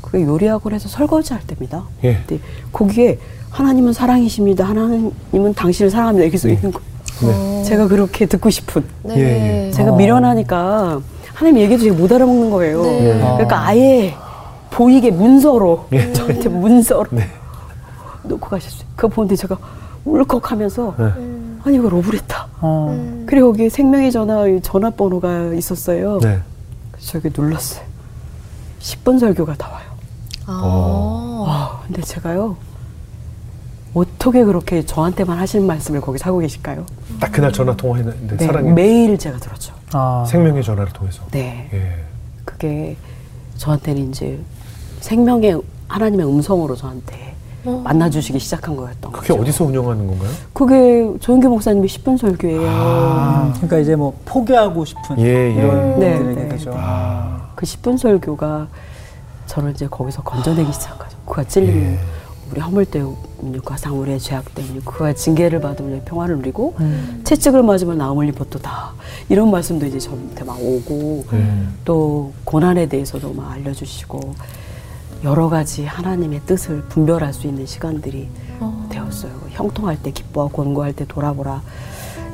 그게 0.00 0.24
요리학원 0.24 0.74
에서 0.74 0.88
설거지 0.88 1.32
할 1.32 1.42
때입니다. 1.46 1.84
예. 2.04 2.14
근데 2.26 2.40
거기에 2.72 3.18
하나님은 3.50 3.92
사랑이십니다. 3.92 4.64
하나님은 4.64 5.54
당신을 5.54 5.90
사랑합니다. 5.90 6.24
이렇게 6.24 6.38
써 6.38 6.48
네. 6.48 6.54
있는 6.54 6.72
거예요. 6.72 6.90
네. 7.22 7.62
제가 7.64 7.88
그렇게 7.88 8.26
듣고 8.26 8.48
싶은. 8.50 8.84
네. 9.02 9.14
예, 9.16 9.66
예. 9.66 9.70
제가 9.72 9.92
아. 9.92 9.96
미련하니까 9.96 11.00
하나님 11.34 11.60
얘기도 11.60 11.84
제가 11.84 11.96
못 11.96 12.10
알아먹는 12.12 12.50
거예요. 12.50 12.82
네. 12.82 13.18
그러니까 13.18 13.66
아예 13.66 14.14
보이게 14.70 15.10
문서로 15.10 15.86
예. 15.92 16.12
저한테 16.14 16.48
문서로 16.48 17.06
네. 17.10 17.28
놓고 18.22 18.48
가셨어요. 18.48 18.88
그거 18.96 19.08
보는데 19.08 19.36
제가 19.36 19.58
울컥하면서 20.04 20.94
네. 20.98 21.04
아니 21.64 21.76
이거 21.76 21.88
러브레터. 21.90 22.36
어. 22.60 22.86
음. 22.90 23.26
그리고 23.28 23.48
거기 23.48 23.68
생명의 23.68 24.12
전화 24.12 24.44
전화번호가 24.62 25.52
있었어요. 25.54 26.18
네. 26.20 26.38
그래서 26.92 27.12
저기 27.12 27.30
눌렀어요. 27.36 27.84
10분 28.80 29.18
설교가 29.18 29.56
나와요. 29.58 29.90
아. 30.46 31.44
와, 31.46 31.80
근데 31.86 32.00
제가요 32.02 32.56
어떻게 33.94 34.44
그렇게 34.44 34.84
저한테만 34.84 35.38
하시는 35.38 35.66
말씀을 35.66 36.00
거기서 36.00 36.26
하고 36.26 36.38
계실까요? 36.38 36.86
딱 37.18 37.32
그날 37.32 37.52
전화 37.52 37.74
통화했는데 37.76 38.36
네, 38.36 38.46
사랑해. 38.46 38.72
매일 38.72 39.18
제가 39.18 39.38
들었죠. 39.38 39.74
아. 39.92 40.24
생명의 40.28 40.62
전화를 40.62 40.92
통해서. 40.92 41.22
네. 41.32 41.68
예. 41.72 41.94
그게 42.44 42.96
저한테는 43.56 44.10
이제 44.10 44.38
생명의 45.00 45.60
하나님의 45.88 46.26
음성으로 46.26 46.76
저한테 46.76 47.34
어. 47.64 47.82
만나주시기 47.84 48.38
시작한 48.38 48.76
거였던 48.76 49.12
그게 49.12 49.28
거죠. 49.28 49.42
어디서 49.42 49.64
운영하는 49.64 50.06
건가요? 50.06 50.30
그게 50.52 51.12
조은교 51.18 51.48
목사님의 51.48 51.88
10분 51.88 52.16
설교예요. 52.16 52.62
아. 52.70 53.52
그러니까 53.56 53.78
이제 53.78 53.96
뭐 53.96 54.16
포기하고 54.24 54.84
싶은 54.84 55.18
예, 55.18 55.24
예. 55.24 55.52
이런 55.54 55.98
네, 55.98 56.16
분들에게 56.16 56.42
네. 56.42 56.48
그죠. 56.48 56.72
아. 56.74 57.50
그 57.56 57.66
10분 57.66 57.98
설교가 57.98 58.68
저를 59.46 59.72
이제 59.72 59.86
거기서 59.88 60.22
건져내기 60.22 60.72
시작한 60.72 60.98
거죠. 60.98 61.18
그가 61.26 61.44
찔리면 61.44 61.92
예. 61.94 61.98
우리 62.50 62.60
허물 62.60 62.84
가상 63.64 63.98
우리의 63.98 64.18
죄악 64.18 64.54
때문에 64.54 64.80
그가 64.84 65.12
징계를 65.12 65.60
받으면 65.60 66.04
평화를 66.04 66.36
누리고 66.36 66.74
음. 66.80 67.20
채찍을 67.24 67.62
맞으면 67.62 67.98
나음을 67.98 68.28
입었도다 68.28 68.92
이런 69.28 69.50
말씀도 69.50 69.86
이제 69.86 69.98
저한테 69.98 70.44
막 70.44 70.60
오고 70.60 71.24
음. 71.32 71.74
또 71.84 72.32
고난에 72.44 72.86
대해서도 72.86 73.32
막 73.32 73.52
알려주시고 73.52 74.34
여러 75.24 75.48
가지 75.48 75.84
하나님의 75.84 76.40
뜻을 76.46 76.82
분별할 76.88 77.32
수 77.32 77.46
있는 77.46 77.66
시간들이 77.66 78.28
어. 78.58 78.86
되었어요. 78.90 79.32
형통할 79.50 80.02
때 80.02 80.10
기뻐하고 80.10 80.52
권고할 80.52 80.92
때 80.92 81.04
돌아보라 81.06 81.62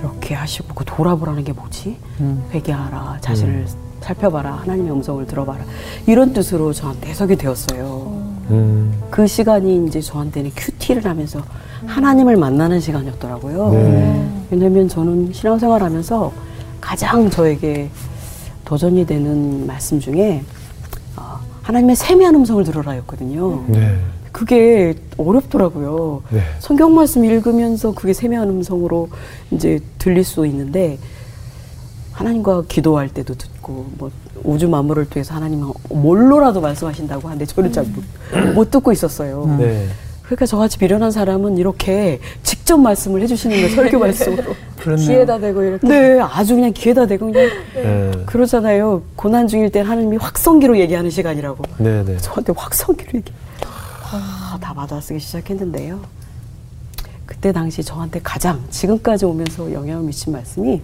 이렇게 0.01 0.35
하시고 0.35 0.75
그 0.75 0.85
돌아보라는 0.85 1.45
게 1.45 1.53
뭐지? 1.53 1.97
음. 2.21 2.45
회개하라 2.53 3.19
자신을 3.21 3.53
음. 3.53 3.67
살펴봐라 4.01 4.53
하나님의 4.53 4.93
음성을 4.93 5.27
들어봐라 5.27 5.65
이런 6.07 6.33
뜻으로 6.33 6.73
저한테 6.73 7.11
해석이 7.11 7.37
되었어요. 7.37 7.85
어. 7.85 8.36
음. 8.51 8.93
그 9.11 9.27
시간이 9.27 9.87
이제 9.87 10.01
저한테는 10.01 10.53
큐티를 10.55 11.05
하면서 11.05 11.43
하나님을 11.87 12.37
만나는 12.37 12.81
시간이었더라고요. 12.81 13.71
네. 13.71 14.29
왜냐면 14.51 14.89
저는 14.89 15.33
신앙생활 15.33 15.83
하면서 15.83 16.33
가장 16.81 17.29
저에게 17.31 17.91
도전이 18.65 19.07
되는 19.07 19.67
말씀 19.67 19.99
중에 20.01 20.43
어, 21.17 21.39
하나님의 21.63 21.97
세미한 21.97 22.35
음성을 22.35 22.63
들어라였거든요. 22.65 23.65
네. 23.69 23.99
그게 24.33 24.95
어렵더라고요. 25.17 26.23
네. 26.31 26.41
성경 26.59 26.95
말씀 26.95 27.25
읽으면서 27.25 27.93
그게 27.93 28.13
세미한 28.13 28.51
음성으로 28.51 29.09
이제 29.51 29.81
들릴 29.99 30.25
수 30.25 30.47
있는데 30.47 30.99
하나님과 32.17 32.63
기도할 32.67 33.11
때도 33.11 33.35
듣고 33.35 33.87
뭐 33.99 34.11
우주 34.43 34.69
만물을 34.69 35.11
통해서 35.11 35.35
하나님은 35.35 35.71
뭘로라도 35.91 36.63
말씀하신다고 36.63 37.29
하는데 37.29 37.45
저는 37.45 37.73
잘못 37.73 38.03
못 38.55 38.71
듣고 38.71 38.91
있었어요. 38.91 39.45
네. 39.59 39.87
그러니까 40.23 40.47
저같이 40.47 40.79
미련한 40.81 41.11
사람은 41.11 41.59
이렇게 41.59 42.21
직접 42.43 42.79
말씀을 42.79 43.21
해주시는 43.21 43.57
거예요. 43.57 43.77
설교 43.77 43.99
말씀으로. 43.99 44.55
귀에다 44.99 45.39
대고 45.39 45.63
이렇게. 45.63 45.87
네, 45.87 46.19
아주 46.21 46.55
그냥 46.55 46.73
귀에다 46.73 47.07
대고 47.07 47.31
그냥 47.31 47.51
네. 47.75 48.11
그러잖아요. 48.25 49.03
고난 49.15 49.47
중일 49.47 49.71
때 49.71 49.81
하나님이 49.81 50.17
확성기로 50.17 50.79
얘기하는 50.79 51.11
시간이라고. 51.11 51.65
네, 51.79 52.03
네. 52.03 52.17
저한테 52.17 52.55
확성기로 52.57 53.11
얘기. 53.17 53.31
아, 54.11 54.57
다 54.61 54.73
받아쓰기 54.73 55.21
시작했는데요. 55.21 56.01
그때 57.27 57.53
당시 57.53 57.85
저한테 57.85 58.21
가장 58.23 58.65
지금까지 58.71 59.27
오면서 59.27 59.71
영향을 59.71 60.05
미친 60.05 60.33
말씀이 60.33 60.81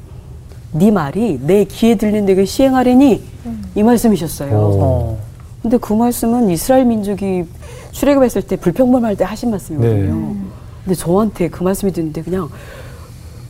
네 0.73 0.91
말이 0.91 1.39
내 1.43 1.65
귀에 1.65 1.95
들린데 1.97 2.35
그 2.35 2.47
시행하려니 2.47 3.23
음. 3.47 3.65
이 3.75 3.83
말씀이셨어요. 3.83 4.57
오. 4.57 5.19
근데 5.61 5.77
그 5.77 5.93
말씀은 5.93 6.51
이스라엘 6.51 6.87
민족이 6.87 7.45
출애굽했을 7.93 8.43
때 8.43 8.57
불평범할 8.57 9.17
때 9.17 9.25
하신 9.25 9.51
말씀이거든요. 9.51 10.15
네. 10.15 10.37
근데 10.85 10.95
저한테 10.97 11.49
그 11.49 11.63
말씀이 11.63 11.93
듣는데 11.93 12.23
그냥 12.23 12.49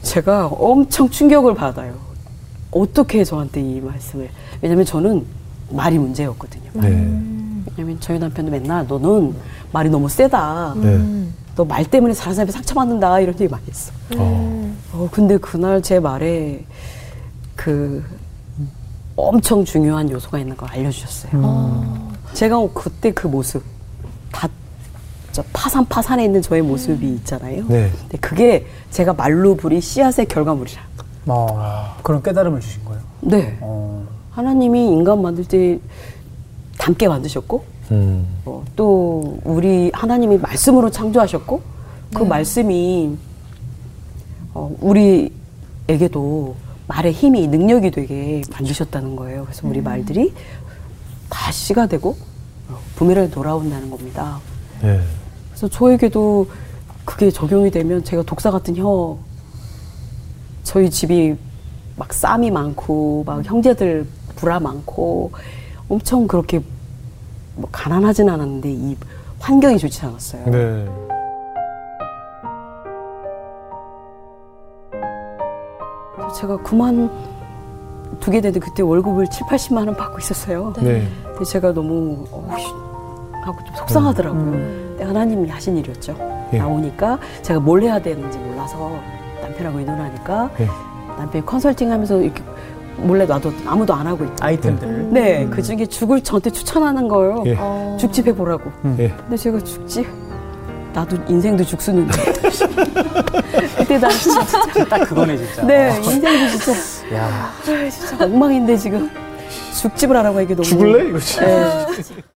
제가 0.02 0.48
엄청 0.48 1.08
충격을 1.08 1.54
받아요. 1.54 1.94
어떻게 2.70 3.24
저한테 3.24 3.60
이 3.62 3.80
말씀을? 3.80 4.28
왜냐면 4.60 4.84
저는 4.84 5.24
말이 5.70 5.98
문제였거든요. 5.98 6.70
네. 6.74 6.88
왜냐면 7.76 7.96
저희 8.00 8.18
남편도 8.18 8.50
맨날 8.50 8.86
너는 8.86 9.34
말이 9.72 9.88
너무 9.88 10.08
세다. 10.08 10.74
네. 10.76 11.00
너말 11.54 11.84
때문에 11.84 12.14
다른 12.14 12.34
사람이 12.34 12.50
상처받는다 12.50 13.20
이런 13.20 13.34
얘기 13.34 13.48
많이 13.48 13.64
했어. 13.68 13.92
어. 14.16 14.74
어, 14.92 15.08
근데 15.10 15.38
그날 15.38 15.80
제 15.82 16.00
말에 16.00 16.64
그 17.62 18.02
엄청 19.14 19.64
중요한 19.64 20.10
요소가 20.10 20.40
있는 20.40 20.56
걸 20.56 20.68
알려주셨어요. 20.68 21.32
음. 21.34 22.08
제가 22.32 22.58
그때 22.74 23.12
그 23.12 23.28
모습 23.28 23.62
다 24.32 24.48
파산 25.52 25.86
파산에 25.86 26.24
있는 26.24 26.42
저의 26.42 26.60
모습이 26.62 27.08
있잖아요. 27.14 27.64
네. 27.68 27.90
근데 28.00 28.18
그게 28.18 28.66
제가 28.90 29.12
말로 29.12 29.54
부린 29.54 29.80
씨앗의 29.80 30.26
결과물이라. 30.26 30.82
아, 31.28 31.96
그런 32.02 32.20
깨달음을 32.20 32.60
주신 32.60 32.84
거예요? 32.84 33.00
네. 33.20 33.56
어. 33.60 34.04
하나님이 34.32 34.88
인간 34.88 35.22
만들 35.22 35.44
때 35.44 35.78
닮게 36.78 37.06
만드셨고, 37.06 37.64
음. 37.92 38.26
어, 38.44 38.64
또 38.74 39.38
우리 39.44 39.92
하나님이 39.94 40.38
말씀으로 40.38 40.90
창조하셨고, 40.90 41.62
그 42.12 42.22
네. 42.24 42.28
말씀이 42.28 43.16
어, 44.52 44.74
우리에게도 44.80 46.56
말의 46.92 47.12
힘이 47.12 47.48
능력이 47.48 47.90
되게 47.90 48.42
만드셨다는 48.50 49.16
거예요. 49.16 49.44
그래서 49.44 49.66
우리 49.66 49.78
음. 49.78 49.84
말들이 49.84 50.32
다 51.30 51.50
씨가 51.50 51.86
되고 51.86 52.16
부메랑이 52.96 53.30
돌아온다는 53.30 53.90
겁니다. 53.90 54.38
네. 54.82 55.00
그래서 55.48 55.68
저에게도 55.68 56.48
그게 57.04 57.30
적용이 57.30 57.70
되면 57.70 58.04
제가 58.04 58.22
독사 58.22 58.50
같은 58.50 58.76
혀 58.76 59.18
저희 60.64 60.90
집이 60.90 61.36
막 61.96 62.12
쌈이 62.12 62.50
많고 62.50 63.24
막 63.26 63.44
형제들 63.44 64.06
불화 64.36 64.60
많고 64.60 65.32
엄청 65.88 66.26
그렇게 66.26 66.60
뭐 67.54 67.68
가난하진 67.72 68.28
않았는데 68.28 68.70
이 68.70 68.96
환경이 69.40 69.78
좋지 69.78 70.04
않았어요. 70.04 70.44
네. 70.46 71.11
제가 76.36 76.58
그만 76.58 77.10
두게 78.20 78.40
되는데 78.40 78.60
그때 78.60 78.82
월급을 78.82 79.26
7, 79.28 79.46
80만 79.46 79.86
원 79.86 79.96
받고 79.96 80.18
있었어요. 80.18 80.72
네. 80.80 81.08
근데 81.24 81.44
제가 81.44 81.72
너무 81.72 82.24
어우씨 82.30 82.66
하고 83.44 83.58
좀 83.66 83.74
속상하더라고요. 83.76 84.42
음. 84.42 84.86
근데 84.90 85.04
하나님이 85.04 85.48
하신 85.48 85.78
일이었죠. 85.78 86.14
예. 86.52 86.58
나오니까 86.58 87.18
제가 87.42 87.60
뭘 87.60 87.82
해야 87.82 88.00
되는지 88.00 88.38
몰라서 88.38 88.92
남편하고 89.40 89.78
의논하니까 89.78 90.50
예. 90.60 90.68
남편이 91.18 91.46
컨설팅하면서 91.46 92.20
이렇게 92.20 92.42
몰래 92.98 93.24
놔뒀 93.26 93.52
아무도 93.66 93.94
안 93.94 94.06
하고 94.06 94.24
있고 94.24 94.36
아이템들을 94.40 95.08
네, 95.10 95.44
음. 95.44 95.50
그 95.50 95.62
중에 95.62 95.86
죽을 95.86 96.22
저한테 96.22 96.50
추천하는 96.50 97.08
거예요. 97.08 97.42
예. 97.46 97.56
죽집 97.98 98.26
해보라고. 98.28 98.70
음. 98.84 98.96
예. 99.00 99.08
근데 99.08 99.36
제가 99.36 99.58
죽집 99.60 100.06
나도 100.92 101.16
인생도 101.28 101.64
죽수는데. 101.64 102.12
그때 103.78 103.98
난 103.98 104.10
진짜. 104.10 104.44
딱 104.88 105.08
그거네, 105.08 105.36
진짜. 105.36 105.62
네, 105.64 105.90
어. 105.90 105.94
인생도 105.96 106.58
진짜. 106.58 107.16
야. 107.16 107.52
진짜 107.90 108.24
엉망인데 108.24 108.76
지금. 108.76 109.10
죽집을 109.80 110.16
하라고 110.16 110.38
하기 110.38 110.54
너무. 110.54 110.64
죽을래? 110.64 111.08
이거지. 111.08 111.40
네. 111.40 111.86